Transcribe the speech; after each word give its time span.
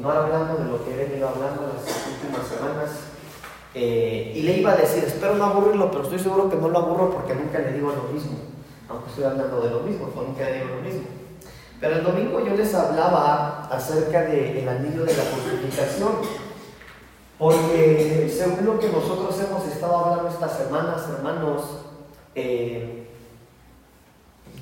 continuar 0.00 0.24
hablando 0.24 0.64
de 0.64 0.70
lo 0.70 0.82
que 0.82 0.94
he 0.94 1.08
venido 1.08 1.28
hablando 1.28 1.74
las 1.74 1.84
últimas 1.84 2.48
semanas. 2.48 2.90
Eh, 3.74 4.32
y 4.34 4.42
le 4.42 4.56
iba 4.56 4.72
a 4.72 4.76
decir, 4.76 5.04
espero 5.04 5.34
no 5.34 5.44
aburrirlo, 5.44 5.90
pero 5.90 6.04
estoy 6.04 6.18
seguro 6.18 6.48
que 6.48 6.56
no 6.56 6.68
lo 6.68 6.78
aburro 6.78 7.10
porque 7.10 7.34
nunca 7.34 7.58
le 7.58 7.74
digo 7.74 7.92
lo 7.92 8.04
mismo. 8.10 8.38
Aunque 8.88 9.10
estoy 9.10 9.24
hablando 9.24 9.60
de 9.60 9.70
lo 9.70 9.80
mismo, 9.80 10.10
nunca 10.16 10.44
le 10.44 10.54
digo 10.54 10.68
lo 10.76 10.80
mismo. 10.80 11.02
Pero 11.80 11.96
el 11.96 12.02
domingo 12.04 12.40
yo 12.40 12.56
les 12.56 12.74
hablaba 12.74 13.68
acerca 13.70 14.22
del 14.22 14.66
anillo 14.66 15.04
de 15.04 15.14
la 15.14 15.22
justificación. 15.22 16.12
Porque 17.38 18.34
según 18.34 18.64
lo 18.64 18.78
que 18.78 18.88
nosotros 18.88 19.38
hemos 19.38 19.66
estado 19.66 19.96
hablando 19.96 20.28
estas 20.30 20.56
semanas, 20.56 21.02
hermanos, 21.10 21.62
eh, 22.34 23.06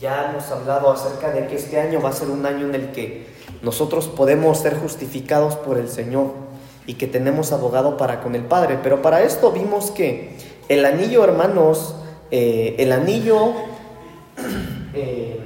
ya 0.00 0.30
hemos 0.30 0.50
hablado 0.50 0.90
acerca 0.90 1.30
de 1.30 1.46
que 1.46 1.56
este 1.56 1.78
año 1.80 2.02
va 2.02 2.08
a 2.08 2.12
ser 2.12 2.28
un 2.28 2.44
año 2.44 2.66
en 2.66 2.74
el 2.74 2.92
que 2.92 3.37
nosotros 3.62 4.06
podemos 4.08 4.58
ser 4.58 4.78
justificados 4.78 5.56
por 5.56 5.78
el 5.78 5.88
Señor 5.88 6.26
y 6.86 6.94
que 6.94 7.06
tenemos 7.06 7.52
abogado 7.52 7.96
para 7.96 8.20
con 8.20 8.34
el 8.34 8.44
Padre. 8.44 8.78
Pero 8.82 9.02
para 9.02 9.22
esto 9.22 9.52
vimos 9.52 9.90
que 9.90 10.36
el 10.68 10.84
anillo, 10.84 11.24
hermanos, 11.24 11.94
eh, 12.30 12.76
el 12.78 12.92
anillo, 12.92 13.52
eh, 14.94 15.40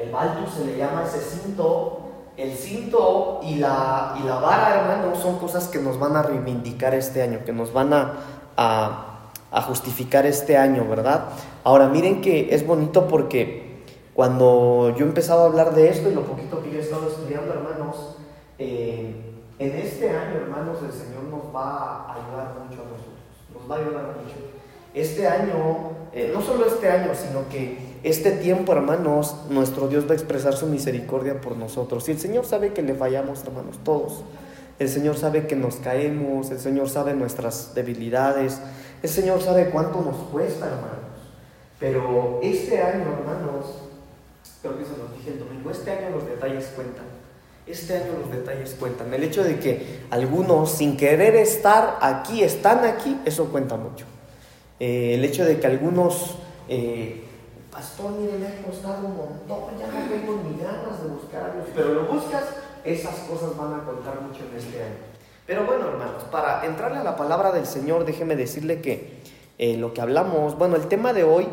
el 0.00 0.10
baltus 0.10 0.54
se 0.54 0.64
le 0.64 0.78
llama 0.78 1.04
ese 1.06 1.20
cinto, 1.20 2.00
el 2.36 2.52
cinto 2.52 3.40
y 3.42 3.56
la, 3.56 4.16
y 4.22 4.26
la 4.26 4.36
vara, 4.36 4.80
hermanos, 4.80 5.18
son 5.18 5.38
cosas 5.38 5.68
que 5.68 5.78
nos 5.78 5.98
van 5.98 6.16
a 6.16 6.22
reivindicar 6.22 6.94
este 6.94 7.22
año, 7.22 7.40
que 7.44 7.52
nos 7.52 7.72
van 7.72 7.92
a, 7.92 8.12
a 8.56 9.62
justificar 9.62 10.26
este 10.26 10.56
año, 10.56 10.86
¿verdad? 10.88 11.24
Ahora 11.64 11.88
miren 11.88 12.20
que 12.20 12.54
es 12.54 12.66
bonito 12.66 13.08
porque 13.08 13.66
cuando 14.16 14.94
yo 14.96 15.04
empezaba 15.04 15.42
a 15.42 15.44
hablar 15.44 15.74
de 15.74 15.90
esto 15.90 16.10
y 16.10 16.14
lo 16.14 16.22
poquito 16.22 16.62
que 16.62 16.65
estado 16.86 17.08
estudiando, 17.08 17.52
hermanos, 17.52 18.16
eh, 18.58 19.14
en 19.58 19.70
este 19.76 20.08
año, 20.10 20.36
hermanos, 20.36 20.78
el 20.84 20.92
Señor 20.92 21.24
nos 21.24 21.54
va 21.54 22.06
a 22.06 22.14
ayudar 22.14 22.54
mucho 22.54 22.82
a 22.82 22.84
nosotros, 22.84 23.26
nos 23.52 23.70
va 23.70 23.76
a 23.76 23.78
ayudar 23.80 24.04
mucho. 24.22 24.36
Este 24.94 25.26
año, 25.26 25.90
eh, 26.12 26.30
no 26.32 26.40
solo 26.40 26.66
este 26.66 26.88
año, 26.88 27.10
sino 27.14 27.48
que 27.48 27.96
este 28.02 28.32
tiempo, 28.32 28.72
hermanos, 28.72 29.34
nuestro 29.50 29.88
Dios 29.88 30.06
va 30.06 30.12
a 30.12 30.14
expresar 30.14 30.54
su 30.54 30.66
misericordia 30.66 31.40
por 31.40 31.56
nosotros. 31.56 32.08
Y 32.08 32.12
el 32.12 32.18
Señor 32.18 32.46
sabe 32.46 32.72
que 32.72 32.82
le 32.82 32.94
fallamos, 32.94 33.42
hermanos, 33.44 33.78
todos. 33.82 34.22
El 34.78 34.88
Señor 34.88 35.16
sabe 35.16 35.46
que 35.46 35.56
nos 35.56 35.76
caemos, 35.76 36.50
el 36.50 36.60
Señor 36.60 36.88
sabe 36.88 37.14
nuestras 37.14 37.74
debilidades, 37.74 38.60
el 39.02 39.08
Señor 39.08 39.40
sabe 39.42 39.70
cuánto 39.70 40.02
nos 40.02 40.16
cuesta, 40.30 40.66
hermanos. 40.66 41.16
Pero 41.80 42.40
este 42.42 42.80
año, 42.80 43.04
hermanos, 43.18 43.85
creo 44.60 44.78
que 44.78 44.84
se 44.84 44.96
los 44.96 45.12
dije 45.16 45.30
el 45.30 45.38
domingo, 45.38 45.70
este 45.70 45.90
año 45.90 46.10
los 46.10 46.26
detalles 46.26 46.66
cuentan. 46.74 47.04
Este 47.66 47.96
año 47.96 48.12
los 48.20 48.30
detalles 48.30 48.76
cuentan. 48.78 49.12
El 49.12 49.24
hecho 49.24 49.42
de 49.42 49.58
que 49.58 50.00
algunos 50.10 50.70
sin 50.70 50.96
querer 50.96 51.34
estar 51.34 51.98
aquí, 52.00 52.42
están 52.42 52.84
aquí, 52.84 53.20
eso 53.24 53.46
cuenta 53.46 53.76
mucho. 53.76 54.06
Eh, 54.78 55.14
el 55.14 55.24
hecho 55.24 55.44
de 55.44 55.58
que 55.58 55.66
algunos, 55.66 56.36
eh, 56.68 57.24
pastor, 57.70 58.12
mire, 58.12 58.38
me 58.38 58.46
ha 58.46 58.62
costado 58.62 59.06
un 59.06 59.16
montón, 59.16 59.78
ya 59.78 59.86
no 59.86 60.08
tengo 60.08 60.42
ni 60.48 60.62
ganas 60.62 61.02
de 61.02 61.08
buscar 61.08 61.44
a 61.44 61.54
pero 61.74 61.94
lo 61.94 62.06
buscas, 62.06 62.44
esas 62.84 63.16
cosas 63.20 63.56
van 63.56 63.80
a 63.80 63.84
contar 63.84 64.20
mucho 64.20 64.44
en 64.50 64.56
este 64.56 64.82
año. 64.82 65.16
Pero 65.46 65.64
bueno, 65.64 65.88
hermanos, 65.88 66.24
para 66.24 66.64
entrarle 66.66 66.98
a 66.98 67.04
la 67.04 67.16
palabra 67.16 67.52
del 67.52 67.66
Señor, 67.66 68.04
déjeme 68.04 68.36
decirle 68.36 68.80
que 68.80 69.20
eh, 69.58 69.76
lo 69.76 69.94
que 69.94 70.00
hablamos, 70.00 70.58
bueno, 70.58 70.76
el 70.76 70.86
tema 70.88 71.12
de 71.12 71.24
hoy 71.24 71.46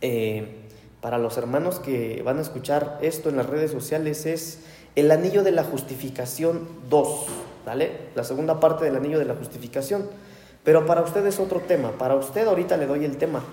eh, 0.00 0.63
para 1.04 1.18
los 1.18 1.36
hermanos 1.36 1.80
que 1.80 2.22
van 2.24 2.38
a 2.38 2.40
escuchar 2.40 2.96
esto 3.02 3.28
en 3.28 3.36
las 3.36 3.44
redes 3.44 3.70
sociales 3.70 4.24
es 4.24 4.60
el 4.96 5.10
anillo 5.10 5.42
de 5.42 5.52
la 5.52 5.62
justificación 5.62 6.66
2, 6.88 7.26
¿vale? 7.66 7.90
La 8.14 8.24
segunda 8.24 8.58
parte 8.58 8.86
del 8.86 8.96
anillo 8.96 9.18
de 9.18 9.26
la 9.26 9.34
justificación. 9.34 10.08
Pero 10.64 10.86
para 10.86 11.02
usted 11.02 11.26
es 11.26 11.38
otro 11.38 11.60
tema, 11.60 11.90
para 11.98 12.14
usted 12.14 12.46
ahorita 12.46 12.78
le 12.78 12.86
doy 12.86 13.04
el 13.04 13.18
tema. 13.18 13.44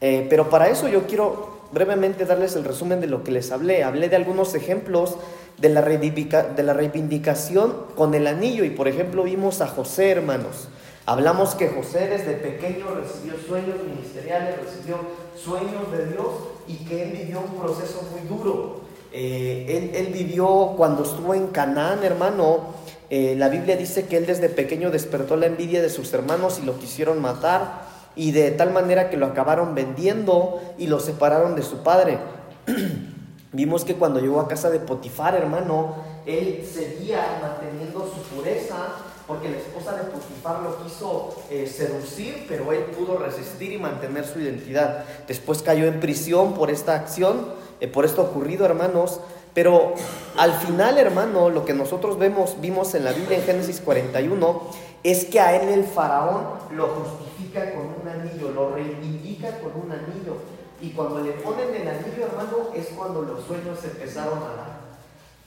Eh, 0.00 0.26
pero 0.30 0.48
para 0.48 0.70
eso 0.70 0.88
yo 0.88 1.06
quiero 1.06 1.58
brevemente 1.72 2.24
darles 2.24 2.56
el 2.56 2.64
resumen 2.64 3.02
de 3.02 3.06
lo 3.06 3.22
que 3.22 3.32
les 3.32 3.52
hablé. 3.52 3.84
Hablé 3.84 4.08
de 4.08 4.16
algunos 4.16 4.54
ejemplos 4.54 5.16
de 5.58 5.68
la, 5.68 5.82
de 5.82 6.62
la 6.62 6.72
reivindicación 6.72 7.74
con 7.96 8.14
el 8.14 8.26
anillo 8.26 8.64
y 8.64 8.70
por 8.70 8.88
ejemplo 8.88 9.24
vimos 9.24 9.60
a 9.60 9.66
José, 9.66 10.12
hermanos. 10.12 10.70
Hablamos 11.08 11.54
que 11.54 11.68
José 11.68 12.06
desde 12.06 12.34
pequeño 12.34 12.84
recibió 12.94 13.32
sueños 13.38 13.76
ministeriales, 13.82 14.56
recibió 14.62 14.98
sueños 15.42 15.90
de 15.90 16.04
Dios 16.04 16.26
y 16.66 16.84
que 16.84 17.02
él 17.02 17.12
vivió 17.12 17.40
un 17.40 17.58
proceso 17.58 18.02
muy 18.12 18.28
duro. 18.28 18.82
Eh, 19.10 19.94
él, 19.94 20.12
vivió 20.12 20.74
cuando 20.76 21.04
estuvo 21.04 21.32
en 21.32 21.46
Canaán, 21.46 22.04
hermano. 22.04 22.74
Eh, 23.08 23.36
la 23.38 23.48
Biblia 23.48 23.78
dice 23.78 24.04
que 24.04 24.18
él 24.18 24.26
desde 24.26 24.50
pequeño 24.50 24.90
despertó 24.90 25.36
la 25.36 25.46
envidia 25.46 25.80
de 25.80 25.88
sus 25.88 26.12
hermanos 26.12 26.60
y 26.62 26.66
lo 26.66 26.78
quisieron 26.78 27.22
matar 27.22 27.86
y 28.14 28.32
de 28.32 28.50
tal 28.50 28.70
manera 28.74 29.08
que 29.08 29.16
lo 29.16 29.24
acabaron 29.24 29.74
vendiendo 29.74 30.60
y 30.76 30.88
lo 30.88 31.00
separaron 31.00 31.56
de 31.56 31.62
su 31.62 31.78
padre. 31.78 32.18
Vimos 33.52 33.86
que 33.86 33.94
cuando 33.94 34.20
llegó 34.20 34.40
a 34.40 34.48
casa 34.48 34.68
de 34.68 34.78
Potifar, 34.78 35.34
hermano, 35.34 35.94
él 36.26 36.62
seguía 36.70 37.38
manteniendo 37.40 38.00
su 38.00 38.20
pureza 38.36 39.07
porque 39.28 39.50
la 39.50 39.58
esposa 39.58 39.94
de 39.94 40.04
Potifar 40.04 40.62
lo 40.62 40.82
quiso 40.82 41.36
eh, 41.50 41.66
seducir, 41.66 42.46
pero 42.48 42.72
él 42.72 42.84
pudo 42.84 43.18
resistir 43.18 43.72
y 43.72 43.78
mantener 43.78 44.26
su 44.26 44.40
identidad. 44.40 45.04
Después 45.28 45.62
cayó 45.62 45.86
en 45.86 46.00
prisión 46.00 46.54
por 46.54 46.70
esta 46.70 46.94
acción, 46.94 47.46
eh, 47.80 47.88
por 47.88 48.06
esto 48.06 48.22
ocurrido, 48.22 48.64
hermanos. 48.64 49.20
Pero 49.52 49.92
al 50.38 50.54
final, 50.54 50.96
hermano, 50.96 51.50
lo 51.50 51.66
que 51.66 51.74
nosotros 51.74 52.18
vemos, 52.18 52.56
vimos 52.62 52.94
en 52.94 53.04
la 53.04 53.12
Biblia 53.12 53.36
en 53.36 53.44
Génesis 53.44 53.82
41, 53.82 54.62
es 55.04 55.26
que 55.26 55.40
a 55.40 55.60
él 55.60 55.68
el 55.68 55.84
faraón 55.84 56.44
lo 56.74 56.88
justifica 56.88 57.74
con 57.74 57.96
un 58.00 58.08
anillo, 58.08 58.50
lo 58.50 58.70
reivindica 58.70 59.58
con 59.58 59.72
un 59.84 59.92
anillo. 59.92 60.36
Y 60.80 60.92
cuando 60.92 61.20
le 61.20 61.32
ponen 61.32 61.74
el 61.74 61.86
anillo, 61.86 62.24
hermano, 62.24 62.70
es 62.74 62.86
cuando 62.96 63.22
los 63.22 63.44
sueños 63.44 63.78
empezaron 63.84 64.38
a 64.38 64.56
dar. 64.56 64.77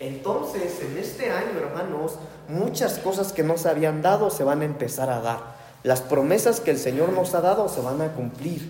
Entonces, 0.02 0.82
en 0.82 0.98
este 0.98 1.30
año, 1.30 1.60
hermanos, 1.60 2.14
muchas 2.48 2.98
cosas 2.98 3.34
que 3.34 3.44
no 3.44 3.56
se 3.60 3.70
habían 3.70 4.02
dado 4.02 4.32
se 4.32 4.44
van 4.44 4.64
a 4.64 4.66
empezar 4.66 5.12
a 5.12 5.22
dar. 5.22 5.40
Las 5.84 6.02
promesas 6.02 6.60
que 6.60 6.72
el 6.72 6.80
Señor 6.80 7.14
nos 7.14 7.36
ha 7.36 7.42
dado 7.42 7.70
se 7.70 7.82
van 7.82 8.02
a 8.02 8.12
cumplir. 8.14 8.68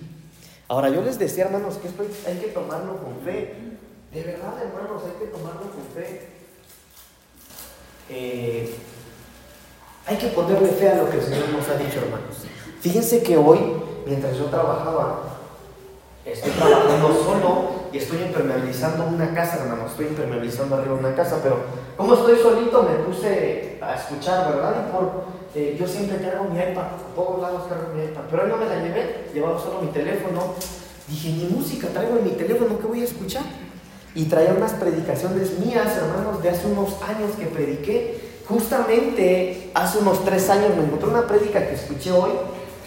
Ahora, 0.68 0.90
yo 0.90 1.02
les 1.02 1.18
decía, 1.18 1.46
hermanos, 1.46 1.76
que 1.76 1.88
esto 1.88 2.04
hay 2.28 2.38
que 2.38 2.48
tomarlo 2.48 2.98
con 2.98 3.16
fe. 3.24 3.56
De 4.12 4.24
verdad, 4.24 4.56
hermanos, 4.62 5.04
hay 5.06 5.26
que 5.26 5.32
tomarlo 5.32 5.62
con 5.62 5.86
fe. 5.96 6.28
Eh, 8.10 8.76
hay 10.06 10.18
que 10.18 10.28
ponerle 10.28 10.68
fe 10.68 10.90
a 10.90 10.96
lo 10.96 11.10
que 11.10 11.18
el 11.18 11.24
Señor 11.24 11.48
nos 11.48 11.66
ha 11.70 11.78
dicho, 11.78 12.00
hermanos. 12.00 12.36
Fíjense 12.82 13.24
que 13.24 13.38
hoy, 13.38 13.60
mientras 14.06 14.36
yo 14.36 14.48
trabajaba, 14.48 15.38
estoy 16.26 16.52
trabajando 16.52 17.08
solo 17.24 17.81
y 17.94 17.98
estoy 17.98 18.22
impermeabilizando 18.22 19.06
una 19.06 19.34
casa, 19.34 19.60
hermano. 19.62 19.88
Estoy 19.88 20.08
impermeabilizando 20.08 20.76
arriba 20.76 20.96
una 20.96 21.16
casa, 21.16 21.40
pero 21.44 21.60
como 21.98 22.14
estoy 22.14 22.38
solito 22.38 22.84
me 22.84 23.04
puse 23.04 23.78
a 23.82 23.96
escuchar, 23.96 24.54
¿verdad? 24.54 24.88
Y 24.88 24.92
por, 24.92 25.24
eh, 25.54 25.76
yo 25.78 25.88
siempre 25.88 26.18
cargo 26.22 26.46
mi 26.46 26.58
iPad, 26.58 26.84
a 26.84 27.16
todos 27.16 27.42
lados 27.42 27.64
cargo 27.68 27.94
mi 27.94 28.04
iPad, 28.04 28.22
pero 28.30 28.44
hoy 28.44 28.50
no 28.50 28.58
me 28.58 28.66
la 28.66 28.82
llevé, 28.82 29.30
llevaba 29.34 29.60
solo 29.60 29.82
mi 29.82 29.90
teléfono. 29.90 30.54
Dije, 31.08 31.30
ni 31.30 31.46
música 31.56 31.90
traigo 31.90 32.18
en 32.18 32.24
mi 32.24 32.32
teléfono, 32.32 32.80
¿qué 32.80 32.88
voy 32.88 33.02
a 33.02 33.06
escuchar? 33.06 33.44
Y 34.16 34.26
traía 34.26 34.54
unas 34.54 34.74
predicaciones 34.74 35.60
mías, 35.60 35.98
hermanos, 35.98 36.42
de 36.42 36.50
hace 36.50 36.68
unos 36.68 37.02
años 37.04 37.32
que 37.38 37.48
prediqué. 37.48 38.32
Justamente 38.48 39.72
hace 39.74 40.00
unos 40.00 40.24
tres 40.24 40.50
años 40.50 40.76
me 40.76 40.84
encontré 40.84 41.10
una 41.10 41.28
prédica 41.28 41.68
que 41.68 41.76
escuché 41.76 42.12
hoy, 42.12 42.32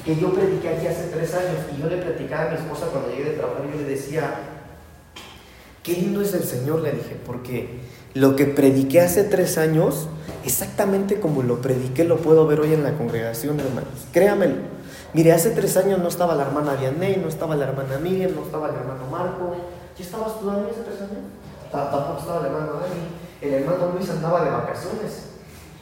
que 0.04 0.16
yo 0.16 0.32
prediqué 0.32 0.70
aquí 0.70 0.86
hace 0.86 1.08
tres 1.08 1.34
años, 1.34 1.56
y 1.74 1.80
yo 1.80 1.88
le 1.88 1.98
platicaba 1.98 2.44
a 2.44 2.48
mi 2.50 2.56
esposa 2.56 2.86
cuando 2.86 3.10
llegué 3.10 3.30
de 3.30 3.36
trabajar, 3.36 3.62
yo 3.70 3.80
le 3.80 3.88
decía, 3.88 4.53
Qué 5.84 5.92
lindo 5.92 6.22
es 6.22 6.32
el 6.32 6.44
Señor, 6.44 6.80
le 6.80 6.92
dije, 6.92 7.14
porque 7.26 7.78
lo 8.14 8.36
que 8.36 8.46
prediqué 8.46 9.02
hace 9.02 9.22
tres 9.22 9.58
años, 9.58 10.08
exactamente 10.42 11.20
como 11.20 11.42
lo 11.42 11.60
prediqué, 11.60 12.04
lo 12.04 12.16
puedo 12.16 12.46
ver 12.46 12.60
hoy 12.60 12.72
en 12.72 12.82
la 12.82 12.94
congregación, 12.94 13.60
hermanos. 13.60 14.06
Créamelo. 14.10 14.54
Mire, 15.12 15.32
hace 15.32 15.50
tres 15.50 15.76
años 15.76 15.98
no 15.98 16.08
estaba 16.08 16.34
la 16.36 16.44
hermana 16.44 16.74
Vianney, 16.76 17.18
no 17.18 17.28
estaba 17.28 17.54
la 17.54 17.66
hermana 17.66 17.98
Miguel, 17.98 18.34
no 18.34 18.44
estaba 18.44 18.70
el 18.70 18.76
hermano 18.76 19.06
Marco. 19.10 19.56
¿Ya 19.98 20.04
estabas 20.04 20.40
tú, 20.40 20.46
Dani, 20.46 20.62
hace 20.70 20.80
tres 20.80 21.02
años? 21.02 21.22
Tampoco 21.70 22.18
estaba 22.18 22.40
el 22.40 22.46
hermano 22.46 22.72
Dani. 22.80 23.00
El 23.42 23.52
hermano 23.52 23.92
Luis 23.94 24.08
andaba 24.08 24.42
de 24.42 24.50
vacaciones, 24.52 25.24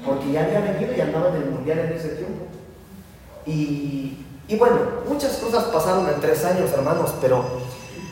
porque 0.05 0.33
ya 0.33 0.47
había 0.47 0.63
venido 0.63 0.97
y 0.97 1.01
andaba 1.01 1.29
en 1.29 1.37
el 1.37 1.51
mundial 1.51 1.79
en 1.79 1.93
ese 1.93 2.09
tiempo. 2.09 2.47
Y, 3.47 4.27
y 4.49 4.57
bueno, 4.57 4.79
muchas 5.09 5.37
cosas 5.37 5.63
pasaron 5.67 6.09
en 6.09 6.21
tres 6.21 6.45
años, 6.45 6.73
hermanos, 6.73 7.15
pero 7.21 7.45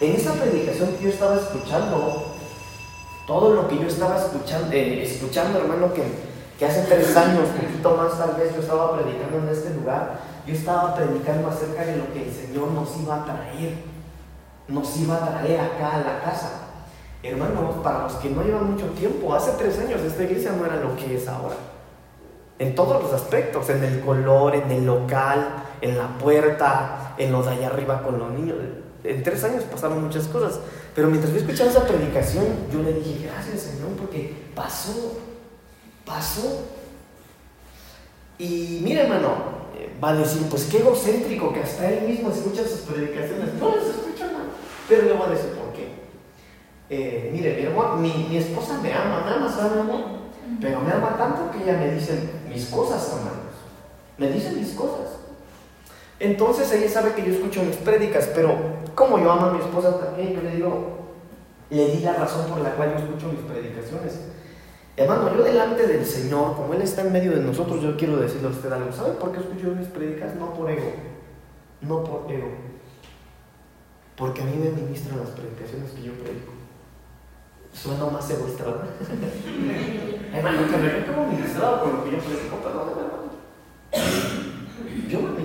en 0.01 0.17
esa 0.17 0.33
predicación 0.33 0.97
que 0.97 1.05
yo 1.05 1.11
estaba 1.11 1.37
escuchando, 1.37 2.33
todo 3.27 3.55
lo 3.55 3.69
que 3.69 3.79
yo 3.79 3.87
estaba 3.87 4.17
escuchando, 4.17 4.73
eh, 4.73 5.03
escuchando 5.05 5.59
hermano, 5.59 5.93
que, 5.93 6.03
hace 6.65 6.83
tres 6.83 7.17
años, 7.17 7.49
un 7.55 7.67
poquito 7.67 7.97
más 7.97 8.19
tal 8.19 8.35
vez, 8.37 8.55
yo 8.55 8.61
estaba 8.61 8.99
predicando 8.99 9.39
en 9.39 9.49
este 9.49 9.75
lugar, 9.75 10.21
yo 10.47 10.55
estaba 10.55 10.95
predicando 10.95 11.49
acerca 11.49 11.85
de 11.85 11.97
lo 11.97 12.13
que 12.13 12.29
el 12.29 12.35
Señor 12.35 12.69
nos 12.69 12.97
iba 12.99 13.17
a 13.17 13.25
traer, 13.25 13.75
nos 14.69 14.97
iba 14.97 15.17
a 15.17 15.29
traer 15.29 15.61
acá 15.61 15.97
a 15.97 15.99
la 15.99 16.21
casa. 16.23 16.51
Hermanos, 17.23 17.77
para 17.83 18.05
los 18.05 18.15
que 18.15 18.31
no 18.31 18.43
llevan 18.43 18.73
mucho 18.73 18.87
tiempo, 18.89 19.35
hace 19.35 19.53
tres 19.53 19.79
años 19.79 20.01
esta 20.01 20.23
iglesia 20.23 20.53
no 20.53 20.65
era 20.65 20.77
lo 20.77 20.97
que 20.97 21.17
es 21.17 21.29
ahora. 21.29 21.57
En 22.59 22.75
todos 22.75 23.03
los 23.03 23.13
aspectos, 23.13 23.69
en 23.71 23.85
el 23.85 24.01
color, 24.01 24.55
en 24.55 24.71
el 24.71 24.85
local, 24.85 25.65
en 25.81 25.97
la 25.97 26.09
puerta, 26.19 27.15
en 27.17 27.33
lo 27.33 27.43
de 27.43 27.51
allá 27.51 27.69
arriba 27.69 28.03
con 28.03 28.19
los 28.19 28.31
niños. 28.33 28.57
En 29.03 29.23
tres 29.23 29.43
años 29.45 29.65
pasaron 29.65 30.05
muchas 30.05 30.27
cosas. 30.27 30.61
Pero 30.95 31.09
mientras 31.09 31.33
yo 31.33 31.41
escuchaba 31.41 31.71
esa 31.71 31.87
predicación, 31.87 32.45
yo 32.73 32.83
le 32.83 32.93
dije, 32.95 33.27
gracias 33.27 33.61
Señor, 33.61 33.91
porque 33.99 34.35
pasó, 34.55 35.19
pasó. 36.05 36.67
Y 38.39 38.81
mire, 38.83 39.03
hermano, 39.03 39.61
va 40.03 40.11
a 40.11 40.15
decir, 40.15 40.43
pues 40.49 40.65
qué 40.65 40.79
egocéntrico 40.79 41.53
que 41.53 41.61
hasta 41.61 41.91
él 41.91 42.09
mismo 42.09 42.31
escucha 42.31 42.63
sus 42.67 42.81
predicaciones. 42.81 43.55
No 43.55 43.77
las 43.77 43.87
escucha, 43.87 44.27
hermano. 44.27 44.51
Pero 44.89 45.03
le 45.03 45.13
voy 45.13 45.27
a 45.27 45.31
decir 45.31 45.51
por 45.51 45.73
qué. 45.73 45.89
Eh, 46.89 47.31
mire, 47.33 47.57
mi, 47.57 47.67
amor, 47.67 47.99
mi, 47.99 48.37
esposa 48.37 48.79
me 48.83 48.93
ama, 48.93 49.23
me 49.25 49.31
ama, 49.31 49.53
¿sabe? 49.53 49.83
Pero 50.61 50.81
me 50.81 50.93
ama 50.93 51.17
tanto 51.17 51.51
que 51.53 51.63
ella 51.63 51.79
me 51.79 51.95
dice 51.95 52.19
mis 52.49 52.67
cosas, 52.67 53.09
hermanos. 53.09 53.55
Me 54.19 54.31
dice 54.31 54.53
mis 54.53 54.73
cosas. 54.73 55.20
Entonces 56.21 56.71
ella 56.73 56.89
sabe 56.89 57.15
que 57.15 57.25
yo 57.25 57.33
escucho 57.33 57.63
mis 57.63 57.77
prédicas, 57.77 58.29
pero 58.35 58.55
como 58.95 59.19
yo 59.19 59.33
amo 59.33 59.47
a 59.47 59.53
mi 59.53 59.61
esposa 59.61 59.99
también, 59.99 60.35
yo 60.35 60.43
le 60.43 60.57
digo, 60.57 60.99
le 61.71 61.89
di 61.93 62.01
la 62.01 62.13
razón 62.13 62.47
por 62.47 62.61
la 62.61 62.75
cual 62.75 62.93
yo 62.93 63.05
escucho 63.05 63.29
mis 63.29 63.41
predicaciones. 63.41 64.21
Hermano, 64.99 65.35
yo 65.35 65.43
delante 65.43 65.87
del 65.87 66.05
Señor, 66.05 66.57
como 66.57 66.75
Él 66.75 66.83
está 66.83 67.01
en 67.01 67.13
medio 67.13 67.33
de 67.33 67.41
nosotros, 67.41 67.81
yo 67.81 67.97
quiero 67.97 68.19
decirle 68.19 68.49
a 68.49 68.51
usted 68.51 68.71
algo. 68.71 68.93
¿Sabe 68.93 69.13
por 69.13 69.33
qué 69.33 69.39
escucho 69.39 69.69
mis 69.69 69.89
prédicas? 69.89 70.35
No 70.35 70.53
por 70.53 70.71
ego, 70.71 70.93
no 71.81 72.05
por 72.05 72.31
ego. 72.31 72.49
Porque 74.15 74.43
a 74.43 74.45
mí 74.45 74.53
me 74.57 74.71
ministran 74.71 75.21
las 75.21 75.31
predicaciones 75.31 75.93
que 75.93 76.03
yo 76.03 76.13
predico. 76.13 76.53
Suena 77.73 78.05
más 78.07 78.29
egoísta, 78.29 78.65
hermano, 80.35 80.59
que 80.71 80.77
me 80.77 81.07
como 81.07 81.29
ministrado 81.29 81.83
con 81.83 81.97
lo 81.97 82.05
que 82.05 82.11
yo 82.11 82.19
predico, 82.19 82.57
perdón, 82.57 82.91
hermano. 82.91 83.31
Yo. 85.09 85.40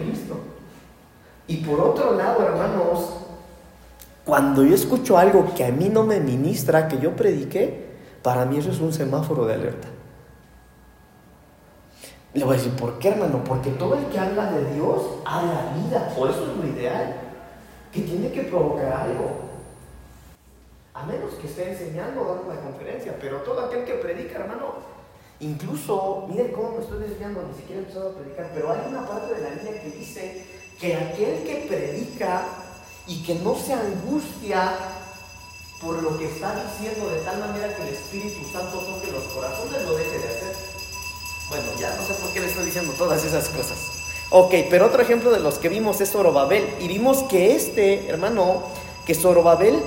Y 1.47 1.57
por 1.57 1.80
otro 1.80 2.15
lado, 2.15 2.44
hermanos, 2.44 3.09
cuando 4.25 4.63
yo 4.63 4.74
escucho 4.74 5.18
algo 5.18 5.53
que 5.56 5.63
a 5.63 5.71
mí 5.71 5.89
no 5.89 6.03
me 6.03 6.19
ministra, 6.19 6.88
que 6.88 7.00
yo 7.00 7.15
prediqué, 7.15 7.86
para 8.24 8.45
mí 8.45 8.57
eso 8.57 8.71
es 8.71 8.80
un 8.80 8.92
semáforo 8.92 9.45
de 9.45 9.53
alerta. 9.53 9.88
Le 12.33 12.44
voy 12.44 12.56
a 12.56 12.57
decir, 12.57 12.75
¿por 12.75 12.97
qué, 12.97 13.09
hermano? 13.09 13.44
Porque 13.44 13.69
todo 13.71 13.95
el 13.95 14.06
que 14.07 14.19
habla 14.19 14.51
de 14.51 14.74
Dios 14.74 15.01
habla 15.24 15.74
vida. 15.75 16.09
Por 16.18 16.30
eso 16.30 16.51
es 16.51 16.57
lo 16.57 16.68
ideal. 16.68 17.15
Que 17.94 18.01
tiene 18.01 18.31
que 18.31 18.41
provocar 18.41 18.91
algo. 18.91 19.30
A 20.95 21.06
menos 21.06 21.36
que 21.36 21.48
esté 21.48 21.71
enseñando 21.71 22.21
o 22.21 22.36
dando 22.36 22.51
una 22.51 22.59
conferencia. 22.59 23.15
Pero 23.21 23.38
todo 23.38 23.68
aquel 23.68 23.86
que 23.86 23.94
predica, 23.94 24.39
hermano, 24.39 24.74
incluso, 25.39 26.25
miren 26.27 26.51
cómo 26.51 26.71
me 26.71 26.80
estoy 26.83 27.07
desviando, 27.07 27.41
ni 27.48 27.53
siquiera 27.53 27.81
he 27.81 27.83
empezado 27.83 28.09
a 28.09 28.13
predicar. 28.15 28.51
Pero 28.53 28.71
hay 28.71 28.80
una 28.89 29.07
parte 29.07 29.33
de 29.33 29.41
la 29.41 29.50
línea 29.51 29.81
que 29.81 29.91
dice 29.91 30.45
que 30.80 30.95
aquel 30.95 31.44
que 31.44 31.66
predica 31.68 32.44
y 33.07 33.24
que 33.24 33.36
no 33.36 33.56
se 33.56 33.74
angustia 33.74 34.74
por 35.81 36.01
lo 36.01 36.18
que 36.18 36.25
está 36.25 36.56
diciendo 36.56 37.10
de 37.10 37.19
tal 37.19 37.39
manera 37.39 37.75
que 37.75 37.83
el 37.83 37.89
Espíritu 37.89 38.42
Santo 38.51 38.80
toque 38.80 39.12
los 39.12 39.24
corazones, 39.25 39.83
lo 39.83 39.95
deje 39.95 40.18
de 40.18 40.27
hacer. 40.27 40.56
Bueno, 41.50 41.66
ya 41.80 41.95
no 41.95 42.04
sé 42.04 42.13
por 42.16 42.33
qué 42.33 42.39
le 42.39 42.48
estoy 42.48 42.66
diciendo 42.66 42.94
todas 42.98 43.24
esas 43.24 43.50
cosas. 43.50 43.77
Ok, 44.31 44.54
pero 44.69 44.88
otro 44.88 45.01
ejemplo 45.01 45.30
de 45.30 45.39
los 45.39 45.60
que 45.60 45.69
vimos 45.69 46.01
es 46.01 46.12
Zorobabel. 46.12 46.68
Y 46.80 46.88
vimos 46.88 47.24
que 47.24 47.56
este, 47.56 48.10
hermano, 48.10 48.63
que 49.06 49.13
Zorobabel, 49.13 49.80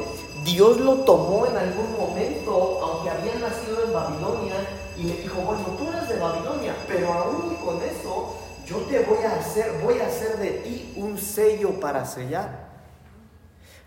Dios 0.44 0.78
lo 0.78 0.98
tomó 0.98 1.46
en 1.46 1.56
algún 1.56 1.98
momento, 1.98 2.78
aunque 2.80 3.10
había 3.10 3.34
nacido 3.34 3.84
en 3.84 3.92
Babilonia, 3.92 4.54
y 4.96 5.02
le 5.04 5.16
dijo, 5.16 5.40
bueno, 5.40 5.64
tú 5.76 5.88
eres 5.88 6.08
de 6.08 6.18
Babilonia, 6.18 6.76
pero 6.86 7.12
aún 7.12 7.52
y 7.52 7.64
con 7.64 7.82
eso 7.82 8.37
yo 8.68 8.76
te 8.78 9.00
voy 9.00 9.24
a 9.24 9.36
hacer, 9.36 9.80
voy 9.82 9.98
a 9.98 10.06
hacer 10.06 10.36
de 10.36 10.50
ti 10.50 10.94
un 10.96 11.16
sello 11.16 11.80
para 11.80 12.04
sellar. 12.04 12.68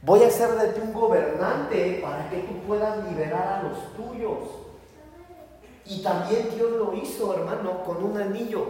Voy 0.02 0.24
a 0.24 0.28
hacer 0.28 0.50
de 0.56 0.70
ti 0.70 0.82
un 0.84 0.92
gobernante 0.92 2.00
para 2.02 2.28
que 2.30 2.40
tú 2.40 2.54
puedas 2.66 3.08
liberar 3.08 3.60
a 3.60 3.64
los 3.64 3.94
tuyos. 3.94 4.40
Y 5.86 6.02
también 6.02 6.50
Dios 6.56 6.72
lo 6.72 6.94
hizo, 6.94 7.36
hermano, 7.36 7.84
con 7.84 8.04
un 8.04 8.18
anillo, 8.18 8.66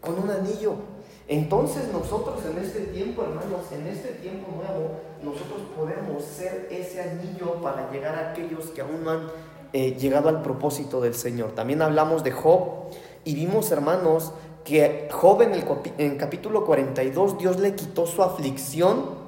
con 0.00 0.18
un 0.18 0.30
anillo. 0.30 0.74
Entonces 1.28 1.92
nosotros 1.92 2.40
en 2.44 2.58
este 2.58 2.80
tiempo, 2.80 3.22
hermanos, 3.22 3.70
en 3.70 3.86
este 3.86 4.08
tiempo 4.14 4.48
nuevo, 4.56 4.90
nosotros 5.22 5.60
podemos 5.76 6.24
ser 6.24 6.68
ese 6.70 7.00
anillo 7.00 7.62
para 7.62 7.90
llegar 7.92 8.16
a 8.16 8.30
aquellos 8.32 8.66
que 8.66 8.80
aún 8.80 9.04
no 9.04 9.10
han 9.10 9.28
eh, 9.72 9.94
llegado 9.94 10.28
al 10.28 10.42
propósito 10.42 11.00
del 11.00 11.14
Señor. 11.14 11.52
También 11.52 11.80
hablamos 11.80 12.24
de 12.24 12.32
Job 12.32 12.90
y 13.24 13.34
vimos, 13.34 13.70
hermanos, 13.70 14.32
que 14.64 15.08
Job 15.12 15.42
en 15.42 15.52
el 15.98 16.16
capítulo 16.16 16.64
42 16.64 17.38
Dios 17.38 17.60
le 17.60 17.74
quitó 17.74 18.06
su 18.06 18.22
aflicción 18.22 19.22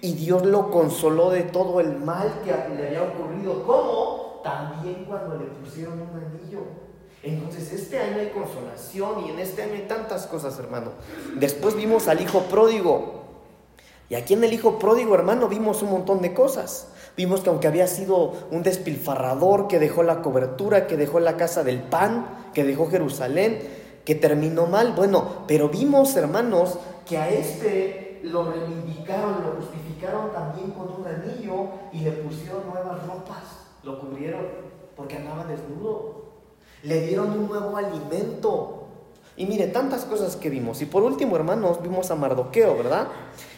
y 0.00 0.12
Dios 0.14 0.46
lo 0.46 0.70
consoló 0.70 1.30
de 1.30 1.42
todo 1.42 1.80
el 1.80 1.96
mal 1.96 2.42
que 2.44 2.52
le 2.52 2.86
había 2.86 3.02
ocurrido. 3.02 3.64
¿Cómo? 3.66 4.40
También 4.44 5.04
cuando 5.06 5.36
le 5.36 5.46
pusieron 5.46 5.94
un 5.94 6.10
anillo. 6.10 6.60
Entonces, 7.22 7.72
este 7.72 7.98
año 7.98 8.20
hay 8.20 8.28
consolación 8.28 9.26
y 9.26 9.30
en 9.30 9.40
este 9.40 9.62
año 9.62 9.74
hay 9.74 9.88
tantas 9.88 10.26
cosas, 10.28 10.56
hermano. 10.60 10.92
Después 11.34 11.74
vimos 11.74 12.06
al 12.06 12.20
hijo 12.20 12.42
pródigo. 12.42 13.24
Y 14.08 14.14
aquí 14.14 14.34
en 14.34 14.44
el 14.44 14.52
hijo 14.52 14.78
pródigo, 14.78 15.16
hermano, 15.16 15.48
vimos 15.48 15.82
un 15.82 15.90
montón 15.90 16.22
de 16.22 16.32
cosas. 16.32 16.88
Vimos 17.16 17.40
que 17.40 17.50
aunque 17.50 17.66
había 17.66 17.88
sido 17.88 18.32
un 18.52 18.62
despilfarrador, 18.62 19.66
que 19.66 19.80
dejó 19.80 20.04
la 20.04 20.22
cobertura, 20.22 20.86
que 20.86 20.96
dejó 20.96 21.18
la 21.18 21.36
casa 21.36 21.64
del 21.64 21.82
pan, 21.82 22.50
que 22.54 22.62
dejó 22.62 22.88
Jerusalén, 22.88 23.58
que 24.08 24.14
terminó 24.14 24.64
mal. 24.64 24.94
Bueno, 24.94 25.44
pero 25.46 25.68
vimos, 25.68 26.16
hermanos, 26.16 26.78
que 27.06 27.18
a 27.18 27.28
este 27.28 28.20
lo 28.22 28.50
reivindicaron, 28.50 29.42
lo 29.44 29.60
justificaron 29.60 30.32
también 30.32 30.70
con 30.70 30.88
un 30.98 31.06
anillo 31.06 31.66
y 31.92 31.98
le 31.98 32.12
pusieron 32.12 32.62
nuevas 32.72 33.06
ropas, 33.06 33.66
lo 33.82 34.00
cubrieron 34.00 34.46
porque 34.96 35.16
andaba 35.16 35.44
desnudo. 35.44 36.22
Le 36.84 37.02
dieron 37.02 37.32
un 37.32 37.48
nuevo 37.48 37.76
alimento. 37.76 38.86
Y 39.36 39.44
mire, 39.44 39.66
tantas 39.66 40.06
cosas 40.06 40.36
que 40.36 40.48
vimos. 40.48 40.80
Y 40.80 40.86
por 40.86 41.02
último, 41.02 41.36
hermanos, 41.36 41.82
vimos 41.82 42.10
a 42.10 42.14
Mardoqueo, 42.14 42.78
¿verdad? 42.78 43.08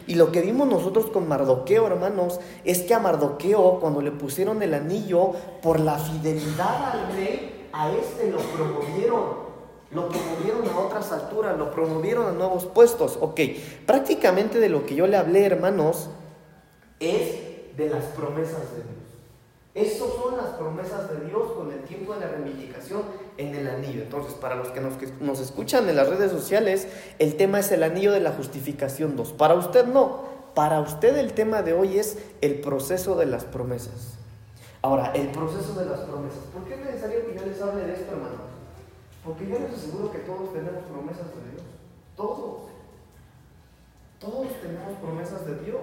Y 0.05 0.15
lo 0.15 0.33
que 0.33 0.41
vimos 0.41 0.67
nosotros 0.67 1.05
con 1.11 1.29
Mardoqueo, 1.29 1.87
hermanos, 1.87 2.41
es 2.65 2.81
que 2.81 2.93
a 2.93 2.99
Mardoqueo, 2.99 3.79
cuando 3.79 4.01
le 4.01 4.11
pusieron 4.11 4.61
el 4.61 4.73
anillo, 4.73 5.31
por 5.61 5.79
la 5.79 5.97
fidelidad 5.97 6.91
al 6.91 7.13
rey, 7.13 7.69
a 7.71 7.89
este 7.89 8.29
lo 8.29 8.39
promovieron 8.39 9.50
lo 9.93 10.07
promovieron 10.07 10.67
a 10.69 10.79
otras 10.79 11.11
alturas, 11.11 11.57
lo 11.57 11.71
promovieron 11.71 12.27
a 12.27 12.31
nuevos 12.31 12.65
puestos. 12.65 13.17
Ok, 13.19 13.41
prácticamente 13.85 14.59
de 14.59 14.69
lo 14.69 14.85
que 14.85 14.95
yo 14.95 15.07
le 15.07 15.17
hablé, 15.17 15.45
hermanos, 15.45 16.09
es 16.99 17.75
de 17.75 17.89
las 17.89 18.05
promesas 18.05 18.71
de 18.71 18.83
Dios. 18.83 19.01
Esas 19.73 20.09
son 20.09 20.35
las 20.35 20.47
promesas 20.57 21.09
de 21.09 21.25
Dios 21.27 21.53
con 21.53 21.71
el 21.71 21.79
tiempo 21.83 22.13
de 22.13 22.21
la 22.21 22.27
reivindicación 22.27 23.03
en 23.37 23.55
el 23.55 23.67
anillo. 23.67 24.01
Entonces, 24.01 24.33
para 24.33 24.55
los 24.55 24.69
que 24.69 24.81
nos, 24.81 25.39
escuchan 25.39 25.87
en 25.87 25.95
las 25.95 26.09
redes 26.09 26.31
sociales, 26.31 26.87
el 27.19 27.37
tema 27.37 27.59
es 27.59 27.71
el 27.71 27.83
anillo 27.83 28.11
de 28.11 28.19
la 28.19 28.31
justificación 28.31 29.15
2. 29.15 29.33
Para 29.33 29.55
usted 29.55 29.85
no. 29.85 30.29
Para 30.53 30.81
usted 30.81 31.15
el 31.15 31.31
tema 31.31 31.61
de 31.61 31.71
hoy 31.71 31.97
es 31.97 32.17
el 32.41 32.59
proceso 32.59 33.15
de 33.15 33.25
las 33.25 33.45
promesas. 33.45 34.17
Ahora, 34.81 35.13
el 35.13 35.29
proceso 35.29 35.73
de 35.79 35.85
las 35.85 36.01
promesas. 36.01 36.39
¿Por 36.53 36.65
qué 36.65 36.73
es 36.73 36.85
necesario 36.85 37.25
que 37.25 37.35
yo 37.35 37.45
les 37.45 37.61
hable 37.61 37.85
de 37.85 37.93
esto, 37.93 38.11
hermano? 38.11 38.50
Porque 39.23 39.47
yo 39.47 39.59
les 39.59 39.73
aseguro 39.73 40.11
que 40.11 40.19
todos 40.19 40.51
tenemos 40.51 40.83
promesas 40.85 41.27
de 41.27 41.51
Dios. 41.51 41.63
Todos. 42.15 42.61
Todos 44.19 44.47
tenemos 44.61 44.97
promesas 44.99 45.45
de 45.45 45.55
Dios. 45.65 45.81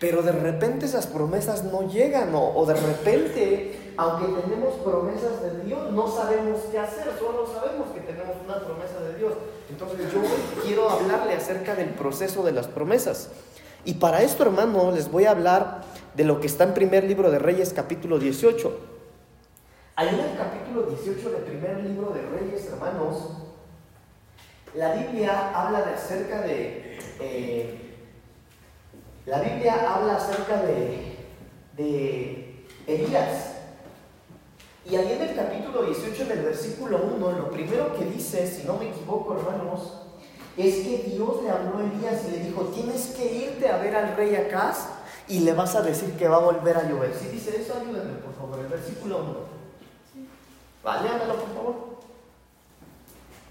Pero 0.00 0.22
de 0.22 0.32
repente 0.32 0.86
esas 0.86 1.06
promesas 1.06 1.64
no 1.64 1.88
llegan 1.88 2.30
o, 2.34 2.64
de 2.66 2.74
repente, 2.74 3.94
aunque 3.96 4.40
tenemos 4.42 4.74
promesas 4.84 5.40
de 5.40 5.64
Dios, 5.64 5.92
no 5.92 6.08
sabemos 6.08 6.60
qué 6.70 6.78
hacer, 6.78 7.06
solo 7.18 7.46
sabemos 7.46 7.88
que 7.94 8.00
tenemos 8.00 8.36
una 8.44 8.58
promesa 8.60 9.00
de 9.00 9.16
Dios. 9.16 9.34
Entonces 9.70 10.12
yo 10.12 10.20
quiero 10.62 10.90
hablarle 10.90 11.34
acerca 11.34 11.74
del 11.74 11.90
proceso 11.90 12.42
de 12.42 12.52
las 12.52 12.66
promesas. 12.66 13.30
Y 13.84 13.94
para 13.94 14.22
esto, 14.22 14.42
hermano, 14.42 14.90
les 14.90 15.10
voy 15.10 15.26
a 15.26 15.30
hablar 15.30 15.82
de 16.14 16.24
lo 16.24 16.40
que 16.40 16.46
está 16.48 16.64
en 16.64 16.74
primer 16.74 17.04
libro 17.04 17.30
de 17.30 17.38
Reyes 17.38 17.72
capítulo 17.72 18.18
18. 18.18 18.93
Ahí 19.96 20.08
en 20.08 20.18
el 20.18 20.36
capítulo 20.36 20.82
18 20.86 21.30
del 21.30 21.42
primer 21.42 21.84
libro 21.84 22.10
de 22.12 22.22
Reyes, 22.22 22.66
hermanos, 22.66 23.28
la 24.74 24.92
Biblia 24.92 25.52
habla 25.54 25.82
de 25.82 25.94
acerca 25.94 26.40
de. 26.40 26.98
Eh, 27.20 27.94
la 29.24 29.40
Biblia 29.40 29.94
habla 29.94 30.16
acerca 30.16 30.62
de, 30.62 31.16
de 31.76 32.66
Elías. 32.88 33.52
Y 34.84 34.96
ahí 34.96 35.12
en 35.12 35.22
el 35.22 35.36
capítulo 35.36 35.84
18, 35.84 36.24
en 36.24 36.30
el 36.32 36.42
versículo 36.42 37.00
1, 37.16 37.30
lo 37.30 37.50
primero 37.52 37.96
que 37.96 38.04
dice, 38.04 38.48
si 38.48 38.66
no 38.66 38.76
me 38.76 38.88
equivoco, 38.88 39.38
hermanos, 39.38 39.92
es 40.56 40.74
que 40.74 41.04
Dios 41.06 41.40
le 41.44 41.50
habló 41.50 41.78
a 41.78 41.84
Elías 41.84 42.20
y 42.26 42.32
le 42.32 42.38
dijo: 42.40 42.62
Tienes 42.74 43.14
que 43.16 43.32
irte 43.32 43.68
a 43.68 43.76
ver 43.76 43.94
al 43.94 44.16
rey 44.16 44.34
Acaz 44.34 44.88
y 45.28 45.38
le 45.38 45.52
vas 45.52 45.76
a 45.76 45.82
decir 45.82 46.16
que 46.16 46.26
va 46.26 46.38
a 46.38 46.40
volver 46.40 46.76
a 46.76 46.82
llover. 46.82 47.14
Si 47.14 47.28
dice 47.28 47.60
eso, 47.60 47.74
ayúdenme, 47.80 48.14
por 48.14 48.34
favor, 48.34 48.58
el 48.58 48.66
versículo 48.66 49.18
1. 49.18 49.53
Hágalo, 50.84 51.36
por 51.36 51.54
favor. 51.54 51.94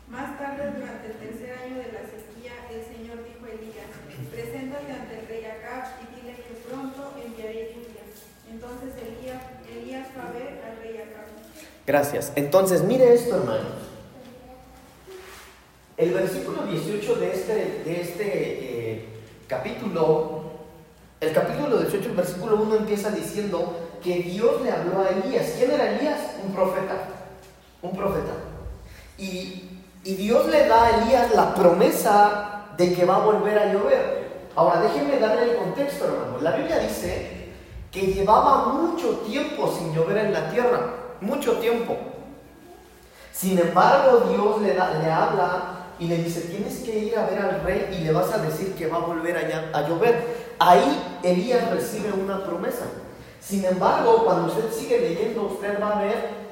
Más 0.08 0.38
tarde, 0.38 0.72
durante 0.78 1.08
el 1.08 1.14
tercer 1.14 1.58
año 1.58 1.78
de 1.78 1.92
la 1.92 2.06
sequía, 2.06 2.54
el 2.70 2.86
Señor 2.86 3.26
dijo 3.26 3.46
a 3.46 3.50
Elías, 3.50 3.90
preséntate 4.30 4.92
ante 4.92 5.20
el 5.20 5.28
rey 5.28 5.46
Acab 5.46 5.98
y 6.04 6.16
dile 6.16 6.36
que 6.36 6.54
pronto 6.70 7.14
enviaré 7.18 7.74
lluvia. 7.74 8.06
Entonces 8.52 8.94
Elías, 9.02 9.42
Elías 9.68 10.08
fue 10.14 10.22
a 10.22 10.32
ver 10.32 10.62
al 10.64 10.78
rey 10.84 10.98
Acab. 10.98 11.26
Gracias. 11.88 12.32
Entonces, 12.36 12.84
mire 12.84 13.12
esto, 13.16 13.38
hermanos. 13.38 13.82
El 15.98 16.14
versículo 16.14 16.68
18 16.68 17.16
de 17.16 17.32
este, 17.34 17.54
de 17.84 18.02
este 18.02 18.92
eh, 18.92 19.06
capítulo, 19.48 20.52
el 21.20 21.34
capítulo 21.34 21.80
18, 21.80 22.10
el 22.10 22.16
versículo 22.16 22.58
1 22.58 22.76
empieza 22.76 23.10
diciendo 23.10 23.90
que 24.04 24.20
Dios 24.20 24.62
le 24.62 24.72
habló 24.72 25.02
a 25.02 25.10
Elías. 25.10 25.54
¿Quién 25.58 25.72
era 25.72 25.98
Elías? 25.98 26.20
Un 26.46 26.54
profeta. 26.54 27.13
Un 27.84 27.92
profeta. 27.92 28.32
Y, 29.18 29.70
y 30.04 30.16
Dios 30.16 30.48
le 30.48 30.68
da 30.68 30.86
a 30.86 31.02
Elías 31.02 31.36
la 31.36 31.54
promesa 31.54 32.66
de 32.78 32.94
que 32.94 33.06
va 33.06 33.18
a 33.18 33.26
volver 33.26 33.60
a 33.60 33.74
llover. 33.74 34.24
Ahora, 34.56 34.82
déjenme 34.82 35.20
darle 35.20 35.52
el 35.52 35.58
contexto, 35.58 36.06
hermano. 36.06 36.38
La 36.42 36.52
Biblia 36.52 36.80
dice 36.80 37.50
que 37.92 38.02
llevaba 38.08 38.74
mucho 38.74 39.18
tiempo 39.20 39.72
sin 39.78 39.94
llover 39.94 40.18
en 40.18 40.34
la 40.34 40.50
tierra. 40.50 40.94
Mucho 41.22 41.54
tiempo. 41.60 41.98
Sin 43.34 43.60
embargo, 43.60 44.30
Dios 44.30 44.62
le, 44.62 44.74
da, 44.76 45.00
le 45.00 45.12
habla 45.12 45.64
y 46.00 46.08
le 46.08 46.18
dice, 46.18 46.42
tienes 46.42 46.80
que 46.80 46.98
ir 46.98 47.18
a 47.18 47.26
ver 47.26 47.40
al 47.40 47.62
rey 47.64 47.98
y 48.00 48.04
le 48.04 48.14
vas 48.14 48.32
a 48.32 48.38
decir 48.38 48.74
que 48.76 48.88
va 48.88 48.98
a 48.98 49.02
volver 49.02 49.38
a, 49.38 49.78
a 49.78 49.88
llover. 49.90 50.56
Ahí 50.58 51.20
Elías 51.22 51.70
recibe 51.70 52.14
una 52.14 52.46
promesa. 52.46 52.86
Sin 53.42 53.66
embargo, 53.66 54.24
cuando 54.24 54.48
usted 54.48 54.72
sigue 54.72 55.00
leyendo, 55.00 55.44
usted 55.44 55.82
va 55.82 56.00
a 56.00 56.02
ver 56.02 56.43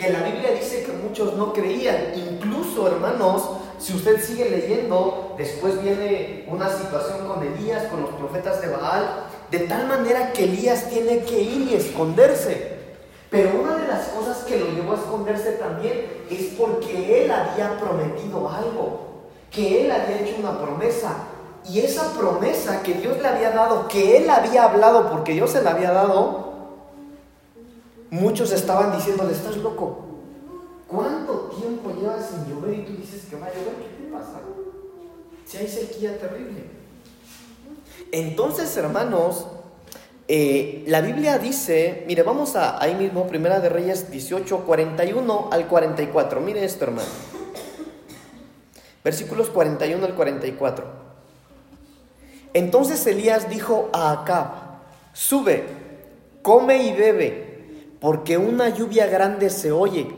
que 0.00 0.10
la 0.10 0.22
Biblia 0.22 0.52
dice 0.52 0.82
que 0.82 0.92
muchos 0.92 1.34
no 1.34 1.52
creían. 1.52 2.14
Incluso, 2.16 2.86
hermanos, 2.86 3.42
si 3.78 3.92
usted 3.92 4.24
sigue 4.24 4.48
leyendo, 4.48 5.34
después 5.36 5.80
viene 5.82 6.46
una 6.48 6.70
situación 6.70 7.28
con 7.28 7.42
Elías, 7.42 7.84
con 7.84 8.00
los 8.00 8.10
profetas 8.10 8.62
de 8.62 8.68
Baal, 8.68 9.26
de 9.50 9.58
tal 9.60 9.86
manera 9.86 10.32
que 10.32 10.44
Elías 10.44 10.88
tiene 10.88 11.20
que 11.20 11.42
ir 11.42 11.70
y 11.70 11.74
esconderse. 11.74 12.80
Pero 13.28 13.60
una 13.60 13.76
de 13.76 13.88
las 13.88 14.08
cosas 14.08 14.38
que 14.44 14.58
lo 14.58 14.70
llevó 14.70 14.92
a 14.92 14.96
esconderse 14.96 15.52
también 15.52 16.06
es 16.30 16.54
porque 16.58 17.24
él 17.24 17.30
había 17.30 17.78
prometido 17.78 18.48
algo, 18.48 19.20
que 19.50 19.84
él 19.84 19.90
había 19.90 20.20
hecho 20.20 20.36
una 20.40 20.58
promesa. 20.58 21.14
Y 21.68 21.80
esa 21.80 22.14
promesa 22.14 22.82
que 22.82 22.94
Dios 22.94 23.18
le 23.20 23.28
había 23.28 23.50
dado, 23.50 23.86
que 23.86 24.16
él 24.16 24.30
había 24.30 24.64
hablado 24.64 25.10
porque 25.10 25.32
Dios 25.32 25.50
se 25.50 25.62
la 25.62 25.72
había 25.72 25.92
dado, 25.92 26.49
muchos 28.10 28.52
estaban 28.52 28.96
diciéndole, 28.96 29.32
estás 29.32 29.56
loco. 29.56 30.06
¿Cuánto 30.86 31.50
tiempo 31.58 31.92
llevas 31.98 32.30
sin 32.30 32.52
llover 32.52 32.80
y 32.80 32.84
tú 32.84 32.96
dices 32.96 33.22
que 33.30 33.36
va 33.36 33.46
a 33.46 33.50
llover? 33.50 33.74
¿Qué 33.76 34.04
te 34.04 34.10
pasa? 34.10 34.40
Si 35.46 35.56
hay 35.56 35.68
sequía 35.68 36.18
terrible. 36.18 36.64
Entonces, 38.12 38.76
hermanos, 38.76 39.46
eh, 40.26 40.84
la 40.86 41.00
Biblia 41.00 41.38
dice, 41.38 42.04
mire, 42.06 42.22
vamos 42.22 42.56
a 42.56 42.80
ahí 42.82 42.94
mismo, 42.94 43.26
Primera 43.26 43.60
de 43.60 43.68
Reyes 43.68 44.10
18, 44.10 44.58
41 44.64 45.48
al 45.50 45.66
44. 45.66 46.40
Mire 46.40 46.64
esto, 46.64 46.84
hermano. 46.84 47.08
Versículos 49.02 49.48
41 49.50 50.04
al 50.04 50.14
44. 50.14 50.84
Entonces 52.52 53.06
Elías 53.06 53.48
dijo 53.48 53.90
a 53.92 54.12
Acab, 54.12 54.46
sube, 55.12 55.66
come 56.42 56.82
y 56.82 56.92
bebe, 56.92 57.49
porque 58.00 58.38
una 58.38 58.70
lluvia 58.70 59.06
grande 59.06 59.50
se 59.50 59.72
oye. 59.72 60.08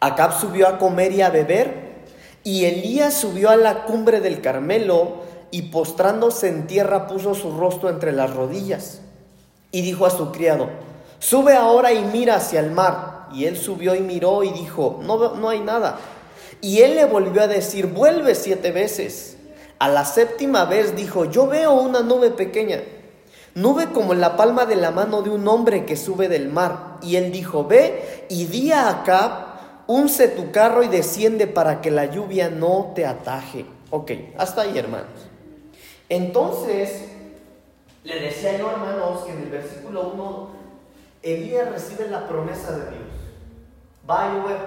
Acab 0.00 0.38
subió 0.38 0.68
a 0.68 0.78
comer 0.78 1.12
y 1.12 1.22
a 1.22 1.30
beber, 1.30 1.94
y 2.42 2.64
Elías 2.66 3.14
subió 3.14 3.50
a 3.50 3.56
la 3.56 3.84
cumbre 3.84 4.20
del 4.20 4.40
Carmelo, 4.40 5.22
y 5.50 5.62
postrándose 5.62 6.48
en 6.48 6.66
tierra 6.66 7.06
puso 7.06 7.34
su 7.34 7.56
rostro 7.56 7.88
entre 7.88 8.10
las 8.10 8.34
rodillas 8.34 9.00
y 9.74 9.82
dijo 9.82 10.06
a 10.06 10.10
su 10.10 10.30
criado, 10.30 10.68
sube 11.18 11.54
ahora 11.54 11.92
y 11.92 12.04
mira 12.04 12.36
hacia 12.36 12.58
el 12.60 12.70
mar. 12.70 13.28
Y 13.32 13.44
él 13.46 13.56
subió 13.56 13.96
y 13.96 14.00
miró 14.00 14.44
y 14.44 14.50
dijo, 14.50 15.00
no, 15.02 15.34
no 15.34 15.48
hay 15.48 15.58
nada. 15.58 15.98
Y 16.60 16.82
él 16.82 16.94
le 16.94 17.04
volvió 17.04 17.42
a 17.42 17.48
decir, 17.48 17.86
vuelve 17.86 18.36
siete 18.36 18.70
veces. 18.70 19.36
A 19.80 19.88
la 19.88 20.04
séptima 20.04 20.64
vez 20.64 20.94
dijo, 20.94 21.24
yo 21.24 21.48
veo 21.48 21.72
una 21.72 22.02
nube 22.02 22.30
pequeña, 22.30 22.82
nube 23.54 23.90
como 23.92 24.14
la 24.14 24.36
palma 24.36 24.66
de 24.66 24.76
la 24.76 24.90
mano 24.90 25.22
de 25.22 25.30
un 25.30 25.46
hombre 25.48 25.84
que 25.84 25.96
sube 25.96 26.28
del 26.28 26.48
mar. 26.48 26.98
Y 27.02 27.16
él 27.16 27.32
dijo, 27.32 27.64
ve 27.64 28.26
y 28.28 28.46
di 28.46 28.72
a 28.72 28.88
Acab, 28.88 29.54
unce 29.86 30.28
tu 30.28 30.50
carro 30.50 30.82
y 30.82 30.88
desciende 30.88 31.46
para 31.46 31.80
que 31.80 31.90
la 31.90 32.06
lluvia 32.06 32.50
no 32.50 32.92
te 32.94 33.06
ataje. 33.06 33.66
Ok, 33.90 34.12
hasta 34.38 34.62
ahí 34.62 34.76
hermanos. 34.78 35.08
Entonces, 36.08 37.08
le 38.02 38.20
decía 38.20 38.58
yo, 38.58 38.70
hermanos, 38.70 39.24
que 39.24 39.32
en 39.32 39.42
el 39.42 39.50
versículo 39.50 40.12
1, 40.14 40.48
Elías 41.22 41.70
recibe 41.70 42.08
la 42.08 42.28
promesa 42.28 42.72
de 42.72 42.90
Dios. 42.90 43.08
Va 44.08 44.24
a 44.24 44.34
llover, 44.34 44.58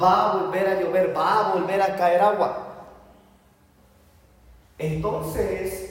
va 0.00 0.30
a 0.30 0.36
volver 0.36 0.66
a 0.66 0.80
llover, 0.80 1.16
va 1.16 1.38
a 1.38 1.52
volver 1.54 1.80
a 1.80 1.96
caer 1.96 2.20
agua. 2.20 2.62
Entonces, 4.78 5.85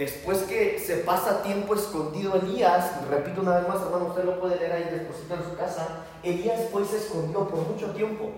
después 0.00 0.38
que 0.44 0.78
se 0.78 0.96
pasa 0.96 1.42
tiempo 1.42 1.74
escondido 1.74 2.34
Elías, 2.36 3.06
repito 3.10 3.42
una 3.42 3.58
vez 3.58 3.68
más, 3.68 3.82
hermano, 3.82 4.06
usted 4.06 4.24
lo 4.24 4.40
puede 4.40 4.56
leer 4.56 4.72
ahí 4.72 4.84
después 4.90 5.18
en 5.30 5.44
su 5.44 5.56
casa, 5.58 6.06
Elías 6.22 6.58
pues 6.72 6.88
se 6.88 6.96
escondió 6.96 7.46
por 7.46 7.60
mucho 7.68 7.90
tiempo. 7.90 8.30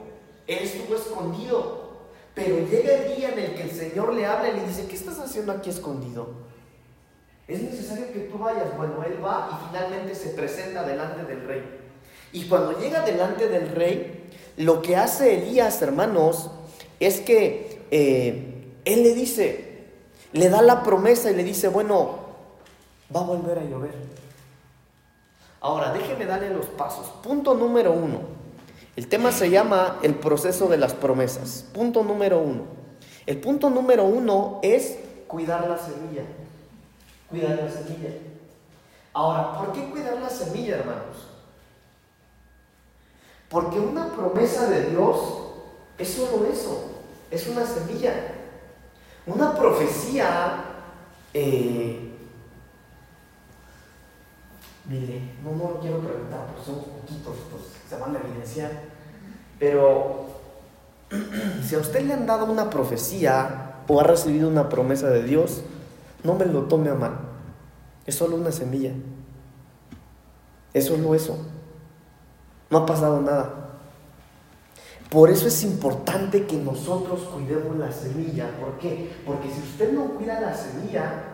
Él 0.48 0.58
estuvo 0.58 0.96
escondido. 0.96 1.92
Pero 2.34 2.66
llega 2.66 2.94
el 2.94 3.16
día 3.16 3.28
en 3.30 3.38
el 3.38 3.54
que 3.54 3.62
el 3.62 3.70
Señor 3.70 4.12
le 4.12 4.26
habla 4.26 4.48
y 4.48 4.56
le 4.56 4.66
dice, 4.66 4.88
¿qué 4.88 4.96
estás 4.96 5.20
haciendo 5.20 5.52
aquí 5.52 5.70
escondido? 5.70 6.30
Es 7.46 7.62
necesario 7.62 8.12
que 8.12 8.20
tú 8.20 8.38
vayas. 8.38 8.76
Bueno, 8.76 9.04
él 9.06 9.24
va 9.24 9.50
y 9.52 9.68
finalmente 9.68 10.16
se 10.16 10.30
presenta 10.30 10.82
delante 10.82 11.24
del 11.24 11.46
rey. 11.46 11.62
Y 12.32 12.48
cuando 12.48 12.80
llega 12.80 13.02
delante 13.02 13.48
del 13.48 13.68
rey, 13.68 14.30
lo 14.56 14.82
que 14.82 14.96
hace 14.96 15.34
Elías, 15.34 15.80
hermanos, 15.80 16.50
es 16.98 17.20
que 17.20 17.82
eh, 17.92 18.72
él 18.84 19.02
le 19.04 19.14
dice, 19.14 19.71
le 20.32 20.48
da 20.48 20.62
la 20.62 20.82
promesa 20.82 21.30
y 21.30 21.34
le 21.34 21.44
dice, 21.44 21.68
bueno, 21.68 22.18
va 23.14 23.20
a 23.20 23.24
volver 23.24 23.58
a 23.58 23.64
llover. 23.64 23.94
Ahora, 25.60 25.92
déjeme 25.92 26.26
darle 26.26 26.50
los 26.50 26.66
pasos. 26.66 27.06
Punto 27.22 27.54
número 27.54 27.92
uno. 27.92 28.20
El 28.96 29.08
tema 29.08 29.32
se 29.32 29.48
llama 29.48 29.98
el 30.02 30.14
proceso 30.14 30.68
de 30.68 30.76
las 30.76 30.92
promesas. 30.92 31.64
Punto 31.72 32.02
número 32.02 32.40
uno. 32.40 32.62
El 33.26 33.40
punto 33.40 33.70
número 33.70 34.04
uno 34.04 34.58
es 34.62 34.98
cuidar 35.28 35.68
la 35.68 35.78
semilla. 35.78 36.22
Cuidar 37.30 37.58
la 37.62 37.70
semilla. 37.70 38.10
Ahora, 39.14 39.58
¿por 39.58 39.72
qué 39.72 39.88
cuidar 39.90 40.20
la 40.20 40.28
semilla, 40.28 40.76
hermanos? 40.78 41.28
Porque 43.48 43.78
una 43.78 44.08
promesa 44.08 44.66
de 44.68 44.90
Dios 44.90 45.16
es 45.98 46.08
solo 46.08 46.46
eso, 46.50 46.84
es 47.30 47.46
una 47.46 47.66
semilla. 47.66 48.31
Una 49.26 49.54
profecía, 49.54 50.64
eh, 51.32 52.10
mire, 54.86 55.34
no, 55.44 55.52
no 55.52 55.70
lo 55.74 55.80
quiero 55.80 56.00
preguntar 56.00 56.46
porque 56.46 56.64
somos 56.64 56.84
poquitos, 56.86 57.36
pues 57.50 57.62
se 57.88 57.96
van 57.96 58.16
a 58.16 58.18
evidenciar. 58.18 58.70
Pero 59.60 60.26
si 61.64 61.76
a 61.76 61.78
usted 61.78 62.04
le 62.04 62.14
han 62.14 62.26
dado 62.26 62.46
una 62.46 62.68
profecía 62.68 63.76
o 63.86 64.00
ha 64.00 64.04
recibido 64.04 64.48
una 64.48 64.68
promesa 64.68 65.08
de 65.08 65.22
Dios, 65.22 65.62
no 66.24 66.34
me 66.34 66.46
lo 66.46 66.62
tome 66.62 66.90
a 66.90 66.94
mal. 66.94 67.18
Es 68.06 68.16
solo 68.16 68.36
una 68.36 68.50
semilla. 68.50 68.92
Es 70.74 70.86
solo 70.86 71.14
eso. 71.14 71.38
No 72.70 72.78
ha 72.78 72.86
pasado 72.86 73.20
nada. 73.20 73.61
Por 75.12 75.28
eso 75.28 75.46
es 75.46 75.62
importante 75.62 76.46
que 76.46 76.56
nosotros 76.56 77.20
cuidemos 77.34 77.76
la 77.76 77.92
semilla. 77.92 78.48
¿Por 78.58 78.78
qué? 78.78 79.12
Porque 79.26 79.50
si 79.50 79.60
usted 79.60 79.92
no 79.92 80.06
cuida 80.14 80.40
la 80.40 80.54
semilla, 80.54 81.24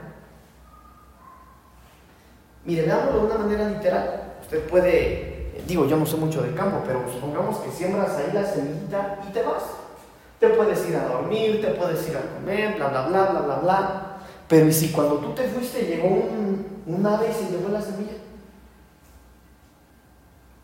mire, 2.65 2.83
veámoslo 2.83 3.21
de 3.21 3.27
una 3.27 3.39
manera 3.39 3.69
literal. 3.69 4.35
Usted 4.43 4.69
puede, 4.69 5.63
digo, 5.69 5.87
yo 5.87 5.97
no 5.97 6.05
sé 6.07 6.17
mucho 6.17 6.43
de 6.43 6.53
campo, 6.55 6.83
pero 6.85 7.05
supongamos 7.13 7.59
que 7.59 7.71
siembras 7.71 8.17
ahí 8.17 8.33
la 8.35 8.45
semillita 8.45 9.21
y 9.29 9.33
te 9.33 9.43
vas. 9.43 9.63
Te 10.41 10.49
puedes 10.49 10.89
ir 10.89 10.97
a 10.97 11.07
dormir, 11.07 11.61
te 11.61 11.69
puedes 11.69 12.09
ir 12.09 12.17
a 12.17 12.23
comer, 12.35 12.75
bla, 12.75 12.89
bla, 12.89 13.07
bla, 13.07 13.27
bla, 13.27 13.41
bla, 13.43 13.57
bla. 13.61 14.17
Pero 14.49 14.67
¿y 14.67 14.73
si 14.73 14.91
cuando 14.91 15.19
tú 15.19 15.35
te 15.35 15.47
fuiste 15.47 15.83
llegó 15.83 16.09
un, 16.09 16.83
un 16.85 17.07
ave 17.07 17.29
y 17.31 17.33
se 17.33 17.49
llevó 17.53 17.69
la 17.69 17.81
semilla? 17.81 18.15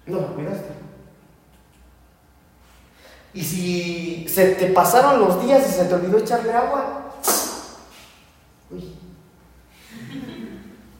No 0.06 0.20
la 0.20 0.26
cuidaste. 0.26 0.83
Y 3.34 3.42
si 3.42 4.28
se 4.28 4.54
te 4.54 4.68
pasaron 4.68 5.18
los 5.20 5.44
días 5.44 5.68
y 5.68 5.72
se 5.72 5.84
te 5.86 5.94
olvidó 5.94 6.18
echarle 6.18 6.52
agua, 6.52 7.12
uy, 8.70 8.94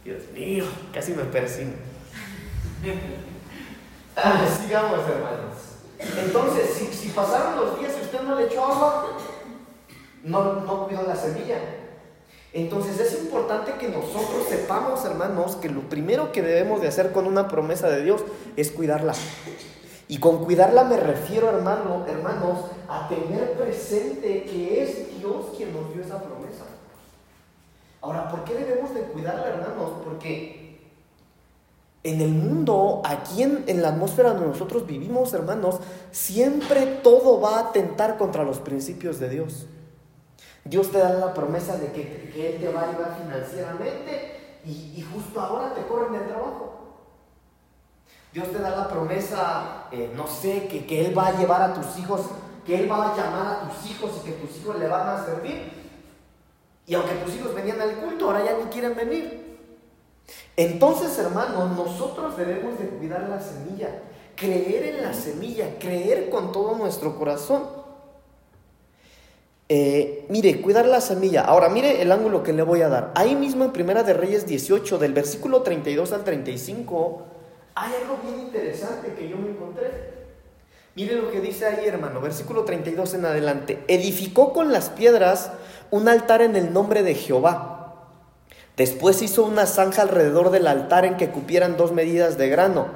Dios. 0.04 0.68
casi 0.92 1.12
me 1.12 1.22
persino. 1.24 1.72
Ah, 4.16 4.44
sigamos, 4.60 5.00
hermanos. 5.08 5.54
Entonces, 5.98 6.70
si, 6.76 6.86
si, 6.86 7.08
pasaron 7.10 7.56
los 7.56 7.78
días 7.78 7.92
y 7.98 8.04
usted 8.04 8.20
no 8.22 8.34
le 8.34 8.46
echó 8.46 8.64
agua, 8.64 9.16
no, 10.24 10.60
no 10.60 10.86
cuidó 10.86 11.04
la 11.06 11.16
semilla. 11.16 11.58
Entonces 12.52 13.00
es 13.00 13.20
importante 13.20 13.72
que 13.80 13.88
nosotros 13.88 14.46
sepamos, 14.48 15.04
hermanos, 15.04 15.56
que 15.56 15.68
lo 15.68 15.80
primero 15.88 16.30
que 16.30 16.42
debemos 16.42 16.80
de 16.80 16.88
hacer 16.88 17.12
con 17.12 17.26
una 17.26 17.48
promesa 17.48 17.88
de 17.88 18.02
Dios 18.02 18.22
es 18.56 18.70
cuidarla. 18.70 19.14
Y 20.08 20.18
con 20.18 20.44
cuidarla 20.44 20.84
me 20.84 20.96
refiero, 20.98 21.48
hermano, 21.48 22.04
hermanos, 22.06 22.58
a 22.88 23.08
tener 23.08 23.52
presente 23.54 24.44
que 24.44 24.82
es 24.82 25.18
Dios 25.18 25.46
quien 25.56 25.72
nos 25.72 25.92
dio 25.92 26.02
esa 26.02 26.22
promesa. 26.22 26.64
Ahora, 28.02 28.28
¿por 28.28 28.44
qué 28.44 28.54
debemos 28.54 28.92
de 28.94 29.00
cuidarla, 29.00 29.48
hermanos? 29.48 29.92
Porque 30.04 30.64
en 32.02 32.20
el 32.20 32.32
mundo, 32.32 33.00
aquí 33.02 33.42
en, 33.42 33.64
en, 33.66 33.80
la 33.80 33.88
atmósfera 33.88 34.34
donde 34.34 34.48
nosotros 34.48 34.86
vivimos, 34.86 35.32
hermanos, 35.32 35.80
siempre 36.10 36.84
todo 37.02 37.40
va 37.40 37.56
a 37.56 37.60
atentar 37.70 38.18
contra 38.18 38.44
los 38.44 38.58
principios 38.58 39.18
de 39.18 39.30
Dios. 39.30 39.66
Dios 40.64 40.90
te 40.90 40.98
da 40.98 41.12
la 41.12 41.34
promesa 41.34 41.76
de 41.76 41.92
que, 41.92 42.32
Él 42.34 42.60
te 42.60 42.68
va 42.68 42.82
a 42.82 42.90
ayudar 42.90 43.18
financieramente 43.22 44.60
y, 44.64 45.04
justo 45.12 45.40
ahora 45.40 45.74
te 45.74 45.82
corren 45.86 46.12
del 46.12 46.26
trabajo. 46.26 46.73
Dios 48.34 48.50
te 48.50 48.58
da 48.58 48.70
la 48.70 48.88
promesa, 48.88 49.86
eh, 49.92 50.10
no 50.16 50.26
sé, 50.26 50.66
que, 50.66 50.84
que 50.84 51.06
Él 51.06 51.16
va 51.16 51.28
a 51.28 51.38
llevar 51.38 51.62
a 51.62 51.72
tus 51.72 51.96
hijos, 52.00 52.22
que 52.66 52.74
Él 52.74 52.90
va 52.90 53.12
a 53.12 53.16
llamar 53.16 53.46
a 53.46 53.68
tus 53.68 53.88
hijos 53.88 54.10
y 54.20 54.26
que 54.26 54.32
tus 54.32 54.56
hijos 54.56 54.76
le 54.76 54.88
van 54.88 55.08
a 55.08 55.24
servir. 55.24 55.70
Y 56.84 56.94
aunque 56.94 57.14
tus 57.14 57.36
hijos 57.36 57.54
venían 57.54 57.80
al 57.80 57.94
culto, 57.94 58.26
ahora 58.26 58.44
ya 58.44 58.58
ni 58.58 58.64
quieren 58.72 58.96
venir. 58.96 59.56
Entonces, 60.56 61.16
hermanos, 61.16 61.76
nosotros 61.76 62.36
debemos 62.36 62.76
de 62.76 62.88
cuidar 62.88 63.28
la 63.28 63.40
semilla, 63.40 64.02
creer 64.34 64.96
en 64.96 65.02
la 65.02 65.14
semilla, 65.14 65.78
creer 65.78 66.28
con 66.28 66.50
todo 66.50 66.76
nuestro 66.76 67.16
corazón. 67.16 67.62
Eh, 69.68 70.26
mire, 70.28 70.60
cuidar 70.60 70.86
la 70.86 71.00
semilla. 71.00 71.42
Ahora, 71.42 71.68
mire 71.68 72.02
el 72.02 72.10
ángulo 72.10 72.42
que 72.42 72.52
le 72.52 72.64
voy 72.64 72.82
a 72.82 72.88
dar. 72.88 73.12
Ahí 73.14 73.36
mismo 73.36 73.62
en 73.62 73.70
Primera 73.70 74.02
de 74.02 74.12
Reyes 74.12 74.44
18, 74.44 74.98
del 74.98 75.12
versículo 75.12 75.62
32 75.62 76.12
al 76.12 76.24
35, 76.24 77.33
hay 77.74 77.92
algo 78.02 78.18
bien 78.22 78.40
interesante 78.40 79.14
que 79.14 79.28
yo 79.28 79.36
me 79.36 79.50
encontré. 79.50 80.14
Mire 80.94 81.16
lo 81.16 81.30
que 81.30 81.40
dice 81.40 81.66
ahí, 81.66 81.86
hermano, 81.86 82.20
versículo 82.20 82.64
32 82.64 83.14
en 83.14 83.24
adelante. 83.24 83.84
Edificó 83.88 84.52
con 84.52 84.72
las 84.72 84.90
piedras 84.90 85.50
un 85.90 86.08
altar 86.08 86.40
en 86.40 86.54
el 86.54 86.72
nombre 86.72 87.02
de 87.02 87.14
Jehová. 87.14 87.96
Después 88.76 89.22
hizo 89.22 89.44
una 89.44 89.66
zanja 89.66 90.02
alrededor 90.02 90.50
del 90.50 90.68
altar 90.68 91.04
en 91.04 91.16
que 91.16 91.30
cupieran 91.30 91.76
dos 91.76 91.92
medidas 91.92 92.38
de 92.38 92.48
grano. 92.48 92.86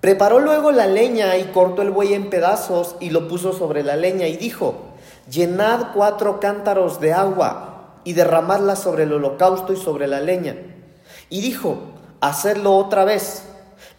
Preparó 0.00 0.38
luego 0.38 0.70
la 0.72 0.86
leña 0.86 1.36
y 1.38 1.44
cortó 1.44 1.82
el 1.82 1.90
buey 1.90 2.14
en 2.14 2.30
pedazos 2.30 2.96
y 3.00 3.10
lo 3.10 3.26
puso 3.26 3.52
sobre 3.52 3.82
la 3.82 3.96
leña 3.96 4.28
y 4.28 4.36
dijo, 4.36 4.76
llenad 5.28 5.88
cuatro 5.92 6.38
cántaros 6.38 7.00
de 7.00 7.12
agua 7.12 7.98
y 8.04 8.12
derramadla 8.12 8.76
sobre 8.76 9.04
el 9.04 9.12
holocausto 9.12 9.72
y 9.72 9.76
sobre 9.76 10.06
la 10.06 10.20
leña. 10.20 10.56
Y 11.30 11.40
dijo, 11.40 11.78
hacedlo 12.20 12.76
otra 12.76 13.04
vez. 13.04 13.47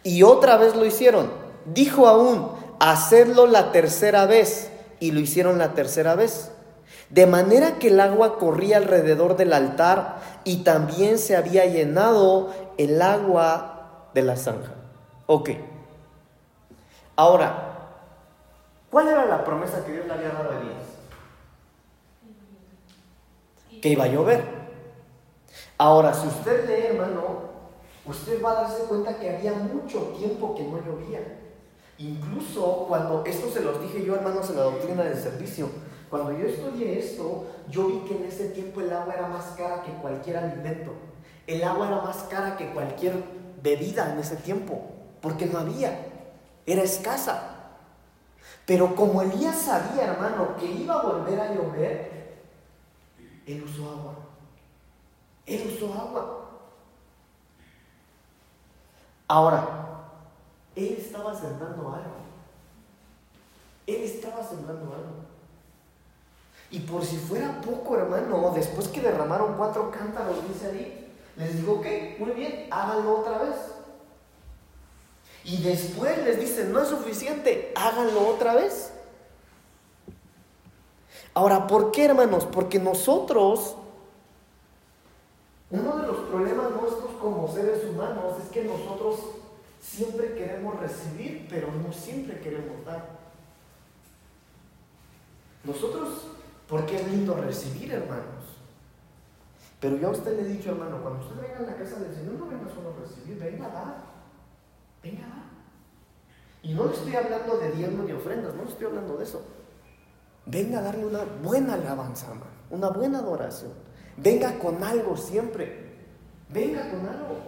Y 0.02 0.22
otra 0.22 0.56
vez 0.56 0.74
lo 0.76 0.84
hicieron. 0.84 1.30
Dijo 1.66 2.06
aún, 2.06 2.52
hacedlo 2.78 3.46
la 3.46 3.72
tercera 3.72 4.26
vez. 4.26 4.70
Y 4.98 5.12
lo 5.12 5.20
hicieron 5.20 5.58
la 5.58 5.72
tercera 5.74 6.14
vez. 6.14 6.52
De 7.08 7.26
manera 7.26 7.78
que 7.78 7.88
el 7.88 8.00
agua 8.00 8.38
corría 8.38 8.76
alrededor 8.76 9.36
del 9.36 9.52
altar 9.52 10.16
y 10.44 10.58
también 10.58 11.18
se 11.18 11.36
había 11.36 11.66
llenado 11.66 12.50
el 12.78 13.02
agua 13.02 14.08
de 14.14 14.22
la 14.22 14.36
zanja. 14.36 14.72
Ok. 15.26 15.50
Ahora, 17.16 17.90
¿cuál 18.90 19.08
era 19.08 19.26
la 19.26 19.44
promesa 19.44 19.84
que 19.84 19.92
Dios 19.92 20.06
le 20.06 20.12
había 20.12 20.28
dado 20.28 20.50
a 20.50 20.60
Elías? 20.60 20.90
que 23.80 23.88
iba 23.88 24.04
a 24.04 24.08
llover. 24.08 24.44
Ahora, 25.78 26.12
si 26.12 26.28
usted 26.28 26.68
lee, 26.68 26.86
hermano, 26.88 27.49
usted 28.10 28.42
va 28.42 28.52
a 28.52 28.62
darse 28.62 28.84
cuenta 28.84 29.18
que 29.18 29.36
había 29.36 29.52
mucho 29.52 30.14
tiempo 30.18 30.54
que 30.54 30.64
no 30.64 30.78
llovía. 30.84 31.20
Incluso 31.98 32.86
cuando, 32.88 33.24
esto 33.24 33.50
se 33.50 33.60
los 33.60 33.80
dije 33.80 34.04
yo, 34.04 34.14
hermanos, 34.16 34.48
en 34.50 34.56
la 34.56 34.62
doctrina 34.62 35.04
del 35.04 35.18
servicio, 35.18 35.68
cuando 36.08 36.32
yo 36.32 36.46
estudié 36.46 36.98
esto, 36.98 37.46
yo 37.68 37.86
vi 37.86 37.98
que 38.00 38.16
en 38.16 38.24
ese 38.24 38.48
tiempo 38.48 38.80
el 38.80 38.92
agua 38.92 39.14
era 39.14 39.28
más 39.28 39.44
cara 39.56 39.82
que 39.82 39.92
cualquier 39.92 40.38
alimento. 40.38 40.92
El 41.46 41.62
agua 41.62 41.86
era 41.86 42.02
más 42.02 42.16
cara 42.24 42.56
que 42.56 42.72
cualquier 42.72 43.22
bebida 43.62 44.12
en 44.12 44.18
ese 44.18 44.36
tiempo, 44.36 44.82
porque 45.20 45.46
no 45.46 45.58
había, 45.58 46.06
era 46.66 46.82
escasa. 46.82 47.56
Pero 48.66 48.94
como 48.96 49.22
Elías 49.22 49.56
sabía, 49.56 50.12
hermano, 50.12 50.56
que 50.58 50.66
iba 50.66 50.94
a 50.94 51.02
volver 51.02 51.40
a 51.40 51.54
llover, 51.54 52.40
él 53.46 53.62
usó 53.64 53.90
agua. 53.90 54.14
Él 55.46 55.72
usó 55.74 55.92
agua. 55.92 56.39
Ahora, 59.30 59.64
Él 60.74 60.96
estaba 60.98 61.32
sembrando 61.32 61.82
algo. 61.88 62.16
Él 63.86 64.02
estaba 64.02 64.42
sembrando 64.42 64.92
algo. 64.92 65.20
Y 66.72 66.80
por 66.80 67.04
si 67.04 67.16
fuera 67.16 67.60
poco, 67.60 67.96
hermano, 67.96 68.50
después 68.52 68.88
que 68.88 69.00
derramaron 69.00 69.54
cuatro 69.56 69.88
cántaros, 69.92 70.48
dice 70.48 70.66
ahí, 70.66 71.14
les 71.36 71.58
digo, 71.58 71.74
ok, 71.74 71.86
muy 72.18 72.32
bien, 72.32 72.66
háganlo 72.72 73.20
otra 73.20 73.38
vez. 73.38 73.54
Y 75.44 75.62
después 75.62 76.18
les 76.24 76.40
dice, 76.40 76.64
no 76.64 76.82
es 76.82 76.88
suficiente, 76.88 77.72
háganlo 77.76 78.26
otra 78.26 78.54
vez. 78.54 78.92
Ahora, 81.34 81.68
¿por 81.68 81.92
qué, 81.92 82.06
hermanos? 82.06 82.46
Porque 82.46 82.80
nosotros, 82.80 83.76
uno 85.70 85.98
de 85.98 86.06
los 86.08 86.16
problemas 86.16 86.72
nuestros 86.72 87.09
como 87.20 87.48
seres 87.48 87.84
humanos 87.84 88.34
es 88.42 88.50
que 88.50 88.64
nosotros 88.64 89.20
siempre 89.80 90.34
queremos 90.34 90.78
recibir, 90.80 91.46
pero 91.48 91.68
no 91.72 91.92
siempre 91.92 92.40
queremos 92.40 92.84
dar. 92.84 93.20
Nosotros, 95.64 96.28
porque 96.68 96.96
es 96.96 97.08
lindo 97.08 97.34
recibir, 97.34 97.92
hermanos. 97.92 98.40
Pero 99.80 99.96
yo 99.96 100.08
a 100.08 100.12
usted 100.12 100.36
le 100.36 100.42
he 100.42 100.52
dicho, 100.56 100.70
hermano, 100.70 101.00
cuando 101.02 101.20
usted 101.20 101.40
venga 101.40 101.58
a 101.58 101.62
la 101.62 101.76
casa 101.76 102.00
del 102.00 102.14
Señor, 102.14 102.34
no 102.34 102.46
venga 102.46 102.68
solo 102.74 102.90
a 102.90 103.00
recibir, 103.00 103.38
venga 103.38 103.66
a 103.66 103.70
dar. 103.70 103.96
Venga 105.02 105.26
a 105.26 105.28
dar. 105.28 105.50
Y 106.62 106.74
no 106.74 106.86
le 106.86 106.92
estoy 106.92 107.16
hablando 107.16 107.56
de 107.56 107.72
diezmos 107.72 108.06
ni 108.06 108.12
ofrendas, 108.12 108.54
no 108.54 108.64
le 108.64 108.70
estoy 108.70 108.86
hablando 108.86 109.16
de 109.16 109.24
eso. 109.24 109.42
Venga 110.44 110.80
a 110.80 110.82
darle 110.82 111.06
una 111.06 111.24
buena 111.42 111.74
alabanza, 111.74 112.26
hermano, 112.26 112.50
una 112.70 112.90
buena 112.90 113.18
adoración. 113.20 113.72
Venga 114.16 114.58
con 114.58 114.82
algo 114.84 115.16
siempre. 115.16 115.89
Venga 116.52 116.90
con 116.90 117.06
algo. 117.06 117.38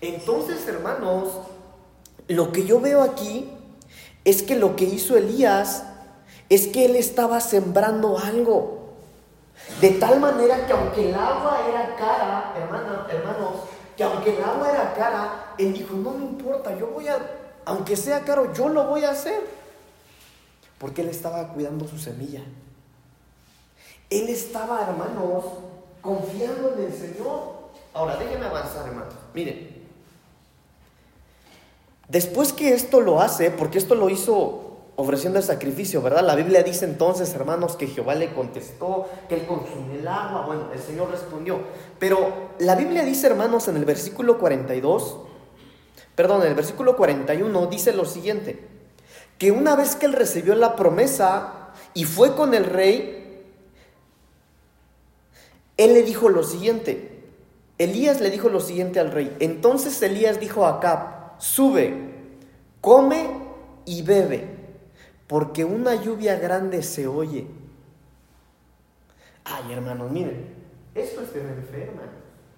Entonces, 0.00 0.66
hermanos, 0.68 1.28
lo 2.28 2.52
que 2.52 2.66
yo 2.66 2.80
veo 2.80 3.02
aquí 3.02 3.50
es 4.24 4.42
que 4.42 4.56
lo 4.56 4.76
que 4.76 4.84
hizo 4.84 5.16
Elías 5.16 5.84
es 6.48 6.68
que 6.68 6.84
él 6.84 6.96
estaba 6.96 7.40
sembrando 7.40 8.18
algo. 8.18 8.94
De 9.80 9.90
tal 9.90 10.20
manera 10.20 10.66
que 10.66 10.72
aunque 10.72 11.08
el 11.08 11.14
agua 11.14 11.60
era 11.68 11.96
cara, 11.96 12.52
hermana, 12.56 13.06
hermanos, 13.10 13.54
que 13.96 14.04
aunque 14.04 14.36
el 14.36 14.44
agua 14.44 14.70
era 14.70 14.94
cara, 14.94 15.54
él 15.58 15.72
dijo, 15.72 15.94
no 15.94 16.10
me 16.12 16.24
importa, 16.24 16.76
yo 16.76 16.88
voy 16.88 17.08
a, 17.08 17.18
aunque 17.64 17.96
sea 17.96 18.20
caro, 18.20 18.52
yo 18.52 18.68
lo 18.68 18.84
voy 18.84 19.04
a 19.04 19.10
hacer. 19.10 19.40
Porque 20.78 21.00
él 21.00 21.08
estaba 21.08 21.48
cuidando 21.54 21.88
su 21.88 21.98
semilla. 21.98 22.42
Él 24.10 24.28
estaba, 24.28 24.82
hermanos, 24.82 25.44
confiando 26.00 26.74
en 26.74 26.84
el 26.84 26.92
Señor. 26.92 27.56
Ahora, 27.94 28.16
déjenme 28.16 28.46
avanzar, 28.46 28.86
hermanos. 28.86 29.14
Miren. 29.34 29.74
Después 32.08 32.52
que 32.52 32.74
esto 32.74 33.00
lo 33.00 33.20
hace, 33.20 33.50
porque 33.50 33.78
esto 33.78 33.94
lo 33.94 34.08
hizo 34.10 34.62
ofreciendo 34.94 35.38
el 35.38 35.44
sacrificio, 35.44 36.00
¿verdad? 36.00 36.24
La 36.24 36.34
Biblia 36.34 36.62
dice 36.62 36.84
entonces, 36.84 37.34
hermanos, 37.34 37.76
que 37.76 37.88
Jehová 37.88 38.14
le 38.14 38.32
contestó, 38.32 39.08
que 39.28 39.34
él 39.34 39.46
consumió 39.46 39.98
el 39.98 40.06
agua. 40.06 40.46
Bueno, 40.46 40.68
el 40.72 40.80
Señor 40.80 41.10
respondió. 41.10 41.58
Pero 41.98 42.50
la 42.60 42.76
Biblia 42.76 43.04
dice, 43.04 43.26
hermanos, 43.26 43.68
en 43.68 43.76
el 43.76 43.84
versículo 43.84 44.38
42, 44.38 45.18
perdón, 46.14 46.42
en 46.42 46.48
el 46.48 46.54
versículo 46.54 46.96
41 46.96 47.66
dice 47.66 47.92
lo 47.92 48.04
siguiente 48.04 48.76
que 49.38 49.50
una 49.50 49.76
vez 49.76 49.96
que 49.96 50.06
él 50.06 50.12
recibió 50.12 50.54
la 50.54 50.76
promesa 50.76 51.72
y 51.94 52.04
fue 52.04 52.34
con 52.34 52.54
el 52.54 52.64
rey, 52.64 53.15
él 55.76 55.94
le 55.94 56.02
dijo 56.02 56.28
lo 56.28 56.42
siguiente, 56.42 57.22
Elías 57.78 58.20
le 58.20 58.30
dijo 58.30 58.48
lo 58.48 58.60
siguiente 58.60 59.00
al 59.00 59.10
rey, 59.10 59.36
entonces 59.40 60.00
Elías 60.02 60.40
dijo 60.40 60.64
a 60.64 60.76
Acab, 60.76 61.38
sube, 61.38 61.94
come 62.80 63.28
y 63.84 64.02
bebe, 64.02 64.48
porque 65.26 65.64
una 65.64 65.94
lluvia 65.94 66.36
grande 66.38 66.82
se 66.82 67.06
oye. 67.06 67.46
Ay, 69.44 69.72
hermanos, 69.72 70.10
miren, 70.10 70.54
esto 70.94 71.20
es 71.20 71.32
tener 71.32 71.62
fe, 71.70 71.84
hermano, 71.84 72.12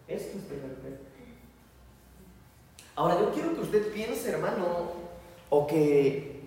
esto 0.07 0.38
es 0.38 0.48
tener 0.48 0.76
fe. 0.83 0.98
Ahora 2.94 3.20
yo 3.20 3.33
quiero 3.33 3.54
que 3.54 3.61
usted 3.61 3.92
piense, 3.92 4.31
hermano, 4.31 4.92
o 5.50 5.66
que 5.66 6.40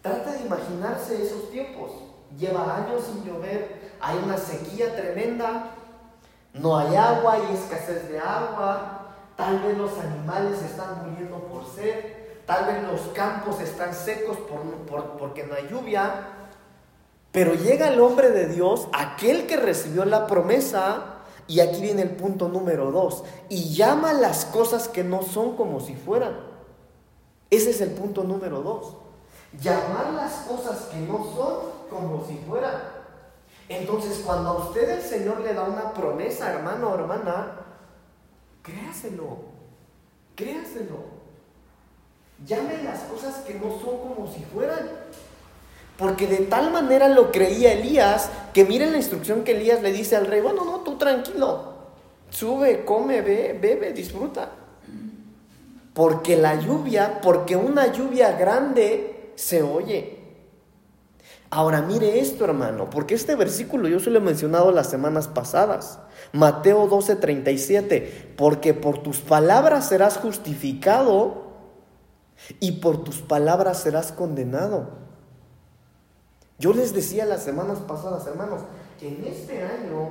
trate 0.00 0.32
de 0.32 0.46
imaginarse 0.46 1.22
esos 1.22 1.50
tiempos. 1.50 1.90
Lleva 2.38 2.76
años 2.76 3.02
sin 3.04 3.24
llover, 3.24 3.90
hay 4.00 4.18
una 4.24 4.38
sequía 4.38 4.94
tremenda, 4.96 5.74
no 6.54 6.76
hay 6.78 6.96
agua, 6.96 7.34
hay 7.34 7.54
escasez 7.54 8.08
de 8.08 8.18
agua, 8.18 9.14
tal 9.36 9.60
vez 9.60 9.76
los 9.78 9.96
animales 9.98 10.62
están 10.62 11.08
muriendo 11.08 11.38
por 11.44 11.64
sed, 11.66 12.04
tal 12.46 12.66
vez 12.66 12.82
los 12.82 13.00
campos 13.14 13.60
están 13.60 13.94
secos 13.94 14.36
por, 14.38 15.16
porque 15.18 15.44
no 15.44 15.54
hay 15.54 15.68
lluvia. 15.68 16.26
Pero 17.32 17.54
llega 17.54 17.88
el 17.88 18.00
hombre 18.00 18.30
de 18.30 18.48
Dios, 18.48 18.88
aquel 18.92 19.46
que 19.46 19.56
recibió 19.56 20.04
la 20.04 20.26
promesa, 20.26 21.20
y 21.46 21.60
aquí 21.60 21.80
viene 21.80 22.02
el 22.02 22.10
punto 22.10 22.48
número 22.48 22.90
dos. 22.90 23.24
Y 23.48 23.74
llama 23.74 24.12
las 24.12 24.44
cosas 24.44 24.88
que 24.88 25.04
no 25.04 25.22
son 25.22 25.56
como 25.56 25.80
si 25.80 25.94
fueran. 25.94 26.36
Ese 27.50 27.70
es 27.70 27.80
el 27.80 27.90
punto 27.90 28.22
número 28.22 28.62
dos. 28.62 28.96
Llamar 29.60 30.12
las 30.14 30.32
cosas 30.46 30.82
que 30.92 30.98
no 30.98 31.18
son 31.34 31.56
como 31.90 32.24
si 32.24 32.36
fueran. 32.48 32.74
Entonces, 33.70 34.22
cuando 34.26 34.50
a 34.50 34.64
usted 34.66 34.90
el 34.90 35.00
Señor 35.00 35.42
le 35.42 35.54
da 35.54 35.62
una 35.62 35.94
promesa, 35.94 36.52
hermano 36.52 36.90
o 36.90 36.94
hermana, 36.96 37.52
créaselo. 38.62 39.38
Créaselo. 40.34 41.04
Llame 42.44 42.82
las 42.82 43.02
cosas 43.02 43.36
que 43.46 43.54
no 43.54 43.70
son 43.78 43.98
como 43.98 44.28
si 44.34 44.40
fueran. 44.52 44.90
Porque 45.96 46.26
de 46.26 46.38
tal 46.38 46.72
manera 46.72 47.08
lo 47.08 47.30
creía 47.30 47.74
Elías, 47.74 48.28
que 48.52 48.64
miren 48.64 48.90
la 48.90 48.96
instrucción 48.98 49.44
que 49.44 49.52
Elías 49.52 49.82
le 49.82 49.92
dice 49.92 50.16
al 50.16 50.26
rey, 50.26 50.40
bueno, 50.40 50.64
no, 50.64 50.80
tú 50.80 50.98
tranquilo, 50.98 51.74
sube, 52.28 52.84
come, 52.84 53.22
ve, 53.22 53.56
bebe, 53.60 53.92
disfruta. 53.92 54.50
Porque 55.94 56.36
la 56.36 56.56
lluvia, 56.56 57.20
porque 57.22 57.54
una 57.54 57.92
lluvia 57.92 58.32
grande 58.32 59.32
se 59.36 59.62
oye. 59.62 60.19
Ahora 61.52 61.82
mire 61.82 62.20
esto, 62.20 62.44
hermano, 62.44 62.88
porque 62.90 63.14
este 63.14 63.34
versículo 63.34 63.88
yo 63.88 63.98
se 63.98 64.10
lo 64.10 64.18
he 64.18 64.22
mencionado 64.22 64.70
las 64.70 64.88
semanas 64.88 65.26
pasadas. 65.26 65.98
Mateo 66.32 66.88
12:37, 66.88 68.34
porque 68.36 68.72
por 68.72 69.02
tus 69.02 69.18
palabras 69.18 69.88
serás 69.88 70.16
justificado 70.16 71.50
y 72.60 72.72
por 72.72 73.02
tus 73.02 73.20
palabras 73.20 73.82
serás 73.82 74.12
condenado. 74.12 75.00
Yo 76.60 76.72
les 76.72 76.94
decía 76.94 77.24
las 77.24 77.42
semanas 77.42 77.78
pasadas, 77.80 78.24
hermanos, 78.28 78.60
que 79.00 79.08
en 79.08 79.24
este 79.24 79.64
año 79.64 80.10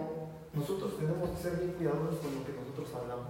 nosotros 0.54 0.98
tenemos 0.98 1.30
que 1.30 1.44
ser 1.44 1.58
bien 1.58 1.72
cuidadosos 1.74 2.20
con 2.20 2.36
lo 2.36 2.46
que 2.46 2.52
nosotros 2.52 2.90
hablamos. 3.02 3.29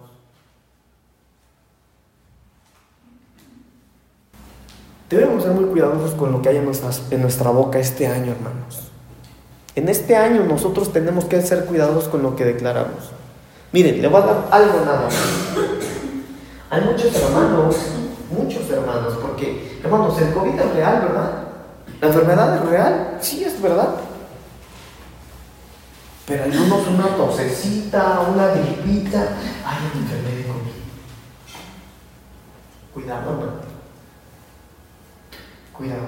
Debemos 5.10 5.42
ser 5.42 5.54
muy 5.54 5.66
cuidadosos 5.66 6.12
con 6.12 6.32
lo 6.32 6.42
que 6.42 6.50
hay 6.50 6.58
en, 6.58 7.22
nuestra 7.22 7.50
boca 7.50 7.80
este 7.80 8.06
año, 8.06 8.32
hermanos. 8.32 8.92
En 9.76 9.90
este 9.90 10.16
año 10.16 10.44
nosotros 10.44 10.94
tenemos 10.94 11.26
que 11.26 11.42
ser 11.42 11.66
cuidadosos 11.66 12.10
con 12.10 12.22
lo 12.22 12.36
que 12.36 12.46
declaramos. 12.46 13.10
Miren, 13.72 14.02
le 14.02 14.08
voy 14.08 14.22
a 14.22 14.26
dar 14.26 14.48
algo 14.52 14.86
nada. 14.86 15.10
Hay 16.70 16.82
muchos 16.82 17.16
hermanos, 17.16 17.76
muchos 18.30 18.70
hermanos, 18.70 19.18
porque, 19.20 19.80
hermanos, 19.84 20.22
el 20.22 20.32
COVID 20.32 20.60
es 20.60 20.74
real, 20.76 21.02
¿verdad? 21.02 21.32
¿La 22.02 22.08
enfermedad 22.08 22.56
es 22.58 22.70
real? 22.70 23.18
Sí, 23.20 23.44
es 23.44 23.60
verdad. 23.60 23.96
Pero 26.28 26.44
hay 26.44 26.52
unos 26.52 26.88
una 26.88 27.08
tosecita, 27.18 28.20
una 28.32 28.50
gripita. 28.50 29.30
Ay, 29.66 29.78
me 29.96 30.02
enfermé 30.02 30.36
de 30.36 30.46
Cuidado, 32.94 33.32
hermano. 33.32 33.69
Cuidado. 35.80 36.08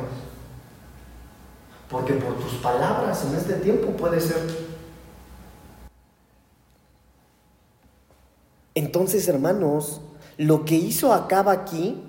Porque 1.89 2.13
por 2.13 2.37
tus 2.37 2.53
palabras 2.55 3.25
en 3.25 3.35
este 3.35 3.53
tiempo 3.53 3.91
puede 3.93 4.19
ser. 4.19 4.37
Entonces, 8.75 9.27
hermanos, 9.27 10.01
lo 10.37 10.65
que 10.65 10.75
hizo 10.75 11.13
Acaba 11.13 11.53
aquí 11.53 12.03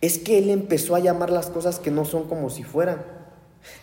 es 0.00 0.18
que 0.18 0.38
él 0.38 0.48
empezó 0.50 0.94
a 0.94 1.00
llamar 1.00 1.30
las 1.30 1.46
cosas 1.48 1.80
que 1.80 1.90
no 1.90 2.04
son 2.04 2.28
como 2.28 2.50
si 2.50 2.62
fueran. 2.62 3.04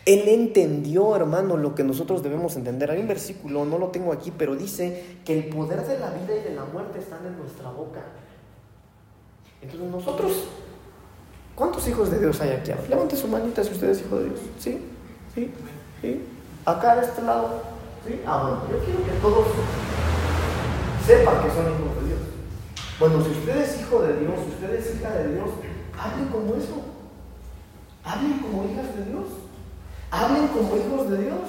Él 0.06 0.30
entendió, 0.30 1.14
hermano, 1.14 1.58
lo 1.58 1.76
que 1.76 1.84
nosotros 1.84 2.24
debemos 2.24 2.56
entender. 2.56 2.90
Hay 2.90 3.02
un 3.02 3.08
versículo, 3.10 3.66
no 3.66 3.78
lo 3.78 3.90
tengo 3.90 4.14
aquí, 4.14 4.32
pero 4.32 4.56
dice 4.56 5.18
que 5.26 5.38
el 5.38 5.50
poder 5.50 5.86
de 5.86 6.00
la 6.00 6.12
vida 6.12 6.38
y 6.38 6.42
de 6.42 6.56
la 6.56 6.64
muerte 6.64 7.00
están 7.00 7.26
en 7.26 7.38
nuestra 7.38 7.70
boca. 7.72 8.02
Entonces 9.62 9.90
nosotros, 9.90 10.32
¿cuántos 11.62 11.88
hijos 11.88 12.10
de 12.10 12.18
Dios 12.18 12.42
hay 12.42 12.50
aquí? 12.50 12.72
Levante 12.90 13.16
su 13.16 13.28
manita 13.28 13.64
si 13.64 13.72
usted 13.72 13.90
es 13.92 14.02
hijo 14.02 14.18
de 14.18 14.26
Dios. 14.26 14.40
¿Sí? 14.58 14.84
¿Sí? 15.36 15.54
¿Sí? 16.02 16.26
Acá 16.66 16.96
de 16.96 17.06
este 17.06 17.22
lado. 17.22 17.62
¿Sí? 18.04 18.20
Ah, 18.26 18.42
bueno, 18.42 18.62
yo 18.72 18.84
quiero 18.84 19.06
que 19.06 19.12
todos 19.22 19.46
sepan 21.06 21.36
que 21.44 21.50
son 21.52 21.66
hijos 21.68 22.02
de 22.02 22.08
Dios. 22.08 22.20
Bueno, 23.00 23.24
si 23.24 23.30
usted 23.30 23.58
es 23.62 23.80
hijo 23.80 24.02
de 24.02 24.18
Dios, 24.18 24.34
si 24.44 24.52
usted 24.56 24.74
es 24.74 24.96
hija 24.96 25.12
de 25.12 25.36
Dios, 25.36 25.50
Hablen 26.02 26.30
como 26.30 26.56
eso. 26.56 26.82
Hablen 28.04 28.40
como 28.40 28.64
hijas 28.72 28.96
de 28.96 29.06
Dios. 29.06 29.26
Hablen 30.10 30.48
como 30.48 30.76
hijos 30.78 31.12
de 31.12 31.18
Dios. 31.20 31.42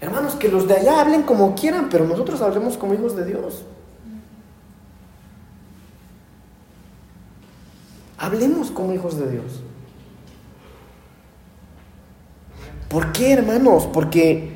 Hermanos, 0.00 0.36
que 0.36 0.46
los 0.46 0.68
de 0.68 0.76
allá 0.76 1.00
hablen 1.00 1.24
como 1.24 1.56
quieran, 1.56 1.88
pero 1.90 2.04
nosotros 2.04 2.40
hablemos 2.40 2.76
como 2.76 2.94
hijos 2.94 3.16
de 3.16 3.24
Dios. 3.24 3.64
Hablemos 8.22 8.70
como 8.70 8.92
hijos 8.92 9.18
de 9.18 9.32
Dios. 9.32 9.64
¿Por 12.88 13.10
qué, 13.10 13.32
hermanos? 13.32 13.88
Porque 13.92 14.52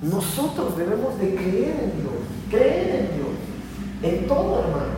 nosotros 0.00 0.78
debemos 0.78 1.18
de 1.18 1.34
creer 1.34 1.80
en 1.82 2.00
Dios, 2.00 2.12
creer 2.48 2.94
en 2.94 3.16
Dios, 3.16 4.14
en 4.20 4.28
todo, 4.28 4.60
hermano. 4.60 4.92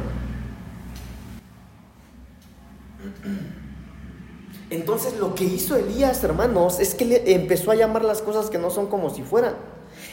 Entonces 4.68 5.16
lo 5.16 5.34
que 5.34 5.44
hizo 5.44 5.76
Elías, 5.76 6.22
hermanos, 6.24 6.78
es 6.78 6.94
que 6.94 7.22
empezó 7.32 7.70
a 7.70 7.74
llamar 7.74 8.04
las 8.04 8.20
cosas 8.20 8.50
que 8.50 8.58
no 8.58 8.68
son 8.68 8.86
como 8.88 9.08
si 9.08 9.22
fueran. 9.22 9.54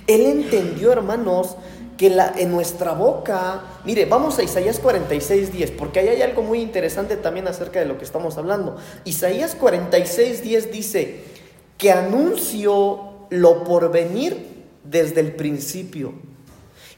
Él 0.07 0.25
entendió, 0.25 0.91
hermanos, 0.91 1.55
que 1.99 2.07
en 2.38 2.51
nuestra 2.51 2.93
boca, 2.93 3.62
mire, 3.83 4.05
vamos 4.05 4.39
a 4.39 4.43
Isaías 4.43 4.79
46, 4.79 5.51
10, 5.51 5.71
porque 5.71 5.99
ahí 5.99 6.07
hay 6.07 6.21
algo 6.21 6.41
muy 6.41 6.62
interesante 6.62 7.17
también 7.17 7.45
acerca 7.49 7.79
de 7.79 7.85
lo 7.85 7.97
que 7.97 8.05
estamos 8.05 8.38
hablando. 8.38 8.77
Isaías 9.03 9.53
46, 9.55 10.41
10 10.41 10.71
dice 10.71 11.23
que 11.77 11.91
anunció 11.91 13.27
lo 13.29 13.65
por 13.65 13.91
venir 13.91 14.65
desde 14.85 15.19
el 15.19 15.35
principio 15.35 16.13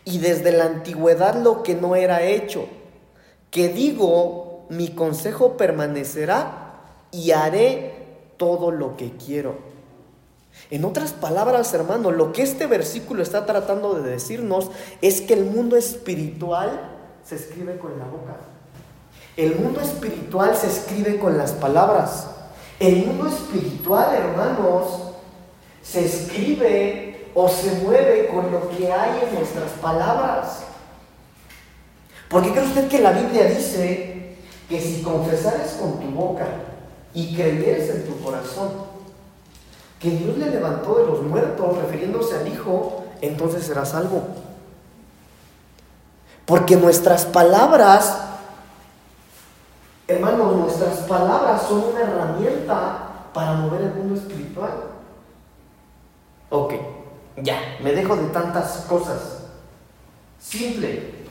y 0.05 0.19
desde 0.19 0.51
la 0.51 0.65
antigüedad 0.65 1.41
lo 1.41 1.63
que 1.63 1.73
no 1.73 1.95
era 1.95 2.23
hecho, 2.23 2.67
que 3.49 3.69
digo 3.69 4.67
mi 4.69 4.89
consejo 4.89 5.57
permanecerá 5.57 6.79
y 7.11 7.31
haré 7.31 7.93
todo 8.37 8.69
lo 8.69 8.95
que 8.97 9.11
quiero. 9.17 9.70
En 10.71 10.85
otras 10.85 11.11
palabras, 11.11 11.73
hermano, 11.73 12.11
lo 12.11 12.31
que 12.31 12.43
este 12.43 12.65
versículo 12.65 13.21
está 13.21 13.45
tratando 13.45 13.93
de 13.95 14.09
decirnos 14.09 14.71
es 15.01 15.19
que 15.19 15.33
el 15.33 15.43
mundo 15.43 15.75
espiritual 15.75 16.79
se 17.25 17.35
escribe 17.35 17.77
con 17.77 17.99
la 17.99 18.05
boca. 18.05 18.37
El 19.35 19.55
mundo 19.55 19.81
espiritual 19.81 20.55
se 20.55 20.67
escribe 20.67 21.19
con 21.19 21.37
las 21.37 21.51
palabras. 21.51 22.27
El 22.79 23.05
mundo 23.05 23.27
espiritual, 23.27 24.15
hermanos, 24.15 25.11
se 25.83 26.05
escribe 26.05 27.27
o 27.35 27.49
se 27.49 27.73
mueve 27.83 28.27
con 28.27 28.49
lo 28.49 28.69
que 28.69 28.89
hay 28.89 29.27
en 29.27 29.35
nuestras 29.35 29.71
palabras. 29.81 30.63
¿Por 32.29 32.43
qué 32.43 32.51
cree 32.51 32.63
usted 32.63 32.87
que 32.87 32.99
la 32.99 33.11
Biblia 33.11 33.43
dice 33.43 34.37
que 34.69 34.79
si 34.79 35.01
confesares 35.01 35.73
con 35.73 35.99
tu 35.99 36.07
boca 36.11 36.47
y 37.13 37.35
creyeres 37.35 37.89
en 37.89 38.05
tu 38.05 38.17
corazón 38.23 38.90
que 40.01 40.09
Dios 40.09 40.37
le 40.37 40.49
levantó 40.49 40.95
de 40.95 41.05
los 41.05 41.21
muertos, 41.21 41.77
refiriéndose 41.77 42.35
al 42.35 42.47
Hijo, 42.47 43.05
entonces 43.21 43.63
serás 43.63 43.89
salvo. 43.89 44.23
Porque 46.45 46.75
nuestras 46.75 47.25
palabras, 47.25 48.19
hermanos, 50.07 50.55
nuestras 50.55 50.97
palabras 51.01 51.61
son 51.67 51.83
una 51.91 52.01
herramienta 52.01 53.09
para 53.31 53.53
mover 53.53 53.81
el 53.81 53.93
mundo 53.93 54.19
espiritual. 54.19 54.71
Ok, 56.49 56.73
ya, 57.37 57.77
me 57.81 57.93
dejo 57.93 58.15
de 58.15 58.25
tantas 58.29 58.85
cosas. 58.89 59.43
Simple. 60.39 61.21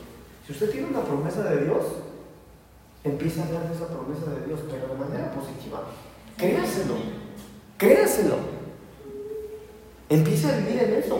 Si 0.47 0.53
usted 0.53 0.71
tiene 0.71 0.87
una 0.87 1.01
promesa 1.01 1.43
de 1.43 1.65
Dios, 1.65 1.83
empieza 3.03 3.41
a 3.41 3.45
hablar 3.45 3.67
de 3.67 3.75
esa 3.75 3.87
promesa 3.87 4.31
de 4.31 4.45
Dios, 4.47 4.61
pero 4.71 4.87
de 4.87 4.95
manera 4.95 5.31
positiva. 5.31 5.83
Créaselo, 6.37 6.95
créaselo. 7.77 8.50
Empieza 10.11 10.49
a 10.49 10.57
vivir 10.57 10.83
en 10.83 10.93
eso. 10.95 11.17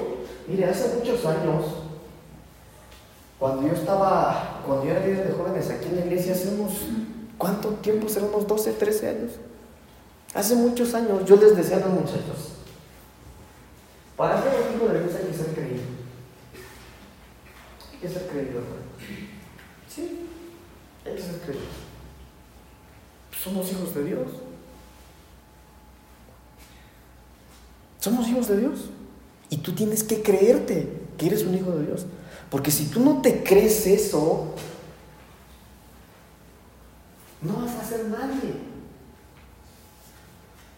Mire, 0.47 0.65
hace 0.65 0.95
muchos 0.95 1.25
años, 1.25 1.65
Cuando 3.39 3.67
yo 3.67 3.73
estaba, 3.73 4.61
cuando 4.67 4.85
yo 4.85 4.91
era 4.91 5.03
líder 5.03 5.29
de 5.29 5.33
jóvenes 5.33 5.67
aquí 5.71 5.87
en 5.87 5.95
la 5.95 6.05
iglesia, 6.05 6.33
hace 6.33 6.49
unos, 6.49 6.73
¿cuánto 7.39 7.69
tiempo? 7.69 8.07
¿Será 8.07 8.27
unos 8.27 8.45
12, 8.45 8.73
13 8.73 9.09
años? 9.09 9.31
Hace 10.35 10.53
muchos 10.55 10.93
años 10.93 11.25
yo 11.25 11.37
les 11.37 11.55
decía 11.55 11.77
a 11.77 11.79
los 11.79 11.89
muchachos, 11.89 12.53
para 14.15 14.43
ser 14.43 14.51
un 14.53 14.75
hijo 14.75 14.93
de 14.93 14.99
Dios 14.99 15.15
hay 15.15 15.25
que 15.31 15.37
ser 15.37 15.47
creído. 15.55 15.81
Hay 17.91 17.97
que 17.99 18.09
ser 18.09 18.27
creído, 18.27 18.59
hermano. 18.59 18.85
Sí, 19.89 20.27
hay 21.03 21.15
que 21.15 21.21
ser 21.21 21.39
creído. 21.39 21.65
Somos 23.43 23.71
hijos 23.71 23.95
de 23.95 24.03
Dios. 24.03 24.27
Somos 28.01 28.27
hijos 28.27 28.47
de 28.47 28.57
Dios. 28.57 28.89
Y 29.49 29.57
tú 29.57 29.73
tienes 29.73 30.03
que 30.03 30.21
creerte 30.21 30.91
que 31.17 31.27
eres 31.27 31.43
un 31.43 31.55
hijo 31.55 31.71
de 31.71 31.85
Dios. 31.85 32.05
Porque 32.49 32.71
si 32.71 32.87
tú 32.87 32.99
no 32.99 33.21
te 33.21 33.43
crees 33.43 33.85
eso, 33.87 34.55
no 37.41 37.53
vas 37.53 37.75
a 37.75 37.85
ser 37.85 38.05
nadie. 38.05 38.55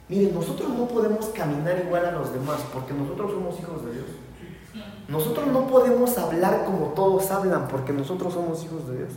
Miren, 0.10 0.36
nosotros 0.36 0.70
no 0.70 0.88
podemos 0.88 1.28
caminar 1.28 1.82
igual 1.86 2.06
a 2.06 2.12
los 2.12 2.34
demás 2.34 2.60
porque 2.74 2.94
nosotros 2.94 3.32
somos 3.32 3.60
hijos 3.60 3.86
de 3.86 3.94
Dios. 3.94 4.06
Nosotros 5.08 5.48
no 5.48 5.68
podemos 5.68 6.18
hablar 6.18 6.66
como 6.66 6.88
todos 6.88 7.32
hablan 7.32 7.68
porque 7.68 7.94
nosotros 7.94 8.34
somos 8.34 8.64
hijos 8.64 8.88
de 8.90 8.98
Dios. 8.98 9.14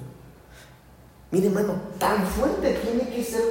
Miren, 1.32 1.56
hermano, 1.56 1.74
tan 1.98 2.24
fuerte 2.24 2.78
tiene 2.84 3.08
que 3.08 3.24
ser 3.24 3.42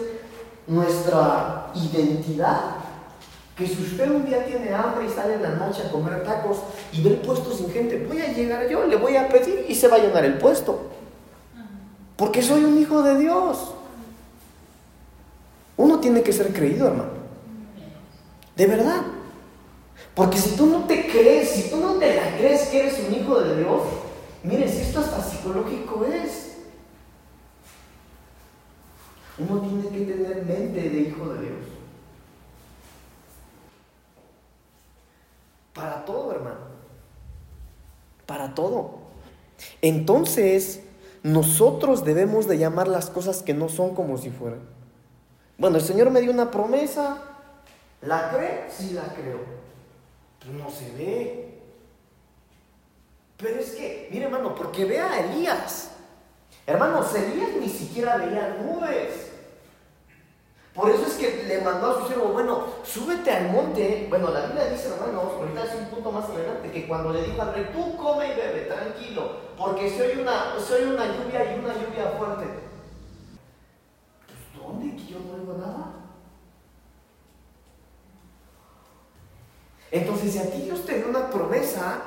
nuestra 0.67 1.71
identidad 1.75 2.74
que 3.55 3.65
si 3.65 3.81
usted 3.81 4.11
un 4.11 4.25
día 4.25 4.45
tiene 4.45 4.73
hambre 4.73 5.05
y 5.05 5.09
sale 5.09 5.35
en 5.35 5.43
la 5.43 5.51
noche 5.51 5.83
a 5.83 5.91
comer 5.91 6.23
tacos 6.23 6.57
y 6.91 7.01
ve 7.01 7.11
el 7.11 7.17
puesto 7.17 7.53
sin 7.53 7.71
gente, 7.71 8.05
voy 8.05 8.19
a 8.19 8.33
llegar 8.33 8.67
yo, 8.67 8.85
le 8.85 8.97
voy 8.97 9.15
a 9.15 9.29
pedir 9.29 9.65
y 9.69 9.75
se 9.75 9.87
va 9.87 9.95
a 9.95 9.99
llenar 9.99 10.25
el 10.25 10.37
puesto. 10.37 10.89
Porque 12.17 12.41
soy 12.41 12.65
un 12.65 12.77
hijo 12.77 13.01
de 13.01 13.17
Dios. 13.17 13.71
Uno 15.77 15.99
tiene 15.99 16.21
que 16.21 16.33
ser 16.33 16.53
creído, 16.53 16.87
hermano. 16.87 17.11
De 18.55 18.67
verdad. 18.67 19.01
Porque 20.13 20.37
si 20.37 20.55
tú 20.55 20.65
no 20.65 20.85
te 20.85 21.07
crees, 21.07 21.49
si 21.49 21.69
tú 21.69 21.77
no 21.77 21.93
te 21.93 22.15
la 22.15 22.37
crees 22.37 22.67
que 22.67 22.79
eres 22.81 22.99
un 23.07 23.13
hijo 23.13 23.39
de 23.39 23.57
Dios, 23.57 23.81
mire, 24.43 24.69
si 24.69 24.81
esto 24.81 24.99
hasta 24.99 25.21
psicológico 25.21 26.05
es. 26.05 26.57
Uno 29.37 29.59
tiene 29.59 29.89
que 29.89 30.13
tener 30.13 30.45
mente 30.45 30.89
de 30.89 30.99
hijo 30.99 31.33
de 31.33 31.41
Dios. 31.41 31.74
Para 35.75 36.05
todo, 36.05 36.31
hermano. 36.31 36.61
Para 38.25 38.55
todo. 38.55 38.95
Entonces, 39.81 40.81
nosotros 41.21 42.05
debemos 42.05 42.47
de 42.47 42.57
llamar 42.57 42.87
las 42.87 43.09
cosas 43.09 43.43
que 43.43 43.53
no 43.53 43.69
son 43.69 43.93
como 43.93 44.17
si 44.17 44.31
fueran. 44.31 44.61
Bueno, 45.57 45.77
el 45.77 45.83
Señor 45.83 46.09
me 46.09 46.21
dio 46.21 46.31
una 46.31 46.49
promesa. 46.49 47.21
¿La 48.01 48.31
cree? 48.31 48.65
Sí 48.69 48.91
la 48.91 49.03
creo. 49.13 49.39
No 50.57 50.69
se 50.71 50.91
ve. 50.91 51.59
Pero 53.37 53.59
es 53.59 53.71
que, 53.71 54.07
mire 54.11 54.25
hermano, 54.25 54.55
porque 54.55 54.85
vea 54.85 55.11
a 55.11 55.19
Elías. 55.19 55.91
Hermanos, 56.65 57.13
Elías 57.13 57.49
ni 57.59 57.69
siquiera 57.69 58.17
veía 58.17 58.57
nubes. 58.61 59.34
Por 60.75 60.89
eso 60.89 61.07
es 61.07 61.13
que 61.13 61.45
le 61.45 61.61
mandó 61.61 61.91
a 61.91 62.01
su 62.01 62.07
siervo, 62.07 62.33
bueno, 62.33 62.65
súbete 62.83 63.31
al 63.31 63.49
monte. 63.49 64.07
Bueno, 64.09 64.29
la 64.29 64.47
Biblia 64.47 64.65
dice, 64.65 64.89
hermanos, 64.89 65.31
ahorita 65.39 65.63
es 65.63 65.75
un 65.75 65.85
punto 65.85 66.11
más 66.11 66.25
adelante, 66.25 66.69
que 66.69 66.85
cuando 66.85 67.13
le 67.13 67.23
dijo 67.23 67.41
al 67.41 67.53
rey, 67.53 67.69
tú 67.71 67.95
come 67.95 68.33
y 68.33 68.35
bebe, 68.35 68.65
tranquilo, 68.65 69.37
porque 69.57 69.89
soy 69.89 70.19
una, 70.19 70.59
soy 70.59 70.83
una 70.83 71.05
lluvia 71.05 71.55
y 71.55 71.59
una 71.59 71.73
lluvia 71.73 72.13
fuerte. 72.17 72.45
Pues, 74.25 74.61
¿dónde? 74.61 74.97
Que 74.97 75.13
yo 75.13 75.19
no 75.19 75.35
oigo 75.35 75.53
nada. 75.57 75.93
Entonces, 79.91 80.33
si 80.33 80.39
a 80.39 80.51
ti 80.51 80.63
Dios 80.63 80.85
te 80.85 80.97
dio 80.97 81.07
una 81.07 81.29
promesa, 81.29 82.01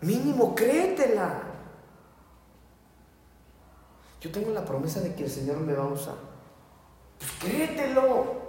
mínimo 0.00 0.54
créetela. 0.54 1.42
Yo 4.22 4.32
tengo 4.32 4.52
la 4.52 4.64
promesa 4.64 5.00
de 5.00 5.14
que 5.14 5.24
el 5.24 5.30
Señor 5.30 5.58
me 5.58 5.74
va 5.74 5.84
a 5.84 5.88
usar. 5.88 6.35
Pues 7.18 7.30
créetelo. 7.40 8.46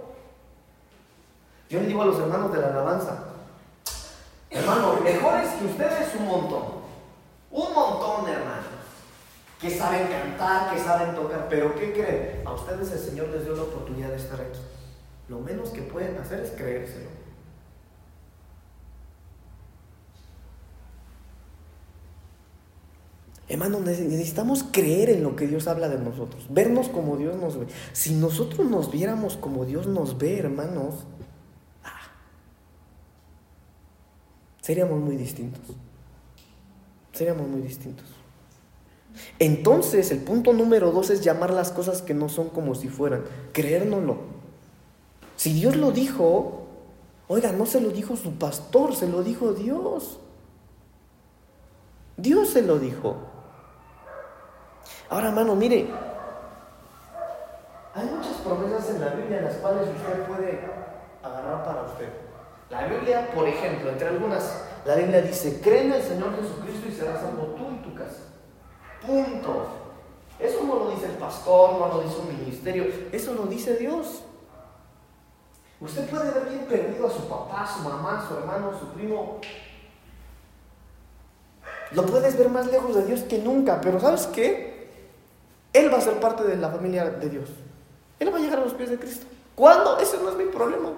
Yo 1.68 1.80
le 1.80 1.86
digo 1.86 2.02
a 2.02 2.06
los 2.06 2.18
hermanos 2.18 2.52
de 2.52 2.60
la 2.60 2.68
alabanza, 2.68 3.24
hermanos, 4.48 5.02
mejores 5.02 5.50
que 5.50 5.66
ustedes 5.66 6.14
un 6.18 6.26
montón. 6.26 6.62
Un 7.50 7.74
montón, 7.74 8.28
hermanos. 8.28 8.64
Que 9.60 9.76
saben 9.76 10.06
cantar, 10.06 10.72
que 10.72 10.80
saben 10.80 11.14
tocar. 11.14 11.46
Pero 11.50 11.74
¿qué 11.74 11.92
creen? 11.92 12.42
A 12.46 12.52
ustedes 12.52 12.90
el 12.92 12.98
Señor 12.98 13.28
les 13.28 13.44
dio 13.44 13.54
la 13.54 13.62
oportunidad 13.62 14.08
de 14.08 14.16
estar 14.16 14.40
aquí. 14.40 14.60
Lo 15.28 15.40
menos 15.40 15.70
que 15.70 15.82
pueden 15.82 16.16
hacer 16.18 16.40
es 16.40 16.52
creérselo. 16.52 17.17
Hermano, 23.48 23.80
necesitamos 23.80 24.62
creer 24.62 25.08
en 25.08 25.22
lo 25.22 25.34
que 25.34 25.46
Dios 25.46 25.68
habla 25.68 25.88
de 25.88 25.98
nosotros, 25.98 26.46
vernos 26.50 26.88
como 26.88 27.16
Dios 27.16 27.36
nos 27.36 27.58
ve. 27.58 27.66
Si 27.92 28.14
nosotros 28.14 28.68
nos 28.68 28.90
viéramos 28.92 29.38
como 29.38 29.64
Dios 29.64 29.86
nos 29.86 30.18
ve, 30.18 30.38
hermanos, 30.38 31.06
ah, 31.82 32.10
seríamos 34.60 35.00
muy 35.00 35.16
distintos. 35.16 35.62
Seríamos 37.14 37.48
muy 37.48 37.62
distintos. 37.62 38.06
Entonces, 39.38 40.10
el 40.10 40.18
punto 40.18 40.52
número 40.52 40.92
dos 40.92 41.08
es 41.08 41.22
llamar 41.22 41.50
las 41.50 41.72
cosas 41.72 42.02
que 42.02 42.12
no 42.12 42.28
son 42.28 42.50
como 42.50 42.74
si 42.74 42.88
fueran, 42.88 43.24
creérnoslo. 43.52 44.18
Si 45.36 45.54
Dios 45.54 45.74
lo 45.76 45.90
dijo, 45.90 46.66
oiga, 47.28 47.52
no 47.52 47.64
se 47.64 47.80
lo 47.80 47.88
dijo 47.90 48.16
su 48.16 48.32
pastor, 48.34 48.94
se 48.94 49.08
lo 49.08 49.22
dijo 49.22 49.54
Dios. 49.54 50.20
Dios 52.18 52.50
se 52.50 52.62
lo 52.62 52.78
dijo. 52.78 53.27
Ahora, 55.08 55.28
hermano, 55.28 55.54
mire, 55.54 55.90
hay 57.94 58.06
muchas 58.06 58.34
promesas 58.44 58.90
en 58.90 59.00
la 59.00 59.08
Biblia 59.08 59.40
las 59.40 59.56
cuales 59.56 59.88
usted 59.88 60.22
puede 60.26 60.60
agarrar 61.22 61.64
para 61.64 61.82
usted. 61.82 62.08
La 62.70 62.86
Biblia, 62.86 63.30
por 63.34 63.48
ejemplo, 63.48 63.90
entre 63.90 64.08
algunas, 64.08 64.64
la 64.84 64.94
Biblia 64.94 65.22
dice, 65.22 65.60
cree 65.62 65.86
en 65.86 65.92
el 65.92 66.02
Señor 66.02 66.36
Jesucristo 66.36 66.88
y 66.88 66.92
serás 66.92 67.20
salvo 67.20 67.54
tú 67.56 67.64
y 67.74 67.82
tu 67.82 67.94
casa. 67.94 68.22
Punto. 69.06 69.66
Eso 70.38 70.62
no 70.64 70.76
lo 70.76 70.90
dice 70.90 71.06
el 71.06 71.12
pastor, 71.12 71.78
no 71.78 71.88
lo 71.88 72.02
dice 72.02 72.16
un 72.18 72.28
ministerio, 72.28 72.84
eso 73.10 73.34
lo 73.34 73.46
dice 73.46 73.76
Dios. 73.76 74.22
Usted 75.80 76.08
puede 76.10 76.30
ver 76.30 76.48
bien 76.48 76.66
perdido 76.66 77.06
a 77.06 77.10
su 77.10 77.28
papá, 77.28 77.66
su 77.66 77.82
mamá, 77.82 78.24
su 78.28 78.36
hermano, 78.36 78.72
su 78.78 78.86
primo. 78.88 79.40
Lo 81.92 82.04
puedes 82.04 82.36
ver 82.36 82.50
más 82.50 82.66
lejos 82.66 82.94
de 82.94 83.06
Dios 83.06 83.20
que 83.22 83.38
nunca, 83.38 83.80
pero 83.80 83.98
¿sabes 83.98 84.26
qué? 84.26 84.67
Él 85.78 85.92
va 85.92 85.98
a 85.98 86.00
ser 86.00 86.14
parte 86.14 86.42
de 86.42 86.56
la 86.56 86.70
familia 86.70 87.04
de 87.04 87.28
Dios. 87.28 87.48
Él 88.18 88.32
va 88.32 88.38
a 88.38 88.40
llegar 88.40 88.58
a 88.58 88.64
los 88.64 88.74
pies 88.74 88.90
de 88.90 88.98
Cristo. 88.98 89.26
¿Cuándo? 89.54 89.98
Ese 89.98 90.18
no 90.18 90.30
es 90.30 90.36
mi 90.36 90.46
problema. 90.46 90.90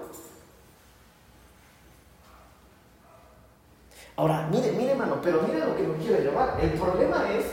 Ahora, 4.15 4.47
mire, 4.51 4.71
mire, 4.71 4.91
hermano, 4.91 5.19
pero 5.21 5.43
mire 5.43 5.59
lo 5.59 5.75
que 5.75 5.83
nos 5.83 5.97
quiere 5.97 6.23
llevar. 6.23 6.59
El 6.59 6.71
problema 6.71 7.31
es 7.31 7.45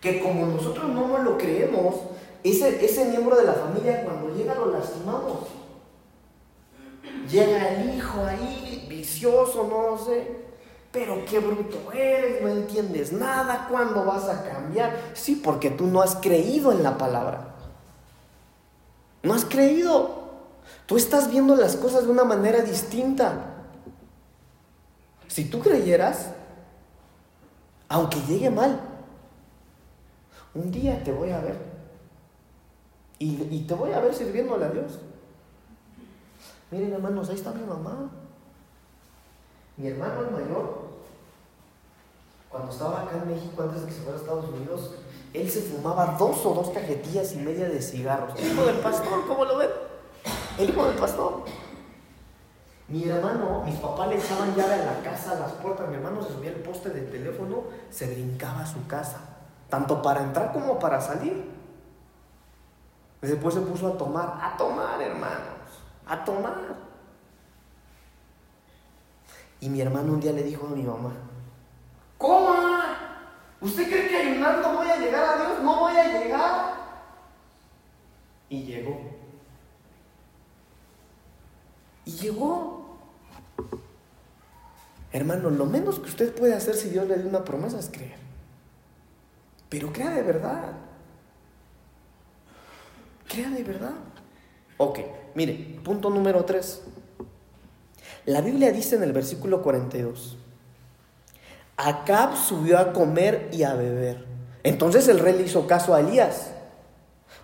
que 0.00 0.22
como 0.22 0.46
nosotros 0.46 0.88
no 0.90 1.08
nos 1.08 1.22
lo 1.22 1.38
creemos, 1.38 1.94
ese, 2.44 2.84
ese 2.84 3.06
miembro 3.06 3.36
de 3.36 3.44
la 3.44 3.54
familia 3.54 4.04
cuando 4.04 4.34
llega 4.34 4.54
lo 4.54 4.72
lastimamos. 4.72 5.48
Llega 7.30 7.68
el 7.76 7.96
hijo 7.96 8.24
ahí, 8.24 8.86
vicioso, 8.90 9.66
no 9.66 9.96
sé. 9.96 10.49
Pero 10.92 11.24
qué 11.24 11.38
bruto 11.38 11.92
eres, 11.92 12.42
no 12.42 12.48
entiendes 12.48 13.12
nada, 13.12 13.68
¿cuándo 13.70 14.04
vas 14.04 14.28
a 14.28 14.42
cambiar? 14.42 15.12
Sí, 15.14 15.36
porque 15.36 15.70
tú 15.70 15.86
no 15.86 16.02
has 16.02 16.16
creído 16.16 16.72
en 16.72 16.82
la 16.82 16.98
palabra. 16.98 17.54
No 19.22 19.34
has 19.34 19.44
creído. 19.44 20.18
Tú 20.86 20.96
estás 20.96 21.30
viendo 21.30 21.54
las 21.54 21.76
cosas 21.76 22.04
de 22.04 22.10
una 22.10 22.24
manera 22.24 22.62
distinta. 22.62 23.54
Si 25.28 25.44
tú 25.44 25.60
creyeras, 25.60 26.30
aunque 27.88 28.20
llegue 28.22 28.50
mal, 28.50 28.80
un 30.54 30.72
día 30.72 31.04
te 31.04 31.12
voy 31.12 31.30
a 31.30 31.40
ver. 31.40 31.56
Y, 33.20 33.40
y 33.48 33.64
te 33.68 33.74
voy 33.74 33.92
a 33.92 34.00
ver 34.00 34.12
sirviéndole 34.12 34.64
a 34.64 34.70
Dios. 34.70 34.98
Miren 36.72 36.94
hermanos, 36.94 37.28
ahí 37.28 37.36
está 37.36 37.52
mi 37.52 37.64
mamá. 37.64 38.10
Mi 39.80 39.88
hermano 39.88 40.20
el 40.20 40.30
mayor, 40.30 40.90
cuando 42.50 42.70
estaba 42.70 43.00
acá 43.00 43.16
en 43.16 43.28
México 43.34 43.62
antes 43.62 43.80
de 43.80 43.86
que 43.86 43.94
se 43.94 44.00
fuera 44.02 44.18
a 44.18 44.20
Estados 44.20 44.48
Unidos, 44.50 44.94
él 45.32 45.50
se 45.50 45.62
fumaba 45.62 46.16
dos 46.18 46.44
o 46.44 46.52
dos 46.52 46.68
cajetillas 46.68 47.32
y 47.32 47.36
media 47.36 47.66
de 47.66 47.80
cigarros. 47.80 48.38
El 48.38 48.52
hijo 48.52 48.66
del 48.66 48.76
pastor, 48.76 49.26
¿cómo 49.26 49.46
lo 49.46 49.56
ven? 49.56 49.70
El 50.58 50.68
hijo 50.68 50.84
del 50.84 50.96
pastor. 50.96 51.44
Mi 52.88 53.04
hermano, 53.08 53.62
mis 53.64 53.76
papás 53.76 54.08
le 54.08 54.18
echaban 54.18 54.54
llave 54.54 54.74
a 54.74 54.84
la 54.84 55.00
casa, 55.02 55.32
a 55.32 55.40
las 55.40 55.52
puertas. 55.52 55.88
Mi 55.88 55.94
hermano 55.94 56.22
se 56.22 56.34
subía 56.34 56.50
al 56.50 56.56
poste 56.56 56.90
del 56.90 57.10
teléfono, 57.10 57.62
se 57.88 58.06
brincaba 58.12 58.60
a 58.60 58.66
su 58.66 58.86
casa, 58.86 59.20
tanto 59.70 60.02
para 60.02 60.20
entrar 60.20 60.52
como 60.52 60.78
para 60.78 61.00
salir. 61.00 61.48
Después 63.22 63.54
se 63.54 63.62
puso 63.62 63.88
a 63.88 63.96
tomar, 63.96 64.38
a 64.42 64.58
tomar, 64.58 65.00
hermanos, 65.00 65.70
a 66.06 66.22
tomar. 66.22 66.89
Y 69.60 69.68
mi 69.68 69.80
hermano 69.80 70.14
un 70.14 70.20
día 70.20 70.32
le 70.32 70.42
dijo 70.42 70.66
a 70.66 70.70
mi 70.70 70.82
mamá, 70.82 71.12
coma, 72.16 72.98
¿usted 73.60 73.88
cree 73.88 74.08
que 74.08 74.16
ayunando 74.16 74.72
voy 74.72 74.88
a 74.88 74.96
llegar 74.96 75.24
a 75.24 75.36
Dios? 75.36 75.62
No 75.62 75.80
voy 75.80 75.96
a 75.96 76.18
llegar. 76.18 76.74
Y 78.48 78.62
llegó. 78.64 78.98
Y 82.06 82.10
llegó. 82.12 82.98
Hermano, 85.12 85.50
lo 85.50 85.66
menos 85.66 85.98
que 85.98 86.08
usted 86.08 86.34
puede 86.34 86.54
hacer 86.54 86.74
si 86.74 86.88
Dios 86.88 87.06
le 87.06 87.18
dio 87.18 87.28
una 87.28 87.44
promesa 87.44 87.78
es 87.78 87.90
creer. 87.90 88.18
Pero 89.68 89.92
crea 89.92 90.10
de 90.10 90.22
verdad. 90.22 90.72
Crea 93.28 93.50
de 93.50 93.62
verdad. 93.62 93.94
Ok, 94.78 95.00
mire, 95.34 95.78
punto 95.84 96.10
número 96.10 96.44
3. 96.44 96.82
La 98.30 98.42
Biblia 98.42 98.70
dice 98.70 98.94
en 98.94 99.02
el 99.02 99.12
versículo 99.12 99.60
42, 99.60 100.36
Acab 101.76 102.36
subió 102.36 102.78
a 102.78 102.92
comer 102.92 103.48
y 103.50 103.64
a 103.64 103.74
beber. 103.74 104.24
Entonces 104.62 105.08
el 105.08 105.18
rey 105.18 105.36
le 105.36 105.42
hizo 105.42 105.66
caso 105.66 105.96
a 105.96 106.00
Elías. 106.00 106.52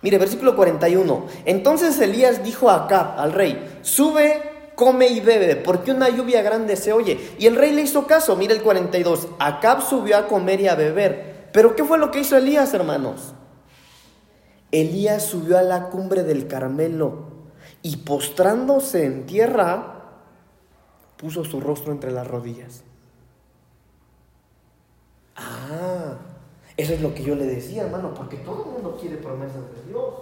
Mire, 0.01 0.17
versículo 0.17 0.55
41. 0.55 1.25
Entonces 1.43 1.99
Elías 1.99 2.41
dijo 2.41 2.69
a 2.69 2.85
Acab, 2.85 3.19
al 3.19 3.33
rey, 3.33 3.79
sube, 3.81 4.41
come 4.75 5.07
y 5.07 5.19
bebe, 5.19 5.57
porque 5.57 5.91
una 5.91 6.07
lluvia 6.07 6.41
grande 6.41 6.77
se 6.77 6.93
oye. 6.93 7.19
Y 7.37 7.47
el 7.47 7.57
rey 7.57 7.73
le 7.73 7.81
hizo 7.81 8.07
caso. 8.07 8.37
Mire 8.37 8.53
el 8.53 8.61
42. 8.61 9.27
Acab 9.39 9.81
subió 9.81 10.15
a 10.15 10.27
comer 10.27 10.61
y 10.61 10.69
a 10.69 10.75
beber. 10.75 11.49
Pero 11.51 11.75
¿qué 11.75 11.83
fue 11.83 11.97
lo 11.97 12.11
que 12.11 12.21
hizo 12.21 12.37
Elías, 12.37 12.73
hermanos? 12.73 13.33
Elías 14.71 15.23
subió 15.23 15.57
a 15.57 15.63
la 15.63 15.89
cumbre 15.89 16.23
del 16.23 16.47
Carmelo 16.47 17.25
y 17.81 17.97
postrándose 17.97 19.03
en 19.03 19.25
tierra, 19.25 19.96
puso 21.17 21.43
su 21.43 21.59
rostro 21.59 21.91
entre 21.91 22.11
las 22.11 22.27
rodillas. 22.27 22.83
Ah, 25.35 26.17
eso 26.75 26.93
es 26.93 27.01
lo 27.01 27.13
que 27.13 27.23
yo 27.23 27.35
le 27.35 27.45
decía, 27.45 27.83
hermano, 27.83 28.13
porque 28.13 28.37
todo 28.37 28.65
el 28.65 28.71
mundo 28.71 28.97
quiere 28.99 29.17
promesas 29.17 29.63
de 29.75 29.83
Dios, 29.87 30.13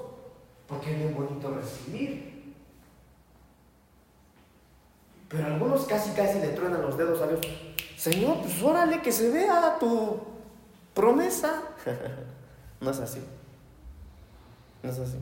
porque 0.67 0.91
es 0.91 0.97
bien 0.97 1.15
bonito 1.15 1.51
recibir. 1.51 2.53
Pero 5.29 5.45
algunos 5.45 5.85
casi, 5.85 6.11
casi 6.11 6.39
le 6.39 6.49
truenan 6.49 6.81
los 6.81 6.97
dedos 6.97 7.21
a 7.21 7.27
Dios. 7.27 7.41
Señor, 7.97 8.41
pues 8.41 8.61
órale 8.61 9.01
que 9.01 9.11
se 9.11 9.31
vea 9.31 9.77
tu 9.79 10.19
promesa. 10.93 11.63
no 12.81 12.91
es 12.91 12.99
así. 12.99 13.21
No 14.83 14.91
es 14.91 14.99
así. 14.99 15.17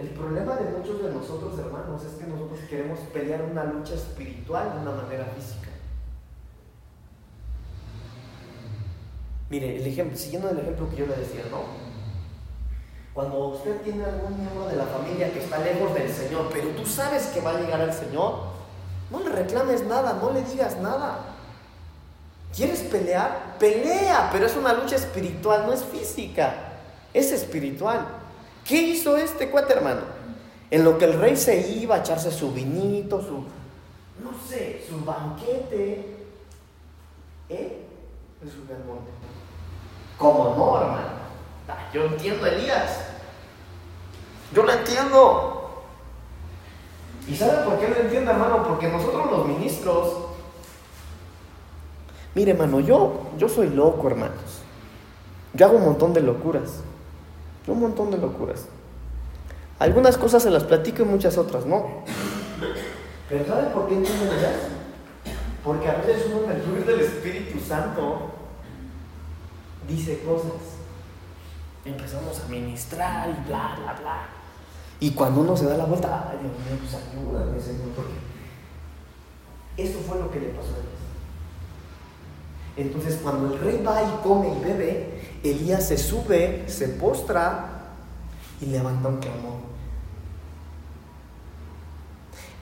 El 0.00 0.08
problema 0.08 0.56
de 0.56 0.78
muchos 0.78 1.02
de 1.02 1.12
nosotros, 1.12 1.58
hermanos, 1.58 2.02
es 2.02 2.14
que 2.14 2.26
nosotros 2.26 2.58
queremos 2.70 3.00
pelear 3.12 3.42
una 3.42 3.64
lucha 3.64 3.92
espiritual 3.92 4.72
de 4.72 4.80
una 4.80 5.02
manera 5.02 5.26
física. 5.36 5.68
Mire, 9.50 9.76
el 9.76 9.86
ejemplo, 9.86 10.16
siguiendo 10.16 10.48
el 10.48 10.58
ejemplo 10.58 10.88
que 10.88 10.96
yo 10.96 11.06
le 11.06 11.16
decía, 11.16 11.42
¿no? 11.50 11.64
Cuando 13.12 13.48
usted 13.48 13.82
tiene 13.82 14.02
algún 14.06 14.40
miembro 14.40 14.68
de 14.68 14.76
la 14.76 14.86
familia 14.86 15.30
que 15.34 15.40
está 15.40 15.58
lejos 15.58 15.92
del 15.92 16.10
Señor, 16.10 16.48
pero 16.50 16.68
tú 16.70 16.86
sabes 16.86 17.26
que 17.26 17.42
va 17.42 17.50
a 17.50 17.60
llegar 17.60 17.82
al 17.82 17.92
Señor, 17.92 18.36
no 19.10 19.20
le 19.20 19.28
reclames 19.28 19.84
nada, 19.84 20.14
no 20.14 20.32
le 20.32 20.42
digas 20.44 20.78
nada. 20.78 21.18
¿Quieres 22.56 22.80
pelear? 22.80 23.58
Pelea, 23.58 24.30
pero 24.32 24.46
es 24.46 24.56
una 24.56 24.72
lucha 24.72 24.96
espiritual, 24.96 25.66
no 25.66 25.74
es 25.74 25.84
física, 25.84 26.54
es 27.12 27.32
espiritual. 27.32 28.19
¿Qué 28.70 28.80
hizo 28.80 29.16
este 29.16 29.50
cuate, 29.50 29.72
hermano? 29.72 30.02
En 30.70 30.84
lo 30.84 30.96
que 30.96 31.04
el 31.04 31.18
rey 31.18 31.36
se 31.36 31.72
iba 31.72 31.96
a 31.96 31.98
echarse 31.98 32.30
su 32.30 32.52
vinito, 32.52 33.20
su, 33.20 33.38
no 34.22 34.30
sé, 34.48 34.86
su 34.88 35.04
banquete, 35.04 36.16
¿eh? 37.48 37.84
Le 38.40 38.48
subió 38.48 38.76
al 38.76 38.84
monte. 38.84 39.10
¿Cómo 40.16 40.54
no, 40.56 40.80
hermano? 40.80 41.08
Ah, 41.68 41.90
yo 41.92 42.04
entiendo 42.04 42.46
Elías. 42.46 43.06
Yo 44.54 44.62
lo 44.62 44.72
entiendo. 44.72 45.82
¿Y 47.26 47.34
sabe 47.34 47.64
por 47.64 47.76
qué 47.80 47.88
lo 47.88 47.96
entiendo, 47.96 48.30
hermano? 48.30 48.62
Porque 48.68 48.86
nosotros 48.86 49.32
los 49.32 49.48
ministros, 49.48 50.14
mire, 52.36 52.52
hermano, 52.52 52.78
yo, 52.78 53.30
yo 53.36 53.48
soy 53.48 53.68
loco, 53.70 54.06
hermanos. 54.06 54.62
Yo 55.54 55.66
hago 55.66 55.78
un 55.78 55.86
montón 55.86 56.12
de 56.12 56.20
locuras. 56.20 56.84
Un 57.66 57.80
montón 57.80 58.10
de 58.10 58.18
locuras. 58.18 58.66
Algunas 59.78 60.16
cosas 60.18 60.42
se 60.42 60.50
las 60.50 60.64
platico 60.64 61.02
y 61.02 61.06
muchas 61.06 61.38
otras 61.38 61.64
no. 61.66 62.04
Pero 63.28 63.46
¿sabe 63.46 63.70
por 63.70 63.88
qué 63.88 63.94
entienden 63.94 64.28
ellas? 64.28 64.54
Porque 65.64 65.88
a 65.88 65.94
veces 65.94 66.26
uno 66.32 66.44
en 66.44 66.50
el 66.52 66.62
fluir 66.62 66.84
del 66.84 67.00
Espíritu 67.00 67.58
Santo 67.60 68.30
dice 69.88 70.22
cosas. 70.22 70.78
Empezamos 71.84 72.40
a 72.40 72.48
ministrar 72.48 73.28
y 73.30 73.48
bla, 73.48 73.76
bla, 73.80 73.94
bla. 74.00 74.28
Y 75.00 75.12
cuando 75.12 75.40
uno 75.40 75.56
se 75.56 75.64
da 75.64 75.78
la 75.78 75.86
vuelta, 75.86 76.28
ay 76.30 76.38
Dios 76.38 76.52
mío, 76.52 76.78
pues 76.78 76.94
ayúdame, 76.94 77.58
Señor, 77.58 77.88
porque 77.96 78.12
eso 79.78 79.98
fue 80.00 80.18
lo 80.18 80.30
que 80.30 80.40
le 80.40 80.48
pasó 80.48 80.68
a 80.68 80.78
ellos. 80.78 80.99
Entonces, 82.80 83.18
cuando 83.22 83.54
el 83.54 83.60
rey 83.60 83.82
va 83.86 84.02
y 84.02 84.22
come 84.22 84.48
y 84.48 84.64
bebe, 84.64 85.20
Elías 85.44 85.86
se 85.86 85.98
sube, 85.98 86.64
se 86.66 86.88
postra 86.88 87.66
y 88.60 88.66
levanta 88.66 89.08
un 89.08 89.18
clamor. 89.18 89.60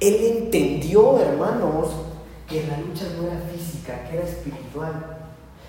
Él 0.01 0.43
entendió, 0.43 1.21
hermanos, 1.21 1.89
que 2.49 2.67
la 2.67 2.79
lucha 2.79 3.05
no 3.17 3.29
era 3.29 3.41
física, 3.41 4.09
que 4.09 4.17
era 4.17 4.27
espiritual. 4.27 5.19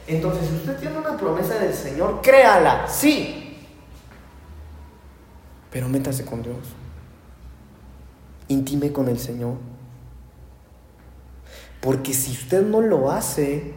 Entonces, 0.07 0.47
si 0.49 0.55
usted 0.55 0.79
tiene 0.79 0.97
una 0.97 1.15
promesa 1.15 1.59
del 1.59 1.73
Señor, 1.73 2.21
créala, 2.21 2.88
sí. 2.88 3.55
Pero 5.69 5.88
métase 5.88 6.25
con 6.25 6.41
Dios. 6.41 6.57
Intime 8.47 8.91
con 8.91 9.09
el 9.09 9.19
Señor. 9.19 9.57
Porque 11.81 12.13
si 12.13 12.31
usted 12.31 12.65
no 12.65 12.81
lo 12.81 13.12
hace, 13.12 13.73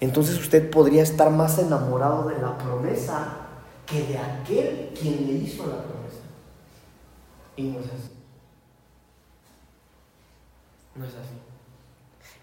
entonces 0.00 0.38
usted 0.38 0.70
podría 0.70 1.02
estar 1.02 1.30
más 1.30 1.58
enamorado 1.58 2.28
de 2.28 2.38
la 2.38 2.56
promesa 2.58 3.36
que 3.86 4.02
de 4.02 4.18
aquel 4.18 4.90
quien 4.98 5.26
le 5.26 5.32
hizo 5.32 5.66
la 5.66 5.82
promesa. 5.82 6.18
Y 7.56 7.62
no 7.64 7.80
es 7.80 7.86
así. 7.86 8.10
No 10.94 11.04
es 11.04 11.12
así. 11.12 11.38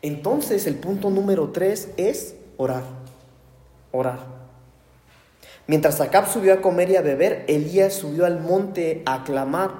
Entonces 0.02 0.68
el 0.68 0.76
punto 0.76 1.10
número 1.10 1.50
tres 1.50 1.90
es 1.98 2.36
orar. 2.58 2.84
Orar. 3.92 4.20
Mientras 5.68 6.00
Acab 6.00 6.28
subió 6.32 6.54
a 6.54 6.62
comer 6.62 6.90
y 6.92 6.96
a 6.96 7.02
beber, 7.02 7.46
Elías 7.48 7.94
subió 7.94 8.26
al 8.26 8.40
monte 8.40 9.02
a 9.06 9.24
clamar. 9.24 9.72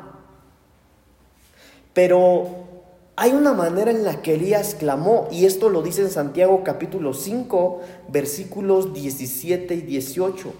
Pero 1.94 2.75
hay 3.18 3.32
una 3.32 3.54
manera 3.54 3.92
en 3.92 4.04
la 4.04 4.22
que 4.22 4.36
Elías 4.36 4.76
clamó, 4.76 5.28
y 5.32 5.46
esto 5.46 5.70
lo 5.70 5.82
dice 5.82 6.02
en 6.02 6.10
Santiago 6.10 6.64
capítulo 6.64 7.14
5, 7.14 7.82
versículos 8.10 8.94
17 8.94 9.74
y 9.74 9.82
18. 9.82 10.54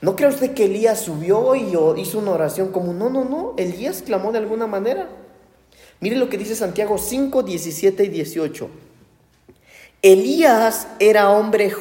¿No 0.00 0.14
cree 0.16 0.28
usted 0.28 0.54
que 0.54 0.66
Elías 0.66 1.00
subió 1.00 1.54
y 1.54 1.76
hizo 2.00 2.18
una 2.18 2.32
oración 2.32 2.70
como, 2.70 2.92
no, 2.92 3.10
no, 3.10 3.24
no, 3.24 3.54
Elías 3.56 4.02
clamó 4.02 4.32
de 4.32 4.38
alguna 4.38 4.66
manera? 4.66 5.08
Mire 6.00 6.16
lo 6.16 6.28
que 6.28 6.38
dice 6.38 6.54
Santiago 6.54 6.98
5, 6.98 7.42
17 7.42 8.04
y 8.04 8.08
18. 8.08 8.68
Elías 10.02 10.86
era 10.98 11.30
hombre, 11.30 11.72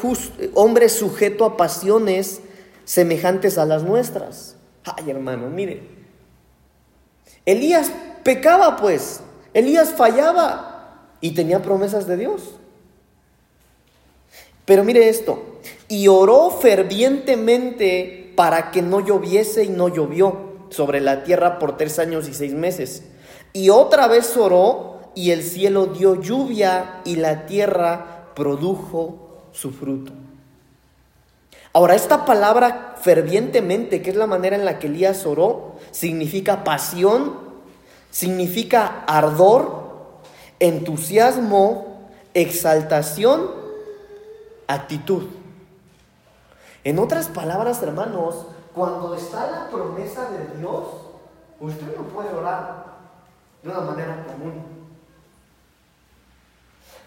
hombre 0.54 0.88
sujeto 0.88 1.44
a 1.44 1.58
pasiones 1.58 2.40
semejantes 2.86 3.58
a 3.58 3.66
las 3.66 3.84
nuestras. 3.84 4.56
Ay, 4.86 5.12
hermano, 5.12 5.50
mire. 5.50 5.82
Elías 7.46 7.92
pecaba 8.24 8.78
pues, 8.78 9.20
Elías 9.54 9.94
fallaba 9.94 11.10
y 11.22 11.32
tenía 11.32 11.62
promesas 11.62 12.08
de 12.08 12.18
Dios. 12.18 12.42
Pero 14.66 14.84
mire 14.84 15.10
esto, 15.10 15.60
y 15.88 16.08
oró 16.08 16.50
fervientemente 16.50 18.34
para 18.36 18.72
que 18.72 18.82
no 18.82 19.00
lloviese 19.00 19.64
y 19.66 19.70
no 19.70 19.90
llovió 19.90 20.54
sobre 20.70 21.02
la 21.02 21.24
tierra 21.24 21.60
por 21.60 21.78
tres 21.78 22.00
años 22.00 22.28
y 22.28 22.34
seis 22.34 22.54
meses. 22.54 23.04
Y 23.52 23.70
otra 23.70 24.08
vez 24.08 24.36
oró 24.38 25.12
y 25.16 25.32
el 25.32 25.44
cielo 25.44 25.88
dio 25.88 26.20
lluvia 26.20 27.02
y 27.06 27.18
la 27.18 27.46
tierra 27.46 28.30
produjo 28.36 29.48
su 29.52 29.72
fruto. 29.72 30.12
Ahora, 31.74 31.96
esta 31.96 32.26
palabra 32.26 32.96
fervientemente, 33.02 34.02
que 34.02 34.12
es 34.12 34.16
la 34.16 34.28
manera 34.28 34.56
en 34.56 34.66
la 34.66 34.80
que 34.80 34.88
Elías 34.88 35.26
oró, 35.26 35.76
significa 35.92 36.64
pasión, 36.64 37.36
significa 38.14 39.04
ardor, 39.08 40.20
entusiasmo, 40.60 42.12
exaltación, 42.36 43.50
actitud. 44.68 45.24
En 46.84 47.00
otras 47.00 47.28
palabras, 47.28 47.82
hermanos, 47.82 48.46
cuando 48.76 49.16
está 49.16 49.50
la 49.50 49.70
promesa 49.70 50.30
de 50.30 50.60
Dios, 50.60 50.84
usted 51.60 51.98
no 51.98 52.04
puede 52.04 52.30
orar 52.30 52.86
de 53.64 53.70
una 53.70 53.82
manera 53.82 54.24
común. 54.28 54.64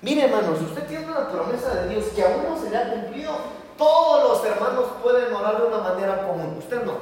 Mire, 0.02 0.24
hermanos, 0.24 0.60
usted 0.60 0.86
tiene 0.88 1.06
una 1.06 1.28
promesa 1.30 1.72
de 1.82 1.88
Dios 1.88 2.06
que 2.16 2.22
aún 2.24 2.42
no 2.48 2.60
se 2.60 2.68
le 2.68 2.76
ha 2.76 2.92
cumplido, 2.92 3.32
todos 3.78 4.28
los 4.28 4.44
hermanos 4.44 4.86
pueden 5.02 5.32
orar 5.32 5.60
de 5.60 5.68
una 5.68 5.78
manera 5.78 6.26
común. 6.26 6.56
Usted 6.58 6.84
no. 6.84 6.94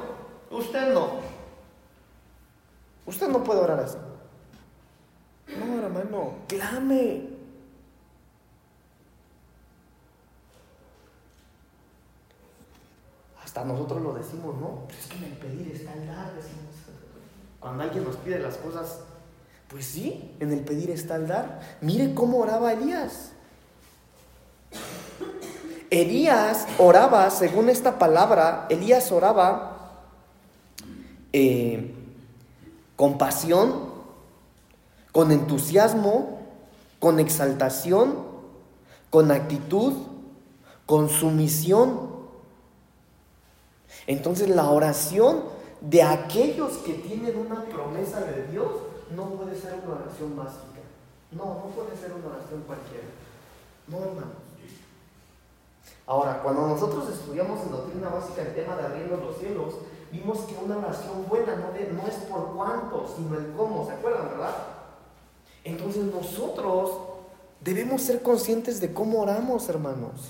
Usted 0.55 0.93
no. 0.93 1.34
Usted 3.05 3.27
no 3.27 3.43
puede 3.43 3.59
orar 3.59 3.79
así. 3.79 3.97
No, 5.47 5.79
hermano, 5.83 6.33
clame. 6.47 7.29
Hasta 13.43 13.63
nosotros 13.63 14.01
lo 14.01 14.13
decimos, 14.13 14.55
¿no? 14.59 14.85
Pero 14.87 14.99
es 14.99 15.07
que 15.07 15.17
en 15.17 15.23
el 15.25 15.37
pedir 15.37 15.71
está 15.75 15.93
el 15.93 16.07
dar, 16.07 16.33
decimos. 16.33 16.65
Cuando 17.59 17.83
alguien 17.83 18.03
nos 18.03 18.15
pide 18.17 18.39
las 18.39 18.57
cosas, 18.57 18.99
pues 19.69 19.85
sí, 19.85 20.35
en 20.39 20.51
el 20.51 20.59
pedir 20.59 20.89
está 20.89 21.15
el 21.15 21.27
dar. 21.27 21.77
Mire 21.81 22.13
cómo 22.13 22.39
oraba 22.39 22.73
Elías. 22.73 23.31
Elías 25.89 26.67
oraba, 26.77 27.29
según 27.29 27.69
esta 27.69 27.97
palabra, 27.97 28.65
Elías 28.69 29.11
oraba 29.11 30.01
eh, 31.31 31.94
con 32.95 33.17
pasión, 33.17 33.93
con 35.11 35.31
entusiasmo, 35.31 36.39
con 36.99 37.19
exaltación, 37.19 38.15
con 39.09 39.31
actitud, 39.31 39.93
con 40.85 41.09
sumisión. 41.09 42.09
Entonces 44.07 44.49
la 44.49 44.69
oración 44.69 45.43
de 45.81 46.03
aquellos 46.03 46.77
que 46.77 46.93
tienen 46.93 47.37
una 47.37 47.63
promesa 47.63 48.21
de 48.21 48.47
Dios 48.47 48.71
no 49.15 49.29
puede 49.31 49.59
ser 49.59 49.75
una 49.85 49.95
oración 49.95 50.35
básica. 50.35 50.81
No, 51.31 51.45
no 51.45 51.65
puede 51.75 51.95
ser 51.97 52.13
una 52.13 52.27
oración 52.27 52.63
cualquiera. 52.65 53.05
No, 53.87 53.97
hermano. 53.97 54.45
Ahora, 56.07 56.41
cuando 56.43 56.67
nosotros 56.67 57.09
estudiamos 57.09 57.63
en 57.63 57.71
doctrina 57.71 58.09
básica 58.09 58.43
el 58.43 58.53
tema 58.53 58.75
de 58.75 58.85
abriendo 58.85 59.17
los 59.17 59.37
cielos, 59.37 59.75
vimos 60.11 60.39
que 60.39 60.55
una 60.63 60.77
oración 60.77 61.25
buena 61.27 61.55
no, 61.55 61.67
no 61.69 62.07
es 62.07 62.15
por 62.29 62.53
cuánto, 62.55 63.13
sino 63.15 63.37
el 63.37 63.51
cómo, 63.53 63.85
¿se 63.85 63.93
acuerdan, 63.93 64.29
verdad? 64.29 64.55
Entonces 65.63 66.03
nosotros 66.05 66.91
debemos 67.61 68.01
ser 68.01 68.21
conscientes 68.21 68.79
de 68.79 68.93
cómo 68.93 69.21
oramos, 69.21 69.67
hermanos. 69.67 70.29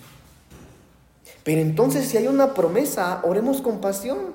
Pero 1.44 1.62
entonces 1.62 2.08
si 2.08 2.18
hay 2.18 2.28
una 2.28 2.54
promesa, 2.54 3.22
oremos 3.24 3.62
con 3.62 3.80
pasión, 3.80 4.34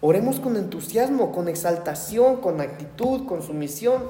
oremos 0.00 0.40
con 0.40 0.56
entusiasmo, 0.56 1.32
con 1.32 1.48
exaltación, 1.48 2.40
con 2.40 2.60
actitud, 2.60 3.26
con 3.26 3.42
sumisión. 3.42 4.02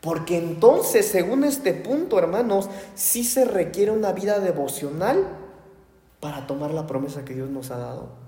Porque 0.00 0.38
entonces, 0.38 1.06
según 1.06 1.44
este 1.44 1.74
punto, 1.74 2.18
hermanos, 2.18 2.70
sí 2.94 3.24
se 3.24 3.44
requiere 3.44 3.90
una 3.90 4.12
vida 4.12 4.38
devocional 4.38 5.26
para 6.20 6.46
tomar 6.46 6.72
la 6.72 6.86
promesa 6.86 7.24
que 7.24 7.34
Dios 7.34 7.50
nos 7.50 7.70
ha 7.70 7.78
dado. 7.78 8.25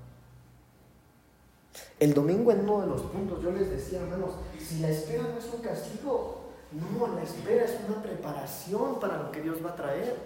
El 2.01 2.15
domingo 2.15 2.53
en 2.53 2.61
uno 2.61 2.81
de 2.81 2.87
los 2.87 3.03
puntos 3.03 3.43
yo 3.43 3.51
les 3.51 3.71
decía, 3.71 4.01
hermanos, 4.01 4.31
si 4.59 4.79
la 4.79 4.89
espera 4.89 5.25
no 5.25 5.39
es 5.39 5.53
un 5.53 5.61
castigo, 5.61 6.39
no, 6.73 7.15
la 7.15 7.23
espera 7.23 7.65
es 7.65 7.77
una 7.89 8.03
preparación 8.03 9.01
para 9.01 9.23
lo 9.23 9.33
que 9.33 9.43
Dios 9.43 9.59
va 9.65 9.71
a 9.71 9.77
traer. 9.77 10.17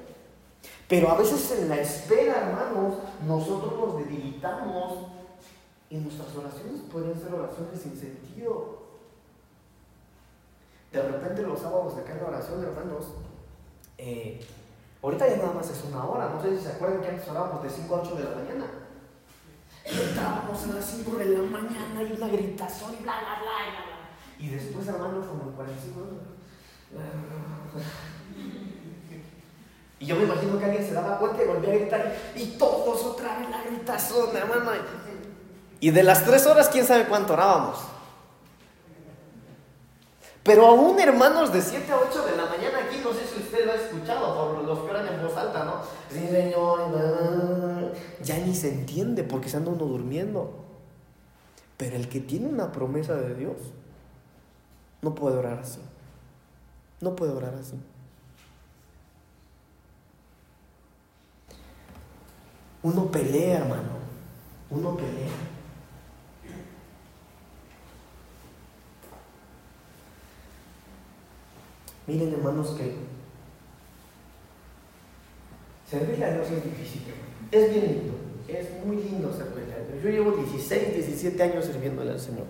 Pero 0.88 1.10
a 1.10 1.16
veces 1.16 1.50
en 1.58 1.68
la 1.68 1.80
espera, 1.80 2.48
hermanos, 2.48 2.94
nosotros 3.26 3.72
nos 3.78 3.98
debilitamos 3.98 5.06
y 5.88 5.96
nuestras 5.96 6.34
oraciones 6.36 6.82
pueden 6.90 7.18
ser 7.18 7.32
oraciones 7.34 7.80
sin 7.80 7.96
sentido. 7.96 8.82
De 10.92 11.00
repente 11.00 11.42
los 11.42 11.60
sábados 11.60 11.96
acá 11.96 12.12
en 12.12 12.18
la 12.18 12.28
oración, 12.28 12.62
hermanos, 12.62 13.06
eh, 13.96 14.44
ahorita 15.02 15.28
ya 15.28 15.36
nada 15.36 15.52
más 15.52 15.70
es 15.70 15.82
una 15.84 16.04
hora, 16.04 16.28
no 16.28 16.42
sé 16.42 16.56
si 16.56 16.64
se 16.64 16.72
acuerdan 16.72 17.00
que 17.00 17.08
antes 17.08 17.28
orábamos 17.28 17.62
de 17.62 17.70
5 17.70 17.94
a 17.94 18.00
8 18.00 18.14
de 18.16 18.24
la 18.24 18.30
mañana. 18.30 18.81
Entrábamos 19.84 20.62
a 20.62 20.66
las 20.74 20.84
5 20.84 21.16
de 21.16 21.24
la 21.26 21.42
mañana 21.42 22.02
y 22.02 22.12
una 22.12 22.28
gritación 22.28 22.94
y 22.94 23.02
bla, 23.02 23.18
bla, 23.18 23.38
bla, 23.42 23.52
bla, 23.72 24.10
Y 24.38 24.48
después, 24.48 24.86
hermanos, 24.86 25.26
como 25.26 25.50
en 25.50 25.52
45 25.52 26.00
Y 29.98 30.06
yo 30.06 30.16
me 30.16 30.24
imagino 30.24 30.58
que 30.58 30.64
alguien 30.64 30.84
se 30.84 30.94
daba 30.94 31.18
cuenta 31.18 31.42
y 31.42 31.46
volvía 31.46 31.70
a 31.70 31.76
gritar 31.76 32.16
y 32.34 32.46
todos 32.58 33.02
otra 33.04 33.38
vez 33.38 33.50
la 33.50 33.62
gritación, 33.62 34.36
hermano. 34.36 34.72
Y 35.80 35.90
de 35.90 36.02
las 36.02 36.24
3 36.24 36.46
horas, 36.46 36.68
quién 36.68 36.86
sabe 36.86 37.06
cuánto 37.06 37.32
orábamos. 37.32 37.78
Pero 40.42 40.66
aún 40.66 40.98
hermanos 40.98 41.52
de 41.52 41.62
7 41.62 41.92
a 41.92 41.98
8 41.98 42.26
de 42.26 42.36
la 42.36 42.46
mañana 42.46 42.78
aquí, 42.86 43.00
no 43.02 43.12
sé 43.12 43.20
si 43.32 43.42
usted 43.42 43.64
lo 43.64 43.72
ha 43.72 43.76
escuchado 43.76 44.34
por 44.34 44.64
los 44.64 44.78
que 44.80 44.90
oran 44.90 45.06
en 45.06 45.22
voz 45.22 45.36
alta, 45.36 45.64
¿no? 45.64 45.82
Sí, 46.10 46.26
Señor, 46.28 46.90
ya 48.22 48.38
ni 48.38 48.54
se 48.54 48.72
entiende 48.72 49.24
porque 49.24 49.48
se 49.48 49.56
anda 49.56 49.70
uno 49.70 49.86
durmiendo. 49.86 50.64
Pero 51.76 51.96
el 51.96 52.08
que 52.08 52.20
tiene 52.20 52.48
una 52.48 52.70
promesa 52.72 53.16
de 53.16 53.34
Dios, 53.34 53.56
no 55.02 55.14
puede 55.14 55.36
orar 55.36 55.58
así. 55.58 55.80
No 57.00 57.16
puede 57.16 57.32
orar 57.32 57.54
así. 57.54 57.76
Uno 62.82 63.10
pelea, 63.10 63.58
hermano. 63.58 63.98
Uno 64.70 64.96
pelea. 64.96 65.30
Miren, 72.06 72.32
hermanos, 72.32 72.70
que 72.70 72.96
servirle 75.88 76.24
a 76.24 76.34
Dios 76.34 76.50
es 76.50 76.64
difícil. 76.64 77.02
Es 77.52 77.70
bien 77.70 77.86
lindo. 77.86 78.14
Es 78.48 78.66
muy 78.84 78.96
lindo 78.96 79.30
servirle 79.30 79.74
a 79.74 79.78
Dios. 79.78 80.02
Yo 80.02 80.08
llevo 80.08 80.32
16, 80.32 80.94
17 80.94 81.42
años 81.42 81.66
sirviéndole 81.66 82.10
al 82.10 82.20
Señor. 82.20 82.46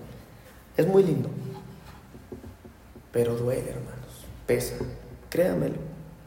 Es 0.77 0.87
muy 0.87 1.03
lindo. 1.03 1.29
Pero 3.11 3.35
duele, 3.35 3.69
hermanos. 3.69 4.27
Pesa. 4.47 4.77
Créamelo. 5.29 5.77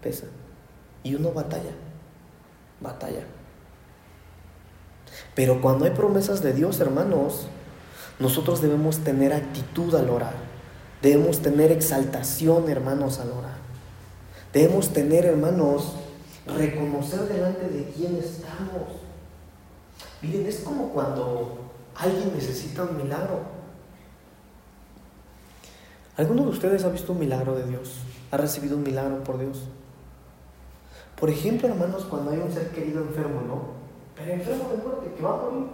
Pesa. 0.03 0.25
Y 1.03 1.15
uno 1.15 1.31
batalla. 1.31 1.71
Batalla. 2.81 3.23
Pero 5.33 5.61
cuando 5.61 5.85
hay 5.85 5.91
promesas 5.91 6.43
de 6.43 6.53
Dios, 6.53 6.79
hermanos, 6.81 7.47
nosotros 8.19 8.61
debemos 8.61 8.99
tener 8.99 9.31
actitud 9.33 9.95
al 9.95 10.09
orar. 10.09 10.35
Debemos 11.01 11.41
tener 11.41 11.71
exaltación, 11.71 12.69
hermanos, 12.69 13.19
al 13.19 13.31
orar. 13.31 13.57
Debemos 14.51 14.91
tener, 14.91 15.25
hermanos, 15.25 15.95
reconocer 16.47 17.21
delante 17.27 17.67
de 17.67 17.85
quién 17.91 18.15
estamos. 18.17 19.01
Miren, 20.21 20.45
es 20.45 20.59
como 20.59 20.89
cuando 20.89 21.57
alguien 21.95 22.33
necesita 22.33 22.83
un 22.83 22.97
milagro. 22.97 23.39
¿Alguno 26.17 26.43
de 26.43 26.49
ustedes 26.49 26.83
ha 26.85 26.89
visto 26.89 27.13
un 27.13 27.19
milagro 27.19 27.55
de 27.55 27.65
Dios? 27.65 27.99
¿Ha 28.31 28.37
recibido 28.37 28.77
un 28.77 28.83
milagro 28.83 29.23
por 29.23 29.37
Dios? 29.37 29.63
Por 31.19 31.29
ejemplo, 31.29 31.67
hermanos, 31.67 32.05
cuando 32.05 32.31
hay 32.31 32.39
un 32.39 32.51
ser 32.51 32.69
querido 32.71 33.01
enfermo, 33.01 33.41
¿no? 33.41 33.61
Pero 34.15 34.31
enfermo 34.31 34.69
de 34.69 34.77
muerte, 34.77 35.13
que 35.15 35.23
va 35.23 35.33
a 35.33 35.37
morir. 35.37 35.67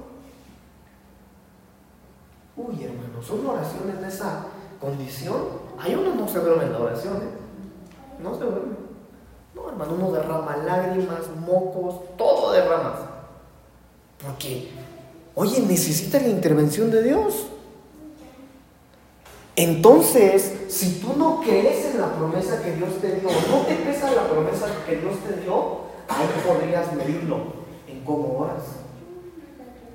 Uy, 2.57 2.84
hermanos, 2.84 3.30
una 3.30 3.51
oración 3.51 3.89
en 3.97 4.05
esa 4.05 4.45
condición, 4.80 5.38
ahí 5.80 5.95
uno 5.95 6.15
no 6.15 6.28
se 6.28 6.39
duerme 6.39 6.65
en 6.65 6.74
la 6.74 6.80
oración, 6.80 7.17
¿eh? 7.17 8.22
No 8.22 8.34
se 8.36 8.43
duerme. 8.43 8.81
No, 9.56 9.70
hermano, 9.70 9.93
uno 9.95 10.12
derrama 10.12 10.58
lágrimas, 10.58 11.22
mocos, 11.45 12.16
todo 12.18 12.52
derramas. 12.52 12.99
Porque, 14.24 14.70
oye, 15.36 15.62
necesita 15.62 16.20
la 16.20 16.30
intervención 16.30 16.89
de 16.91 17.04
Dios. 17.04 17.47
Entonces, 19.56 20.54
si 20.70 20.99
tú 20.99 21.14
no 21.18 21.41
crees 21.41 21.93
en 21.93 22.02
la 22.02 22.14
promesa 22.14 22.62
que 22.64 22.72
Dios 22.72 22.89
te 23.02 23.20
dio, 23.20 23.30
no 23.49 23.62
te 23.66 23.76
pesa 23.76 24.12
la 24.12 24.28
promesa 24.28 24.68
que 24.86 24.95
Dios 24.95 25.16
te 25.28 25.41
dio, 25.41 25.82
ahí 26.08 26.28
podrías 26.47 26.93
medirlo 26.93 27.38
en 27.88 27.99
cómo 28.06 28.39
oras. 28.39 28.64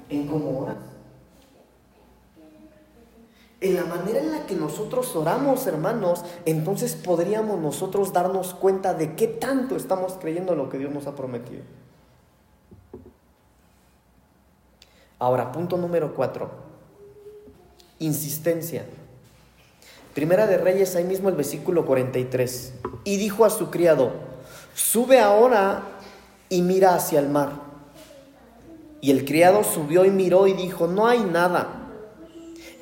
En 0.09 0.27
cómo 0.27 0.61
oras 0.61 0.86
en 3.61 3.75
la 3.75 3.85
manera 3.85 4.19
en 4.21 4.33
la 4.33 4.47
que 4.47 4.55
nosotros 4.55 5.17
oramos, 5.17 5.67
hermanos, 5.67 6.23
entonces 6.45 6.95
podríamos 6.95 7.59
nosotros 7.59 8.13
darnos 8.13 8.55
cuenta 8.55 8.93
de 8.93 9.15
qué 9.15 9.27
tanto 9.29 9.77
estamos 9.77 10.15
creyendo 10.21 10.53
en 10.53 10.59
lo 10.59 10.69
que 10.69 10.79
Dios 10.79 10.93
nos 10.93 11.07
ha 11.07 11.15
prometido. 11.15 11.63
Ahora, 15.19 15.53
punto 15.53 15.79
número 15.79 16.15
cuatro. 16.15 16.51
Insistencia. 17.99 18.85
Primera 20.15 20.47
de 20.47 20.59
Reyes, 20.59 20.95
ahí 20.95 21.05
mismo 21.05 21.31
el 21.31 21.35
versículo 21.35 21.87
43. 21.87 22.75
Y 23.05 23.17
dijo 23.17 23.47
a 23.47 23.51
su 23.51 23.71
criado, 23.71 24.13
sube 24.75 25.19
ahora 25.21 25.83
y 26.51 26.61
mira 26.61 26.95
hacia 26.95 27.21
el 27.21 27.31
mar. 27.31 27.53
Y 29.01 29.11
el 29.11 29.25
criado 29.25 29.65
subió 29.65 30.05
y 30.05 30.11
miró 30.11 30.47
y 30.47 30.53
dijo, 30.53 30.87
no 30.87 31.07
hay 31.07 31.21
nada. 31.21 31.86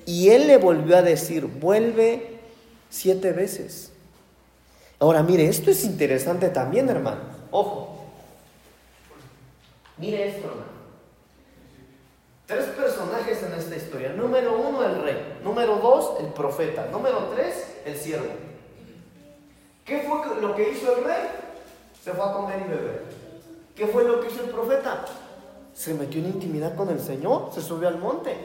Y 0.07 0.31
él 0.31 0.47
le 0.47 0.59
volvió 0.59 0.97
a 0.97 1.03
decir, 1.03 1.47
vuelve 1.47 2.39
siete 2.91 3.33
veces. 3.33 3.93
Ahora, 4.99 5.23
mire, 5.23 5.47
esto 5.47 5.71
es 5.71 5.85
interesante 5.85 6.49
también, 6.49 6.89
hermano. 6.89 7.23
Ojo. 7.51 8.05
Mire 9.99 10.29
esto, 10.29 10.49
hermano. 10.49 10.75
Tres 12.47 12.65
personajes 12.67 13.43
en 13.43 13.55
esta 13.55 13.77
historia. 13.77 14.11
Número 14.11 14.59
uno, 14.59 14.85
el 14.85 15.03
rey. 15.03 15.39
Número 15.43 15.77
dos, 15.77 16.21
el 16.21 16.27
profeta. 16.27 16.87
Número 16.93 17.31
tres, 17.35 17.65
el 17.87 17.97
siervo. 17.97 18.27
¿Qué 19.85 20.01
fue 20.01 20.41
lo 20.41 20.55
que 20.55 20.71
hizo 20.71 20.97
el 20.97 21.05
rey? 21.05 21.23
Se 22.03 22.13
fue 22.13 22.25
a 22.25 22.33
comer 22.33 22.63
y 22.67 22.69
beber. 22.69 23.03
¿Qué 23.75 23.87
fue 23.87 24.05
lo 24.05 24.21
que 24.21 24.29
hizo 24.29 24.45
el 24.45 24.51
profeta? 24.51 25.05
Se 25.75 25.95
metió 25.95 26.21
en 26.21 26.27
intimidad 26.27 26.77
con 26.77 26.89
el 26.91 27.01
Señor, 27.01 27.51
se 27.53 27.61
subió 27.61 27.89
al 27.89 27.99
monte. 27.99 28.37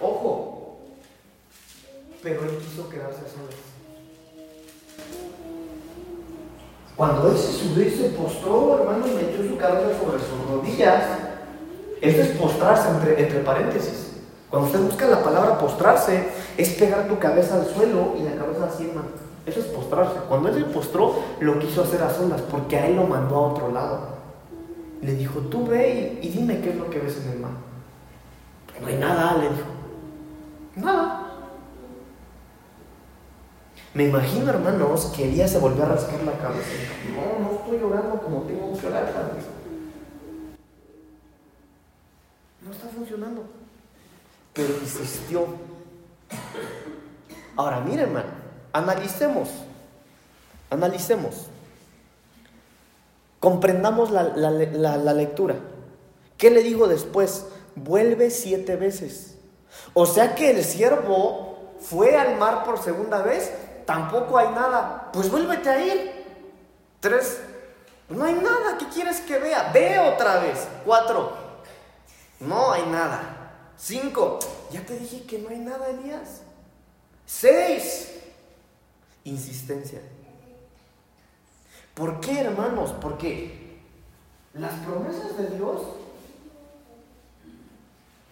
Ojo. 0.00 0.55
Pero 2.26 2.42
él 2.42 2.58
quiso 2.58 2.88
quedarse 2.88 3.20
a 3.20 3.28
solas. 3.28 3.54
Cuando 6.96 7.30
él 7.30 7.38
se 7.38 7.52
subió 7.52 7.86
y 7.86 7.90
se 7.90 8.08
postró, 8.08 8.80
hermano, 8.80 9.06
y 9.06 9.14
metió 9.14 9.48
su 9.48 9.56
cabeza 9.56 9.96
sobre 9.96 10.18
sus 10.18 10.50
rodillas, 10.50 11.04
esto 12.00 12.22
es 12.22 12.28
postrarse 12.30 12.88
entre, 12.88 13.22
entre 13.22 13.38
paréntesis. 13.44 14.14
Cuando 14.50 14.66
usted 14.66 14.80
busca 14.80 15.06
la 15.06 15.22
palabra 15.22 15.56
postrarse, 15.60 16.30
es 16.56 16.70
pegar 16.70 17.06
tu 17.06 17.16
cabeza 17.20 17.60
al 17.60 17.66
suelo 17.66 18.14
y 18.18 18.24
la 18.24 18.34
cabeza 18.34 18.70
así, 18.74 18.88
hermano. 18.88 19.10
Eso 19.46 19.60
es 19.60 19.66
postrarse. 19.66 20.18
Cuando 20.28 20.48
él 20.48 20.54
se 20.56 20.64
postró, 20.64 21.14
lo 21.38 21.60
quiso 21.60 21.84
hacer 21.84 22.02
a 22.02 22.12
solas, 22.12 22.40
porque 22.40 22.76
a 22.76 22.88
él 22.88 22.96
lo 22.96 23.04
mandó 23.04 23.36
a 23.36 23.52
otro 23.52 23.70
lado. 23.70 24.00
Le 25.00 25.14
dijo, 25.14 25.38
tú 25.42 25.64
ve 25.68 26.18
y, 26.20 26.26
y 26.26 26.30
dime 26.30 26.60
qué 26.60 26.70
es 26.70 26.76
lo 26.76 26.90
que 26.90 26.98
ves 26.98 27.18
en 27.24 27.34
el 27.34 27.38
mar. 27.38 27.52
No 28.80 28.88
hay 28.88 28.96
nada, 28.96 29.36
le 29.36 29.48
dijo. 29.50 29.68
Nada. 30.74 31.25
Me 33.96 34.04
imagino, 34.04 34.50
hermanos, 34.50 35.10
que 35.16 35.24
Elías 35.24 35.50
se 35.50 35.58
volvió 35.58 35.84
a 35.84 35.86
rascar 35.86 36.22
la 36.22 36.32
cabeza. 36.32 36.68
No, 37.14 37.42
no 37.42 37.56
estoy 37.56 37.78
llorando 37.78 38.20
como 38.20 38.42
tengo 38.42 38.78
que 38.78 38.86
orar, 38.88 39.10
Padre. 39.10 39.40
No 42.60 42.72
está 42.72 42.88
funcionando. 42.88 43.44
Pero 44.52 44.74
insistió. 44.82 45.46
Ahora, 47.56 47.80
mire, 47.80 48.02
hermano, 48.02 48.28
analicemos. 48.74 49.48
Analicemos. 50.68 51.46
Comprendamos 53.40 54.10
la, 54.10 54.24
la, 54.24 54.50
la, 54.50 54.98
la 54.98 55.14
lectura. 55.14 55.54
¿Qué 56.36 56.50
le 56.50 56.62
dijo 56.62 56.86
después? 56.86 57.46
Vuelve 57.76 58.28
siete 58.28 58.76
veces. 58.76 59.38
O 59.94 60.04
sea 60.04 60.34
que 60.34 60.50
el 60.50 60.62
siervo 60.64 61.72
fue 61.80 62.18
al 62.18 62.36
mar 62.36 62.62
por 62.64 62.78
segunda 62.78 63.22
vez 63.22 63.50
tampoco 63.86 64.36
hay 64.36 64.48
nada. 64.48 65.10
Pues 65.12 65.30
vuélvete 65.30 65.70
a 65.70 65.84
ir. 65.84 66.26
Tres, 67.00 67.40
no 68.08 68.24
hay 68.24 68.34
nada. 68.34 68.76
¿Qué 68.78 68.86
quieres 68.88 69.20
que 69.20 69.38
vea? 69.38 69.70
Ve 69.72 69.98
otra 69.98 70.40
vez. 70.40 70.66
Cuatro, 70.84 71.32
no 72.40 72.72
hay 72.72 72.84
nada. 72.86 73.32
Cinco, 73.78 74.38
ya 74.70 74.84
te 74.84 74.98
dije 74.98 75.22
que 75.24 75.38
no 75.38 75.50
hay 75.50 75.58
nada, 75.58 75.88
Elías. 75.88 76.42
Seis, 77.26 78.12
insistencia. 79.24 80.00
¿Por 81.94 82.20
qué, 82.20 82.40
hermanos? 82.40 82.94
Porque 83.00 83.80
las 84.54 84.72
promesas 84.80 85.36
de 85.36 85.56
Dios 85.56 85.80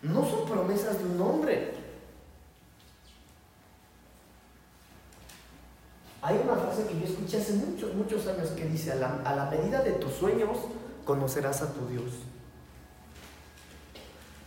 no 0.03 0.29
son 0.29 0.47
promesas 0.47 0.99
de 0.99 1.05
un 1.05 1.21
hombre. 1.21 1.84
Hay 6.25 6.41
una 6.43 6.57
frase 6.57 6.87
que 6.87 6.99
yo 6.99 7.05
escuché 7.05 7.37
hace 7.37 7.53
muchos, 7.53 7.95
muchos 7.95 8.27
años 8.27 8.49
que 8.57 8.65
dice, 8.65 8.93
a 8.93 8.97
la, 8.97 9.51
medida 9.51 9.83
de 9.83 9.93
tus 9.93 10.15
sueños 10.15 10.57
conocerás 11.05 11.61
a 11.61 11.67
tu 11.75 11.87
Dios. 11.87 12.05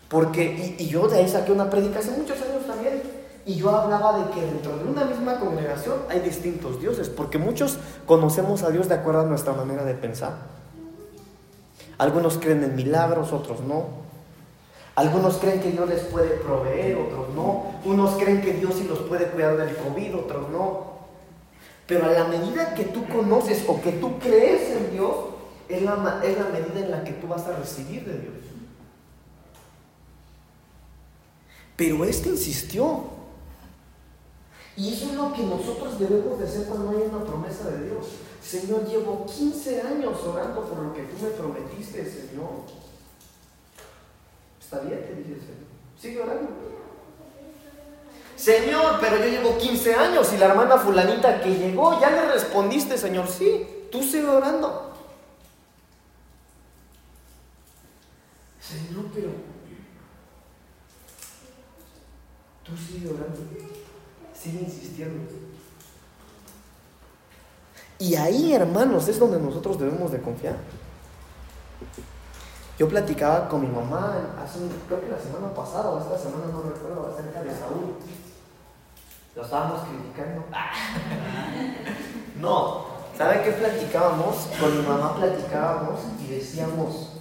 Porque, 0.10 0.76
y, 0.80 0.88
yo 0.88 1.08
de 1.08 1.18
ahí 1.18 1.30
saqué 1.30 1.52
una 1.52 1.70
prédica 1.70 2.00
hace 2.00 2.18
muchos 2.18 2.42
años 2.42 2.66
también, 2.66 3.04
y 3.46 3.58
yo 3.58 3.70
hablaba 3.70 4.18
de 4.18 4.32
que 4.32 4.42
dentro 4.42 4.76
de 4.76 4.86
una 4.86 5.06
misma 5.06 5.40
congregación 5.40 6.00
hay 6.10 6.22
distintos 6.22 6.82
dioses, 6.82 7.10
porque 7.10 7.38
muchos 7.38 7.78
conocemos 8.08 8.64
a 8.64 8.72
Dios 8.72 8.90
de 8.90 8.96
acuerdo 8.96 9.22
a 9.22 9.26
nuestra 9.26 9.54
manera 9.54 9.84
de 9.84 9.94
pensar. 9.94 10.34
Algunos 12.00 12.40
creen 12.40 12.64
en 12.64 12.76
milagros, 12.76 13.32
otros 13.34 13.62
no. 13.62 13.86
Algunos 14.96 15.38
creen 15.38 15.62
que 15.62 15.70
Dios 15.70 15.88
les 15.88 16.02
puede 16.06 16.30
proveer, 16.38 16.98
otros 16.98 17.30
no. 17.36 17.66
Unos 17.86 18.16
creen 18.16 18.42
que 18.42 18.54
Dios 18.54 18.74
sí 18.74 18.88
los 18.90 19.00
puede 19.02 19.28
cuidar 19.28 19.58
del 19.58 19.76
COVID, 19.76 20.16
otros 20.16 20.50
no. 20.50 20.97
Pero 21.88 22.06
a 22.06 22.12
la 22.12 22.26
medida 22.26 22.74
que 22.74 22.84
tú 22.84 23.08
conoces 23.08 23.64
o 23.68 23.82
que 23.82 23.94
tú 23.94 24.20
crees 24.20 24.76
en 24.76 24.92
Dios, 24.92 25.16
es 25.70 25.82
la, 25.82 26.22
es 26.24 26.38
la 26.38 26.46
medida 26.46 26.80
en 26.80 26.92
la 26.92 27.04
que 27.04 27.14
tú 27.14 27.28
vas 27.28 27.46
a 27.46 27.58
recibir 27.58 28.06
de 28.06 28.20
Dios. 28.20 28.34
Pero 31.78 32.04
este 32.04 32.30
insistió. 32.30 33.18
Y 34.76 34.94
eso 34.94 35.10
es 35.10 35.14
lo 35.16 35.34
que 35.34 35.44
nosotros 35.44 35.98
debemos 35.98 36.40
de 36.40 36.46
hacer 36.46 36.66
cuando 36.66 36.90
hay 36.90 37.08
una 37.10 37.24
promesa 37.24 37.70
de 37.70 37.86
Dios. 37.86 38.06
Señor, 38.44 38.86
llevo 38.88 39.26
15 39.26 39.82
años 39.82 40.24
orando 40.24 40.64
por 40.66 40.78
lo 40.80 40.94
que 40.94 41.04
tú 41.04 41.24
me 41.24 41.30
prometiste, 41.30 42.06
Señor. 42.06 42.66
Está 44.60 44.80
bien, 44.80 45.02
te 45.02 45.16
dice 45.16 45.34
el 45.34 45.40
Señor. 45.40 45.68
Sigue 46.00 46.22
orando. 46.22 46.77
Señor, 48.38 49.00
pero 49.02 49.18
yo 49.18 49.26
llevo 49.26 49.58
15 49.58 49.96
años 49.96 50.32
y 50.32 50.38
la 50.38 50.46
hermana 50.46 50.78
fulanita 50.78 51.42
que 51.42 51.50
llegó, 51.50 52.00
ya 52.00 52.12
le 52.12 52.32
respondiste, 52.32 52.96
Señor, 52.96 53.28
sí, 53.28 53.68
tú 53.92 54.04
sigue 54.04 54.28
orando. 54.28 54.94
Señor, 58.62 59.06
pero 59.14 59.30
tú 62.64 62.74
sigue 62.78 63.10
orando, 63.10 63.40
sigue 64.40 64.60
insistiendo. 64.60 65.32
Y 67.98 68.14
ahí, 68.16 68.54
hermanos, 68.54 69.08
es 69.08 69.18
donde 69.18 69.40
nosotros 69.40 69.80
debemos 69.80 70.12
de 70.12 70.22
confiar. 70.22 70.58
Yo 72.78 72.88
platicaba 72.88 73.50
con 73.50 73.62
mi 73.62 73.68
mamá 73.68 74.36
hace, 74.40 74.60
creo 74.88 75.02
que 75.02 75.10
la 75.10 75.18
semana 75.18 75.52
pasada 75.52 75.90
o 75.90 76.00
esta 76.00 76.16
semana, 76.16 76.46
no 76.52 76.62
recuerdo, 76.62 77.12
acerca 77.12 77.42
de 77.42 77.50
Saúl. 77.50 77.96
Lo 79.36 79.44
estábamos 79.44 79.82
criticando. 79.88 80.46
no, 82.40 82.86
¿sabe 83.18 83.42
qué 83.44 83.52
platicábamos? 83.54 84.50
Con 84.60 84.78
mi 84.78 84.88
mamá 84.88 85.16
platicábamos 85.16 86.02
y 86.22 86.28
decíamos, 86.28 87.14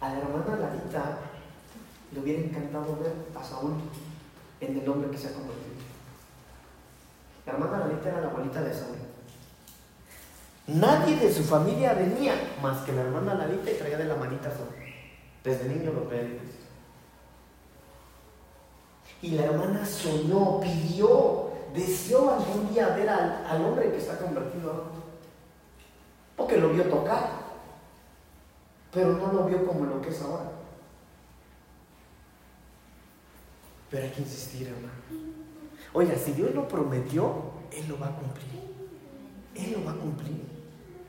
a 0.00 0.08
la 0.10 0.18
hermana 0.18 0.60
Larita 0.60 1.18
le 2.12 2.20
hubiera 2.20 2.42
encantado 2.42 2.96
ver 3.02 3.14
a 3.34 3.42
Saúl 3.42 3.74
en 4.60 4.78
el 4.78 4.88
hombre 4.88 5.10
que 5.10 5.18
se 5.18 5.28
ha 5.28 5.32
convertido. 5.32 5.74
La 7.46 7.52
hermana 7.54 7.78
Larita 7.78 8.10
era 8.10 8.20
la 8.20 8.28
abuelita 8.28 8.62
de 8.62 8.72
Saúl. 8.72 9.13
Nadie 10.66 11.16
de 11.16 11.32
su 11.32 11.44
familia 11.44 11.92
venía 11.92 12.34
más 12.62 12.84
que 12.84 12.92
la 12.92 13.02
hermana 13.02 13.34
Larita 13.34 13.70
y 13.70 13.74
traía 13.74 13.98
de 13.98 14.06
la 14.06 14.16
manita 14.16 14.48
a 14.48 14.52
Saúl. 14.52 14.74
Desde 15.42 15.68
niño 15.68 15.92
lo 15.92 16.08
veía. 16.08 16.40
Y 19.20 19.30
la 19.32 19.44
hermana 19.44 19.84
soñó, 19.84 20.60
pidió, 20.60 21.50
deseó 21.74 22.34
algún 22.34 22.72
día 22.72 22.88
ver 22.88 23.08
al, 23.08 23.44
al 23.46 23.64
hombre 23.64 23.90
que 23.90 23.98
está 23.98 24.16
convertido 24.18 24.70
ahora. 24.70 24.84
Porque 26.36 26.56
lo 26.56 26.70
vio 26.70 26.84
tocar, 26.84 27.28
pero 28.90 29.12
no 29.12 29.32
lo 29.32 29.44
vio 29.44 29.66
como 29.66 29.84
lo 29.84 30.00
que 30.00 30.08
es 30.08 30.22
ahora. 30.22 30.50
Pero 33.90 34.04
hay 34.04 34.10
que 34.10 34.22
insistir, 34.22 34.68
hermano. 34.68 34.94
Oiga, 35.92 36.16
si 36.16 36.32
Dios 36.32 36.54
lo 36.54 36.66
prometió, 36.66 37.52
Él 37.70 37.86
lo 37.88 37.98
va 37.98 38.08
a 38.08 38.16
cumplir. 38.16 38.64
Él 39.54 39.72
lo 39.72 39.84
va 39.84 39.92
a 39.92 39.96
cumplir. 39.96 40.53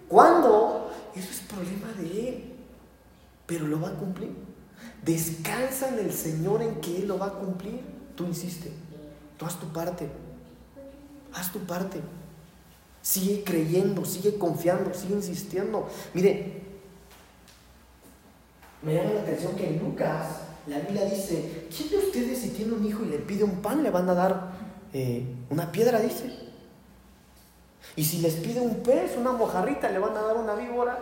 ¿Cuándo? 0.08 0.92
Eso 1.16 1.30
es 1.32 1.40
problema 1.40 1.92
de 1.98 2.30
Él. 2.30 2.44
Pero 3.46 3.68
lo 3.68 3.80
va 3.80 3.90
a 3.90 3.94
cumplir. 3.94 4.32
Descansa 5.04 5.90
en 5.90 6.00
el 6.00 6.12
Señor 6.12 6.62
en 6.62 6.76
que 6.82 6.98
Él 6.98 7.08
lo 7.08 7.18
va 7.18 7.28
a 7.28 7.34
cumplir. 7.34 7.82
Tú 8.16 8.26
insiste. 8.26 8.72
Tú 9.38 9.46
haz 9.46 9.60
tu 9.60 9.68
parte. 9.68 10.10
Haz 11.34 11.52
tu 11.52 11.60
parte. 11.60 12.00
Sigue 13.02 13.44
creyendo, 13.44 14.04
sigue 14.04 14.38
confiando, 14.38 14.94
sigue 14.94 15.16
insistiendo. 15.16 15.88
Mire, 16.14 16.64
me 18.82 18.96
llama 18.96 19.14
la 19.14 19.22
atención 19.22 19.56
que 19.56 19.68
en 19.68 19.80
Lucas 19.80 20.28
La 20.68 20.80
Biblia 20.80 21.06
dice, 21.06 21.68
¿quién 21.76 21.90
de 21.90 21.98
ustedes 21.98 22.40
si 22.40 22.50
tiene 22.50 22.74
un 22.74 22.86
hijo 22.86 23.04
y 23.04 23.10
le 23.10 23.20
pide 23.20 23.44
un 23.44 23.62
pan 23.62 23.84
le 23.84 23.92
van 23.92 24.10
a 24.10 24.16
dar 24.16 24.52
eh, 24.94 25.24
una 25.50 25.72
piedra? 25.72 26.00
Dice. 26.00 26.46
Y 27.96 28.04
si 28.04 28.20
les 28.20 28.36
pide 28.36 28.60
un 28.60 28.76
pez, 28.84 29.16
una 29.18 29.32
mojarrita, 29.32 29.90
le 29.90 30.00
van 30.00 30.16
a 30.18 30.22
dar 30.22 30.38
una 30.38 30.56
víbora. 30.56 30.98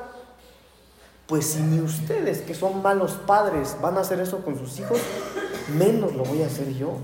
Pues 1.27 1.45
si 1.45 1.61
ni 1.61 1.79
ustedes, 1.79 2.41
que 2.41 2.53
son 2.53 2.81
malos 2.81 3.13
padres, 3.25 3.77
van 3.81 3.97
a 3.97 4.01
hacer 4.01 4.19
eso 4.19 4.43
con 4.43 4.57
sus 4.57 4.79
hijos, 4.79 4.99
menos 5.75 6.13
lo 6.13 6.23
voy 6.23 6.43
a 6.43 6.47
hacer 6.47 6.73
yo. 6.73 6.97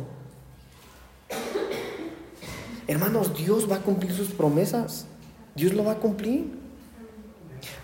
Hermanos, 2.88 3.36
Dios 3.36 3.70
va 3.70 3.78
a 3.78 3.82
cumplir 3.82 4.12
sus 4.12 4.30
promesas. 4.30 5.06
Dios 5.56 5.74
lo 5.74 5.84
va 5.84 5.94
a 5.94 5.96
cumplir. 5.96 6.58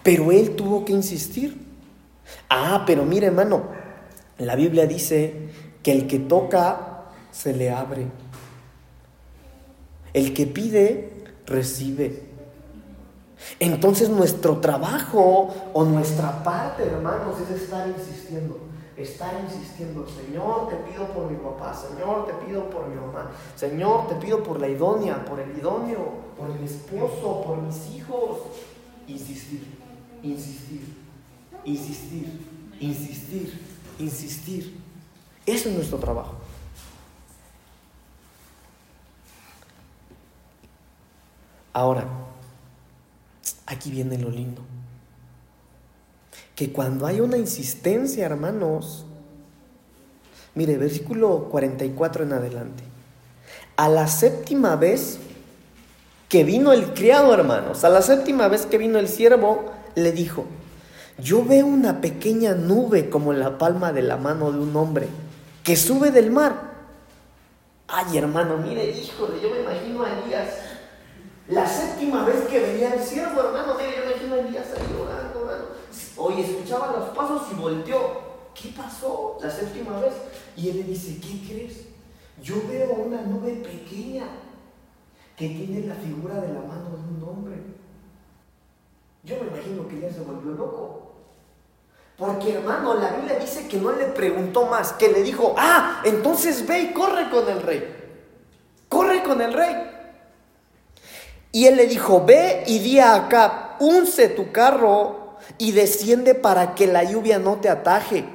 Pero 0.03 0.31
Él 0.31 0.55
tuvo 0.55 0.83
que 0.83 0.93
insistir. 0.93 1.63
Ah, 2.49 2.83
pero 2.85 3.05
mire 3.05 3.27
hermano, 3.27 3.65
la 4.37 4.55
Biblia 4.55 4.87
dice 4.87 5.49
que 5.83 5.91
el 5.91 6.07
que 6.07 6.19
toca 6.19 7.05
se 7.31 7.53
le 7.53 7.69
abre. 7.69 8.07
El 10.13 10.33
que 10.33 10.47
pide, 10.47 11.13
recibe. 11.45 12.23
Entonces 13.59 14.09
nuestro 14.09 14.57
trabajo 14.57 15.53
o 15.73 15.83
nuestra 15.83 16.43
parte, 16.43 16.83
hermanos, 16.83 17.35
es 17.41 17.61
estar 17.61 17.87
insistiendo. 17.87 18.59
Estar 18.97 19.33
insistiendo, 19.43 20.07
Señor, 20.07 20.69
te 20.69 20.77
pido 20.89 21.05
por 21.09 21.29
mi 21.29 21.35
papá, 21.35 21.73
Señor, 21.73 22.27
te 22.27 22.33
pido 22.45 22.69
por 22.69 22.87
mi 22.87 22.95
mamá, 22.95 23.29
Señor, 23.53 24.07
te 24.07 24.15
pido 24.15 24.41
por 24.41 24.57
la 24.61 24.69
idónea, 24.69 25.25
por 25.25 25.37
el 25.41 25.57
idóneo, 25.57 26.13
por 26.37 26.47
mi 26.57 26.65
esposo, 26.65 27.41
por 27.45 27.61
mis 27.61 27.89
hijos. 27.93 28.37
Insistir, 29.05 29.65
insistir, 30.23 30.95
insistir, 31.65 32.39
insistir, 32.79 33.61
insistir. 33.99 34.79
Es 35.45 35.65
nuestro 35.65 35.97
trabajo. 35.97 36.34
Ahora, 41.75 42.05
aquí 43.65 43.91
viene 43.91 44.17
lo 44.17 44.29
lindo. 44.29 44.61
Que 46.55 46.71
cuando 46.71 47.05
hay 47.05 47.19
una 47.19 47.35
insistencia, 47.35 48.25
hermanos, 48.25 49.05
mire, 50.53 50.77
versículo 50.77 51.49
44 51.51 52.23
en 52.23 52.31
adelante. 52.31 52.83
A 53.75 53.89
la 53.89 54.07
séptima 54.07 54.77
vez 54.77 55.19
que 56.29 56.45
vino 56.45 56.71
el 56.71 56.93
criado, 56.93 57.33
hermanos, 57.33 57.83
a 57.83 57.89
la 57.89 58.01
séptima 58.01 58.47
vez 58.47 58.65
que 58.65 58.77
vino 58.77 58.97
el 58.97 59.09
siervo, 59.09 59.73
le 59.95 60.13
dijo, 60.13 60.45
yo 61.17 61.43
veo 61.43 61.65
una 61.65 61.99
pequeña 61.99 62.53
nube 62.53 63.09
como 63.09 63.33
la 63.33 63.57
palma 63.57 63.91
de 63.91 64.01
la 64.01 64.15
mano 64.15 64.53
de 64.53 64.59
un 64.59 64.73
hombre 64.77 65.09
que 65.65 65.75
sube 65.75 66.11
del 66.11 66.31
mar. 66.31 66.73
Ay, 67.89 68.17
hermano, 68.17 68.59
mire, 68.59 68.91
híjole, 68.91 69.41
yo 69.41 69.49
me 69.49 69.59
imagino 69.59 70.05
a 70.05 70.21
Elías 70.23 70.64
la 71.47 71.67
séptima 71.67 72.25
vez 72.25 72.47
que 72.47 72.59
venía 72.59 72.93
el 72.93 73.03
siervo, 73.03 73.39
hermano, 73.39 73.75
mire, 73.75 73.97
yo 73.97 74.05
me 74.05 74.11
imagino 74.11 74.35
a 74.35 74.39
Elías 74.39 74.67
ahí 74.75 74.99
orando, 74.99 75.39
hermano. 75.41 75.65
Oye, 76.17 76.41
escuchaba 76.41 76.91
los 76.97 77.09
pasos 77.09 77.43
y 77.51 77.55
volteó. 77.55 78.25
¿Qué 78.55 78.69
pasó 78.69 79.37
la 79.41 79.51
séptima 79.51 79.99
vez? 79.99 80.13
Y 80.55 80.69
él 80.69 80.77
le 80.77 80.83
dice, 80.83 81.19
¿qué 81.19 81.47
crees? 81.47 81.85
Yo 82.41 82.55
veo 82.67 82.93
una 82.93 83.21
nube 83.21 83.55
pequeña 83.55 84.25
que 85.35 85.49
tiene 85.49 85.85
la 85.85 85.95
figura 85.95 86.35
de 86.35 86.47
la 86.47 86.61
mano 86.61 86.89
de 86.89 87.15
un 87.15 87.29
hombre. 87.29 87.55
Yo 89.23 89.35
me 89.41 89.47
imagino 89.47 89.87
que 89.87 89.99
ya 89.99 90.11
se 90.11 90.21
volvió 90.21 90.51
loco. 90.51 91.11
Porque 92.17 92.53
hermano, 92.53 92.95
la 92.95 93.11
Biblia 93.11 93.37
dice 93.37 93.67
que 93.67 93.77
no 93.77 93.91
le 93.91 94.05
preguntó 94.05 94.65
más, 94.67 94.93
que 94.93 95.09
le 95.09 95.21
dijo, 95.21 95.53
ah, 95.57 96.01
entonces 96.05 96.65
ve 96.65 96.79
y 96.79 96.93
corre 96.93 97.29
con 97.29 97.47
el 97.49 97.61
rey. 97.61 97.83
Corre 98.87 99.21
con 99.21 99.41
el 99.41 99.53
rey. 99.53 99.94
Y 101.55 101.67
él 101.67 101.77
le 101.77 101.87
dijo, 101.87 102.25
ve 102.25 102.65
y 102.67 102.79
di 102.79 102.99
a 102.99 103.15
Acab, 103.15 103.79
unce 103.79 104.27
tu 104.27 104.51
carro 104.51 105.37
y 105.57 105.71
desciende 105.71 106.35
para 106.35 106.75
que 106.75 106.85
la 106.85 107.05
lluvia 107.05 107.39
no 107.39 107.61
te 107.61 107.69
ataje. 107.69 108.25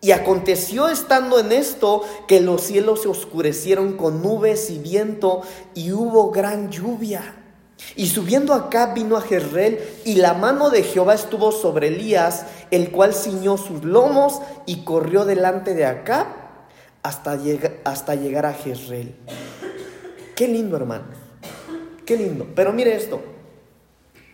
Y 0.00 0.10
aconteció 0.10 0.88
estando 0.88 1.38
en 1.38 1.52
esto 1.52 2.02
que 2.26 2.40
los 2.40 2.62
cielos 2.62 3.02
se 3.02 3.08
oscurecieron 3.08 3.96
con 3.96 4.20
nubes 4.20 4.68
y 4.70 4.78
viento 4.78 5.42
y 5.74 5.92
hubo 5.92 6.32
gran 6.32 6.72
lluvia. 6.72 7.36
Y 7.94 8.08
subiendo 8.08 8.52
acá 8.52 8.94
vino 8.94 9.16
a 9.16 9.20
Jezreel 9.20 9.78
y 10.04 10.16
la 10.16 10.34
mano 10.34 10.68
de 10.68 10.82
Jehová 10.82 11.14
estuvo 11.14 11.52
sobre 11.52 11.86
Elías, 11.86 12.46
el 12.72 12.90
cual 12.90 13.14
ciñó 13.14 13.58
sus 13.58 13.84
lomos 13.84 14.40
y 14.66 14.82
corrió 14.82 15.24
delante 15.24 15.72
de 15.74 15.86
acá 15.86 16.50
hasta, 17.04 17.38
hasta 17.84 18.16
llegar 18.16 18.44
a 18.44 18.54
Jezreel. 18.54 19.14
Qué 20.34 20.48
lindo 20.48 20.76
hermano. 20.76 21.25
Qué 22.06 22.16
lindo. 22.16 22.46
Pero 22.54 22.72
mire 22.72 22.94
esto. 22.94 23.20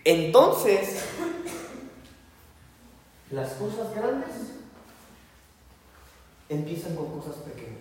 Entonces, 0.05 1.05
las 3.31 3.53
cosas 3.55 3.95
grandes 3.95 4.31
empiezan 6.49 6.95
con 6.95 7.19
cosas 7.19 7.37
pequeñas. 7.37 7.73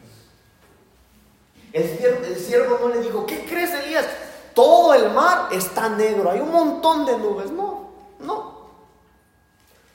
El 1.74 2.38
siervo, 2.38 2.80
no 2.82 2.90
le 2.90 3.02
dijo, 3.02 3.26
¿qué 3.26 3.46
crees, 3.46 3.72
Elías? 3.72 4.06
Todo 4.54 4.94
el 4.94 5.12
mar 5.14 5.50
está 5.52 5.90
negro, 5.90 6.30
hay 6.32 6.40
un 6.40 6.52
montón 6.52 7.06
de 7.06 7.18
nubes. 7.18 7.52
No, 7.52 7.92
no. 8.20 8.62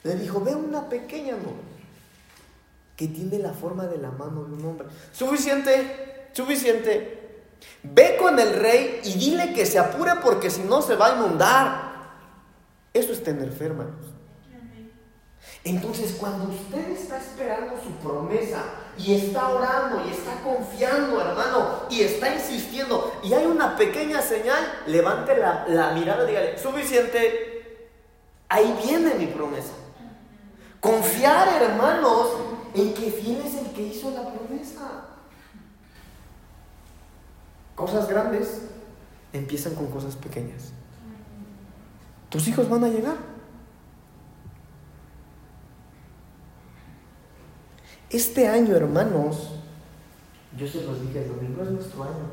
Le 0.03 0.15
dijo, 0.15 0.41
ve 0.41 0.55
una 0.55 0.89
pequeña 0.89 1.33
nube 1.33 1.67
que 2.95 3.07
tiene 3.07 3.37
la 3.39 3.53
forma 3.53 3.85
de 3.85 3.99
la 3.99 4.09
mano 4.11 4.43
de 4.45 4.53
un 4.53 4.65
hombre. 4.65 4.87
Suficiente, 5.11 6.29
suficiente. 6.33 7.26
Ve 7.83 8.17
con 8.19 8.39
el 8.39 8.53
rey 8.53 9.01
y 9.03 9.13
dile 9.13 9.53
que 9.53 9.65
se 9.65 9.79
apure 9.79 10.13
porque 10.23 10.49
si 10.49 10.61
no 10.61 10.81
se 10.81 10.95
va 10.95 11.07
a 11.07 11.15
inundar. 11.15 11.87
Eso 12.93 13.13
es 13.13 13.23
tener 13.23 13.51
fe, 13.51 13.65
hermanos. 13.65 14.17
Entonces, 15.63 16.15
cuando 16.19 16.45
usted 16.45 16.91
está 16.91 17.17
esperando 17.17 17.73
su 17.81 17.89
promesa 18.07 18.63
y 18.97 19.15
está 19.15 19.49
orando 19.49 20.01
y 20.07 20.11
está 20.11 20.41
confiando, 20.41 21.19
hermano, 21.19 21.83
y 21.89 22.01
está 22.01 22.33
insistiendo, 22.33 23.19
y 23.21 23.33
hay 23.33 23.45
una 23.45 23.75
pequeña 23.75 24.21
señal, 24.21 24.63
levante 24.87 25.35
la, 25.35 25.65
la 25.67 25.91
mirada 25.91 26.23
y 26.23 26.27
dígale, 26.27 26.57
suficiente, 26.57 27.89
ahí 28.47 28.79
viene 28.85 29.15
mi 29.15 29.27
promesa. 29.27 29.73
Confiar, 30.79 31.61
hermanos, 31.61 32.29
en 32.73 32.93
que 32.93 33.11
fiel 33.11 33.41
es 33.45 33.55
el 33.55 33.71
que 33.71 33.81
hizo 33.81 34.11
la 34.11 34.21
promesa. 34.21 34.76
Cosas 37.77 38.09
grandes 38.09 38.63
empiezan 39.31 39.75
con 39.75 39.85
cosas 39.91 40.15
pequeñas. 40.15 40.71
Tus 42.27 42.47
hijos 42.47 42.67
van 42.67 42.83
a 42.83 42.87
llegar. 42.87 43.17
Este 48.09 48.47
año, 48.47 48.75
hermanos, 48.75 49.51
yo 50.57 50.67
se 50.67 50.81
los 50.81 50.99
dije 51.01 51.21
el 51.21 51.27
domingo, 51.27 51.61
es 51.61 51.69
nuestro 51.69 52.03
año. 52.03 52.31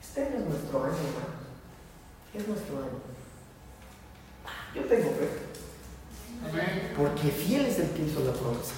Este 0.00 0.22
año 0.22 0.36
es 0.38 0.44
nuestro 0.46 0.82
año, 0.82 0.94
hermanos. 0.94 1.38
Es 2.32 2.48
nuestro 2.48 2.78
año. 2.78 2.98
Yo 4.74 4.84
tengo 4.84 5.10
fe. 5.10 5.28
Porque 6.96 7.28
fiel 7.28 7.66
es 7.66 7.80
el 7.80 7.90
que 7.90 8.04
hizo 8.04 8.24
la 8.24 8.32
promesa. 8.32 8.76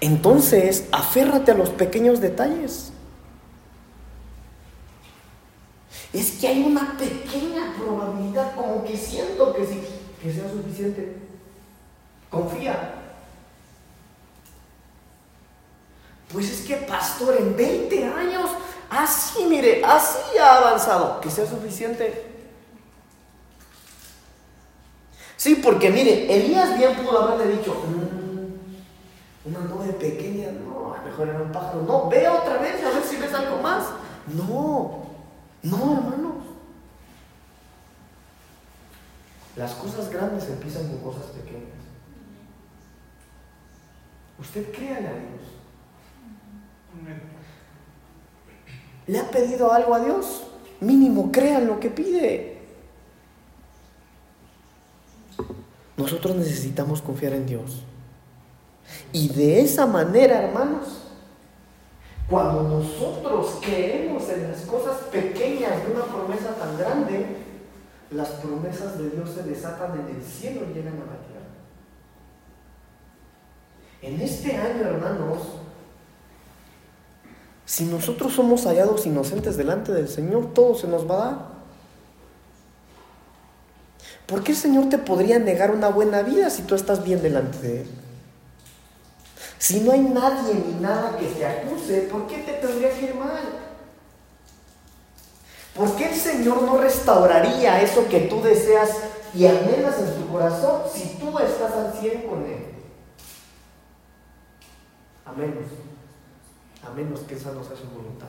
Entonces, 0.00 0.86
aférrate 0.92 1.52
a 1.52 1.54
los 1.54 1.70
pequeños 1.70 2.20
detalles. 2.20 2.92
Es 6.12 6.32
que 6.32 6.48
hay 6.48 6.62
una 6.62 6.96
pequeña 6.96 7.74
probabilidad, 7.76 8.54
como 8.54 8.84
que 8.84 8.96
siento 8.96 9.54
que 9.54 9.66
sí, 9.66 9.82
que 10.22 10.32
sea 10.32 10.48
suficiente. 10.50 11.16
Confía. 12.30 12.94
Pues 16.32 16.50
es 16.50 16.66
que, 16.66 16.76
pastor, 16.76 17.36
en 17.38 17.56
20 17.56 18.04
años, 18.04 18.50
así, 18.90 19.44
mire, 19.44 19.82
así 19.84 20.38
ha 20.38 20.56
avanzado, 20.56 21.20
que 21.20 21.30
sea 21.30 21.46
suficiente. 21.46 22.24
Sí, 25.36 25.56
porque 25.56 25.90
mire, 25.90 26.34
Elías 26.34 26.76
bien 26.76 26.96
pudo 26.96 27.22
haberle 27.22 27.56
dicho, 27.56 27.74
mm, 27.74 28.05
una 29.46 29.60
nube 29.60 29.92
pequeña, 29.92 30.50
no, 30.52 30.96
mejor 31.04 31.28
era 31.28 31.42
un 31.42 31.52
pájaro. 31.52 31.82
No, 31.82 32.08
ve 32.08 32.28
otra 32.28 32.58
vez 32.58 32.84
a 32.84 32.90
ver 32.90 33.02
si 33.02 33.16
ves 33.16 33.32
algo 33.32 33.62
más. 33.62 33.84
No, 34.34 35.06
no, 35.62 35.76
hermanos. 35.76 36.44
Las 39.56 39.72
cosas 39.74 40.10
grandes 40.10 40.48
empiezan 40.48 40.88
con 40.88 40.98
cosas 40.98 41.26
pequeñas. 41.26 41.76
Usted 44.38 44.70
créale 44.70 45.08
a 45.08 45.12
Dios. 45.12 45.56
¿Le 49.06 49.18
ha 49.18 49.30
pedido 49.30 49.72
algo 49.72 49.94
a 49.94 50.00
Dios? 50.00 50.42
Mínimo, 50.80 51.30
crean 51.30 51.66
lo 51.66 51.80
que 51.80 51.88
pide. 51.88 52.58
Nosotros 55.96 56.36
necesitamos 56.36 57.00
confiar 57.00 57.32
en 57.32 57.46
Dios. 57.46 57.85
Y 59.12 59.28
de 59.28 59.60
esa 59.60 59.86
manera, 59.86 60.42
hermanos, 60.42 61.06
cuando 62.28 62.62
nosotros 62.62 63.58
creemos 63.60 64.28
en 64.28 64.50
las 64.50 64.62
cosas 64.62 64.96
pequeñas 65.12 65.84
de 65.84 65.92
una 65.92 66.04
promesa 66.04 66.54
tan 66.54 66.76
grande, 66.76 67.36
las 68.10 68.28
promesas 68.28 68.98
de 68.98 69.10
Dios 69.10 69.30
se 69.30 69.42
desatan 69.44 70.00
en 70.00 70.16
el 70.16 70.22
cielo 70.22 70.62
y 70.68 70.74
llegan 70.74 70.94
a 70.94 71.06
la 71.06 71.18
tierra. 71.26 71.46
En 74.02 74.20
este 74.20 74.56
año, 74.56 74.84
hermanos, 74.84 75.38
si 77.64 77.84
nosotros 77.84 78.32
somos 78.32 78.64
hallados 78.64 79.06
inocentes 79.06 79.56
delante 79.56 79.92
del 79.92 80.08
Señor, 80.08 80.52
todo 80.52 80.74
se 80.74 80.86
nos 80.86 81.08
va 81.08 81.14
a 81.14 81.26
dar. 81.26 81.56
¿Por 84.26 84.42
qué 84.42 84.52
el 84.52 84.58
Señor 84.58 84.88
te 84.88 84.98
podría 84.98 85.38
negar 85.38 85.70
una 85.70 85.88
buena 85.88 86.22
vida 86.22 86.50
si 86.50 86.62
tú 86.62 86.74
estás 86.74 87.04
bien 87.04 87.22
delante 87.22 87.58
de 87.58 87.82
Él? 87.82 87.88
Si 89.58 89.80
no 89.80 89.92
hay 89.92 90.00
nadie 90.00 90.54
ni 90.54 90.80
nada 90.80 91.16
que 91.16 91.26
te 91.26 91.46
acuse, 91.46 92.02
¿por 92.02 92.26
qué 92.26 92.38
te 92.38 92.52
tendría 92.54 92.90
que 92.90 93.06
ir 93.06 93.14
mal? 93.14 93.42
¿Por 95.74 95.94
qué 95.96 96.10
el 96.10 96.14
Señor 96.14 96.62
no 96.62 96.78
restauraría 96.78 97.82
eso 97.82 98.06
que 98.08 98.20
tú 98.20 98.42
deseas 98.42 98.90
y 99.34 99.46
anhelas 99.46 99.98
en 99.98 100.14
tu 100.14 100.28
corazón 100.28 100.82
si 100.92 101.16
tú 101.18 101.38
estás 101.38 101.72
al 101.72 101.92
100 101.92 102.22
con 102.22 102.44
Él? 102.44 102.64
A 105.24 105.32
menos, 105.32 105.64
a 106.86 106.90
menos 106.94 107.20
que 107.20 107.34
esa 107.34 107.52
no 107.52 107.62
sea 107.64 107.76
su 107.76 107.88
voluntad. 107.88 108.28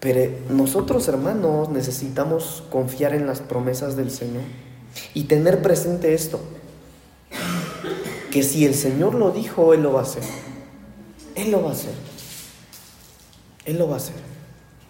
Pero 0.00 0.30
nosotros, 0.50 1.08
hermanos, 1.08 1.70
necesitamos 1.70 2.62
confiar 2.70 3.14
en 3.14 3.26
las 3.26 3.40
promesas 3.40 3.96
del 3.96 4.10
Señor 4.10 4.42
y 5.14 5.24
tener 5.24 5.62
presente 5.62 6.14
esto 6.14 6.40
que 8.34 8.42
si 8.42 8.66
el 8.66 8.74
Señor 8.74 9.14
lo 9.14 9.30
dijo, 9.30 9.74
Él 9.74 9.84
lo 9.84 9.92
va 9.92 10.00
a 10.00 10.02
hacer. 10.02 10.24
Él 11.36 11.52
lo 11.52 11.62
va 11.62 11.68
a 11.68 11.72
hacer. 11.72 11.94
Él 13.64 13.78
lo 13.78 13.86
va 13.86 13.94
a 13.94 13.98
hacer. 13.98 14.16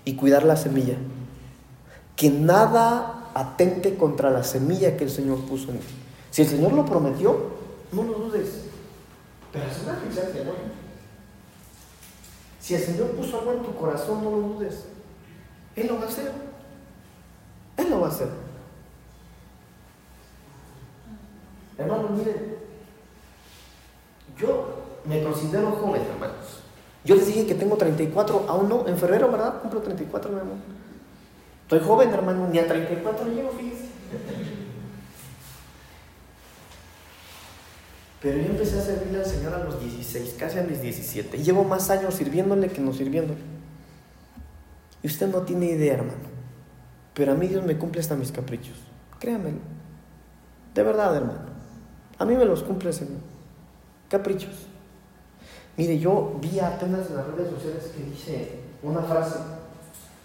Y 0.07 0.15
cuidar 0.15 0.45
la 0.45 0.57
semilla. 0.57 0.97
Que 2.17 2.31
nada 2.31 3.31
atente 3.35 3.99
contra 3.99 4.31
la 4.31 4.45
semilla 4.45 4.97
que 4.97 5.05
el 5.05 5.11
Señor 5.11 5.41
puso 5.41 5.73
en 5.73 5.81
ti. 5.81 5.95
Si 6.31 6.41
el 6.41 6.49
Señor 6.49 6.73
lo 6.73 6.87
prometió, 6.87 7.37
no 7.93 8.05
lo 8.05 8.15
dudes. 8.15 8.63
Pero 9.53 9.67
es 9.67 9.83
una 9.83 9.97
fixación. 9.97 10.47
¿no? 10.47 10.53
Si 12.61 12.77
el 12.77 12.81
Señor 12.81 13.11
puso 13.11 13.41
algo 13.41 13.53
en 13.53 13.63
tu 13.63 13.75
corazón, 13.75 14.25
no 14.25 14.31
lo 14.31 14.39
dudes. 14.39 14.87
Él 15.77 15.87
lo 15.87 15.97
va 15.97 16.07
a 16.07 16.09
hacer. 16.09 16.33
Él 17.77 17.91
lo 17.91 18.01
va 18.01 18.07
a 18.07 18.11
hacer. 18.11 18.29
Hermanos, 21.77 22.11
miren, 22.13 22.64
yo 24.39 25.01
me 25.05 25.23
considero 25.23 25.73
joven, 25.73 26.03
hermanos. 26.03 26.61
Yo 27.05 27.15
les 27.15 27.27
dije 27.27 27.47
que 27.47 27.55
tengo 27.55 27.77
34, 27.77 28.47
aún 28.49 28.69
no, 28.69 28.89
en 28.89 28.97
febrero, 28.97 29.31
¿verdad? 29.31 29.61
Cumplo 29.61 29.81
34, 29.81 30.31
mi 30.31 30.41
amor. 30.41 30.57
Estoy 31.63 31.81
joven, 31.81 32.11
hermano, 32.11 32.49
ni 32.49 32.59
a 32.59 32.67
34 32.67 33.27
llego, 33.27 33.51
fíjense. 33.51 33.85
Pero 38.23 38.39
yo 38.39 38.47
empecé 38.47 38.79
a 38.79 38.83
servirle 38.83 39.19
al 39.19 39.27
Señor 39.27 39.53
a 39.53 39.65
los 39.65 39.79
16, 39.81 40.37
casi 40.39 40.59
a 40.59 40.63
mis 40.63 40.81
17. 40.81 41.37
Y 41.37 41.43
llevo 41.43 41.63
más 41.65 41.91
años 41.91 42.15
sirviéndole 42.15 42.69
que 42.69 42.81
no 42.81 42.95
sirviéndole. 42.95 43.41
Y 45.03 45.07
usted 45.07 45.29
no 45.29 45.43
tiene 45.43 45.67
idea, 45.67 45.95
hermano. 45.95 46.35
Pero 47.13 47.33
a 47.33 47.35
mí 47.35 47.47
Dios 47.49 47.65
me 47.67 47.77
cumple 47.77 48.01
hasta 48.01 48.17
mis 48.17 48.33
caprichos. 48.33 48.79
Créanmelo. 49.19 49.59
De 50.75 50.83
verdad, 50.83 51.15
hermano. 51.15 51.41
A 52.17 52.25
mí 52.25 52.35
me 52.35 52.47
los 52.47 52.63
cumple 52.63 52.89
el 52.89 52.95
Señor 52.95 53.34
caprichos. 54.09 54.67
Mire, 55.77 55.99
yo 55.99 56.39
vi 56.41 56.61
apenas 56.61 57.11
en 57.11 57.17
las 57.17 57.27
redes 57.27 57.51
sociales 57.51 57.93
que 57.95 58.05
dice 58.05 58.59
una 58.83 59.03
frase 59.03 59.39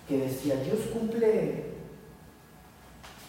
que 0.08 0.18
decía, 0.18 0.56
Dios 0.58 0.80
cumple 0.94 1.70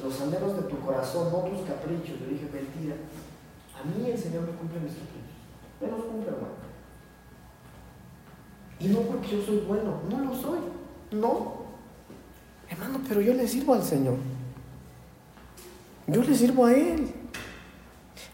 los 0.02 0.20
anhelos 0.20 0.56
de 0.56 0.62
tu 0.62 0.78
corazón, 0.80 1.30
no 1.30 1.38
tus 1.40 1.66
caprichos. 1.66 2.18
Yo 2.20 2.26
dije, 2.26 2.48
mentira. 2.52 2.96
A 3.78 3.84
mí 3.84 4.10
el 4.10 4.18
Señor 4.18 4.42
me 4.42 4.52
cumple 4.52 4.80
mis 4.80 4.92
caprichos. 4.92 5.20
Me 5.80 5.88
los 5.88 6.04
cumple, 6.04 6.28
hermano. 6.28 6.60
Y 8.78 8.88
no 8.88 9.00
porque 9.00 9.28
yo 9.28 9.44
soy 9.44 9.58
bueno, 9.66 10.00
no 10.10 10.24
lo 10.24 10.34
soy. 10.34 10.58
No. 11.12 11.60
Hermano, 12.68 13.00
pero 13.06 13.20
yo 13.20 13.34
le 13.34 13.46
sirvo 13.46 13.74
al 13.74 13.82
Señor. 13.82 14.16
Yo 16.06 16.22
le 16.22 16.34
sirvo 16.34 16.66
a 16.66 16.72
Él. 16.72 17.12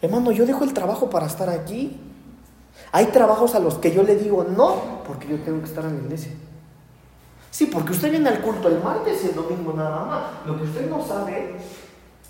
Hermano, 0.01 0.31
yo 0.31 0.47
dejo 0.47 0.65
el 0.65 0.73
trabajo 0.73 1.11
para 1.11 1.27
estar 1.27 1.49
aquí. 1.49 2.01
Hay 2.93 3.07
trabajos 3.07 3.55
a 3.55 3.59
los 3.59 3.75
que 3.75 3.93
yo 3.93 4.03
le 4.03 4.17
digo 4.17 4.45
no, 4.45 5.03
porque 5.07 5.29
yo 5.29 5.39
tengo 5.41 5.61
que 5.61 5.67
estar 5.67 5.85
en 5.85 5.99
la 5.99 6.03
iglesia. 6.05 6.33
Sí, 7.51 7.67
porque 7.67 7.93
usted 7.93 8.11
viene 8.11 8.29
al 8.29 8.43
culto 8.43 8.69
el 8.69 8.83
martes 8.83 9.25
y 9.25 9.29
el 9.29 9.35
domingo 9.35 9.73
nada 9.73 10.05
más. 10.05 10.23
Lo 10.47 10.59
que 10.59 10.65
usted 10.65 10.91
no 10.91 11.03
sabe 11.03 11.57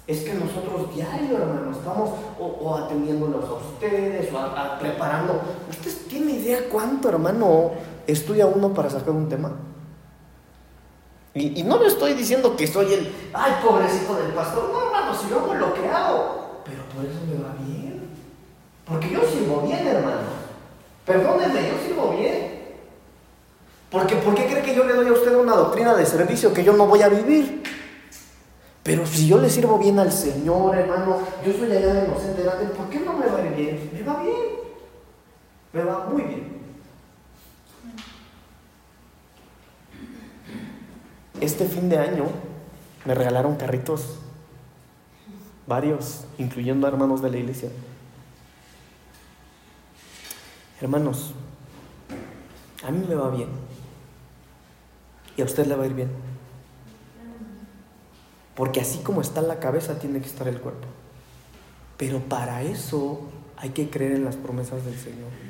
es 0.07 0.21
que 0.21 0.35
nosotros 0.35 0.95
diario, 0.95 1.39
hermano, 1.39 1.73
estamos 1.73 2.11
o, 2.39 2.77
atendiéndolos 2.77 3.45
a 3.45 3.55
ustedes 3.55 4.33
o 4.33 4.79
preparando. 4.79 5.41
¿Usted 5.69 5.91
tiene 6.09 6.33
idea 6.33 6.69
cuánto, 6.71 7.09
hermano, 7.09 7.73
estudia 8.07 8.47
uno 8.47 8.73
para 8.73 8.89
sacar 8.89 9.11
un 9.11 9.29
tema? 9.29 9.51
Y, 11.35 11.61
y 11.61 11.63
no 11.65 11.79
le 11.79 11.89
estoy 11.89 12.15
diciendo 12.15 12.57
que 12.57 12.69
soy 12.69 12.93
el, 12.93 13.13
ay, 13.35 13.53
pobrecito 13.65 14.15
del 14.15 14.33
pastor. 14.33 14.71
No, 14.73 14.87
hermano, 14.87 15.13
si 15.13 15.29
yo 15.29 15.41
hago 15.41 15.55
lo 15.55 15.75
que 15.75 15.89
hago. 15.89 16.63
Pero 16.65 16.85
por 16.95 17.05
eso 17.05 17.19
me 17.29 17.43
va 17.43 17.53
bien. 17.67 18.11
Porque 18.87 19.11
yo 19.11 19.21
sirvo 19.23 19.63
bien, 19.63 19.85
hermano. 19.85 20.36
Perdónenme, 21.07 21.69
yo 21.69 21.87
sirvo 21.87 22.11
bien. 22.11 22.57
Porque 23.91 24.17
¿por 24.17 24.35
qué 24.35 24.47
cree 24.47 24.63
que 24.63 24.75
yo 24.75 24.85
le 24.85 24.95
doy 24.95 25.07
a 25.07 25.13
usted 25.13 25.35
una 25.37 25.55
doctrina 25.55 25.95
de 25.95 26.05
servicio 26.05 26.53
que 26.53 26.65
yo 26.65 26.73
no 26.73 26.87
voy 26.87 27.03
a 27.03 27.09
vivir? 27.09 27.63
Pero 28.83 29.07
si 29.07 29.27
yo 29.27 29.39
le 29.39 29.49
sirvo 29.49 29.79
bien 29.79 29.99
al 29.99 30.13
Señor, 30.13 30.77
hermano, 30.77 31.19
yo 31.45 31.53
soy 31.53 31.71
allá 31.71 31.95
de 31.95 32.05
inocente 32.07 32.43
¿por 32.77 32.89
qué 32.89 33.01
no 33.01 33.15
me 33.15 33.27
va 33.27 33.39
a 33.39 33.47
ir 33.47 33.55
bien? 33.55 33.91
Me 33.93 34.03
va 34.03 34.23
bien. 34.23 34.37
Me 35.73 35.85
va 35.85 36.07
muy 36.07 36.23
bien. 36.23 36.57
Este 41.41 41.67
fin 41.67 41.89
de 41.89 41.99
año 41.99 42.27
me 43.05 43.15
regalaron 43.15 43.57
carritos, 43.57 44.19
varios, 45.67 46.25
incluyendo 46.39 46.89
hermanos 46.89 47.23
de 47.23 47.31
la 47.31 47.37
iglesia. 47.37 47.71
Hermanos, 50.81 51.33
a 52.85 52.91
mí 52.91 53.05
me 53.09 53.15
va 53.15 53.31
bien. 53.31 53.49
Y 55.37 55.43
a 55.43 55.45
usted 55.45 55.67
le 55.67 55.75
va 55.75 55.85
a 55.85 55.87
ir 55.87 55.95
bien. 55.95 56.11
Porque 58.55 58.81
así 58.81 58.99
como 58.99 59.21
está 59.21 59.43
la 59.43 59.59
cabeza, 59.59 59.99
tiene 59.99 60.21
que 60.21 60.27
estar 60.27 60.49
el 60.49 60.61
cuerpo. 60.61 60.87
Pero 61.97 62.21
para 62.21 62.63
eso 62.63 63.23
hay 63.57 63.71
que 63.71 63.89
creer 63.91 64.13
en 64.13 64.25
las 64.25 64.37
promesas 64.37 64.85
del 64.85 64.99
Señor. 64.99 65.46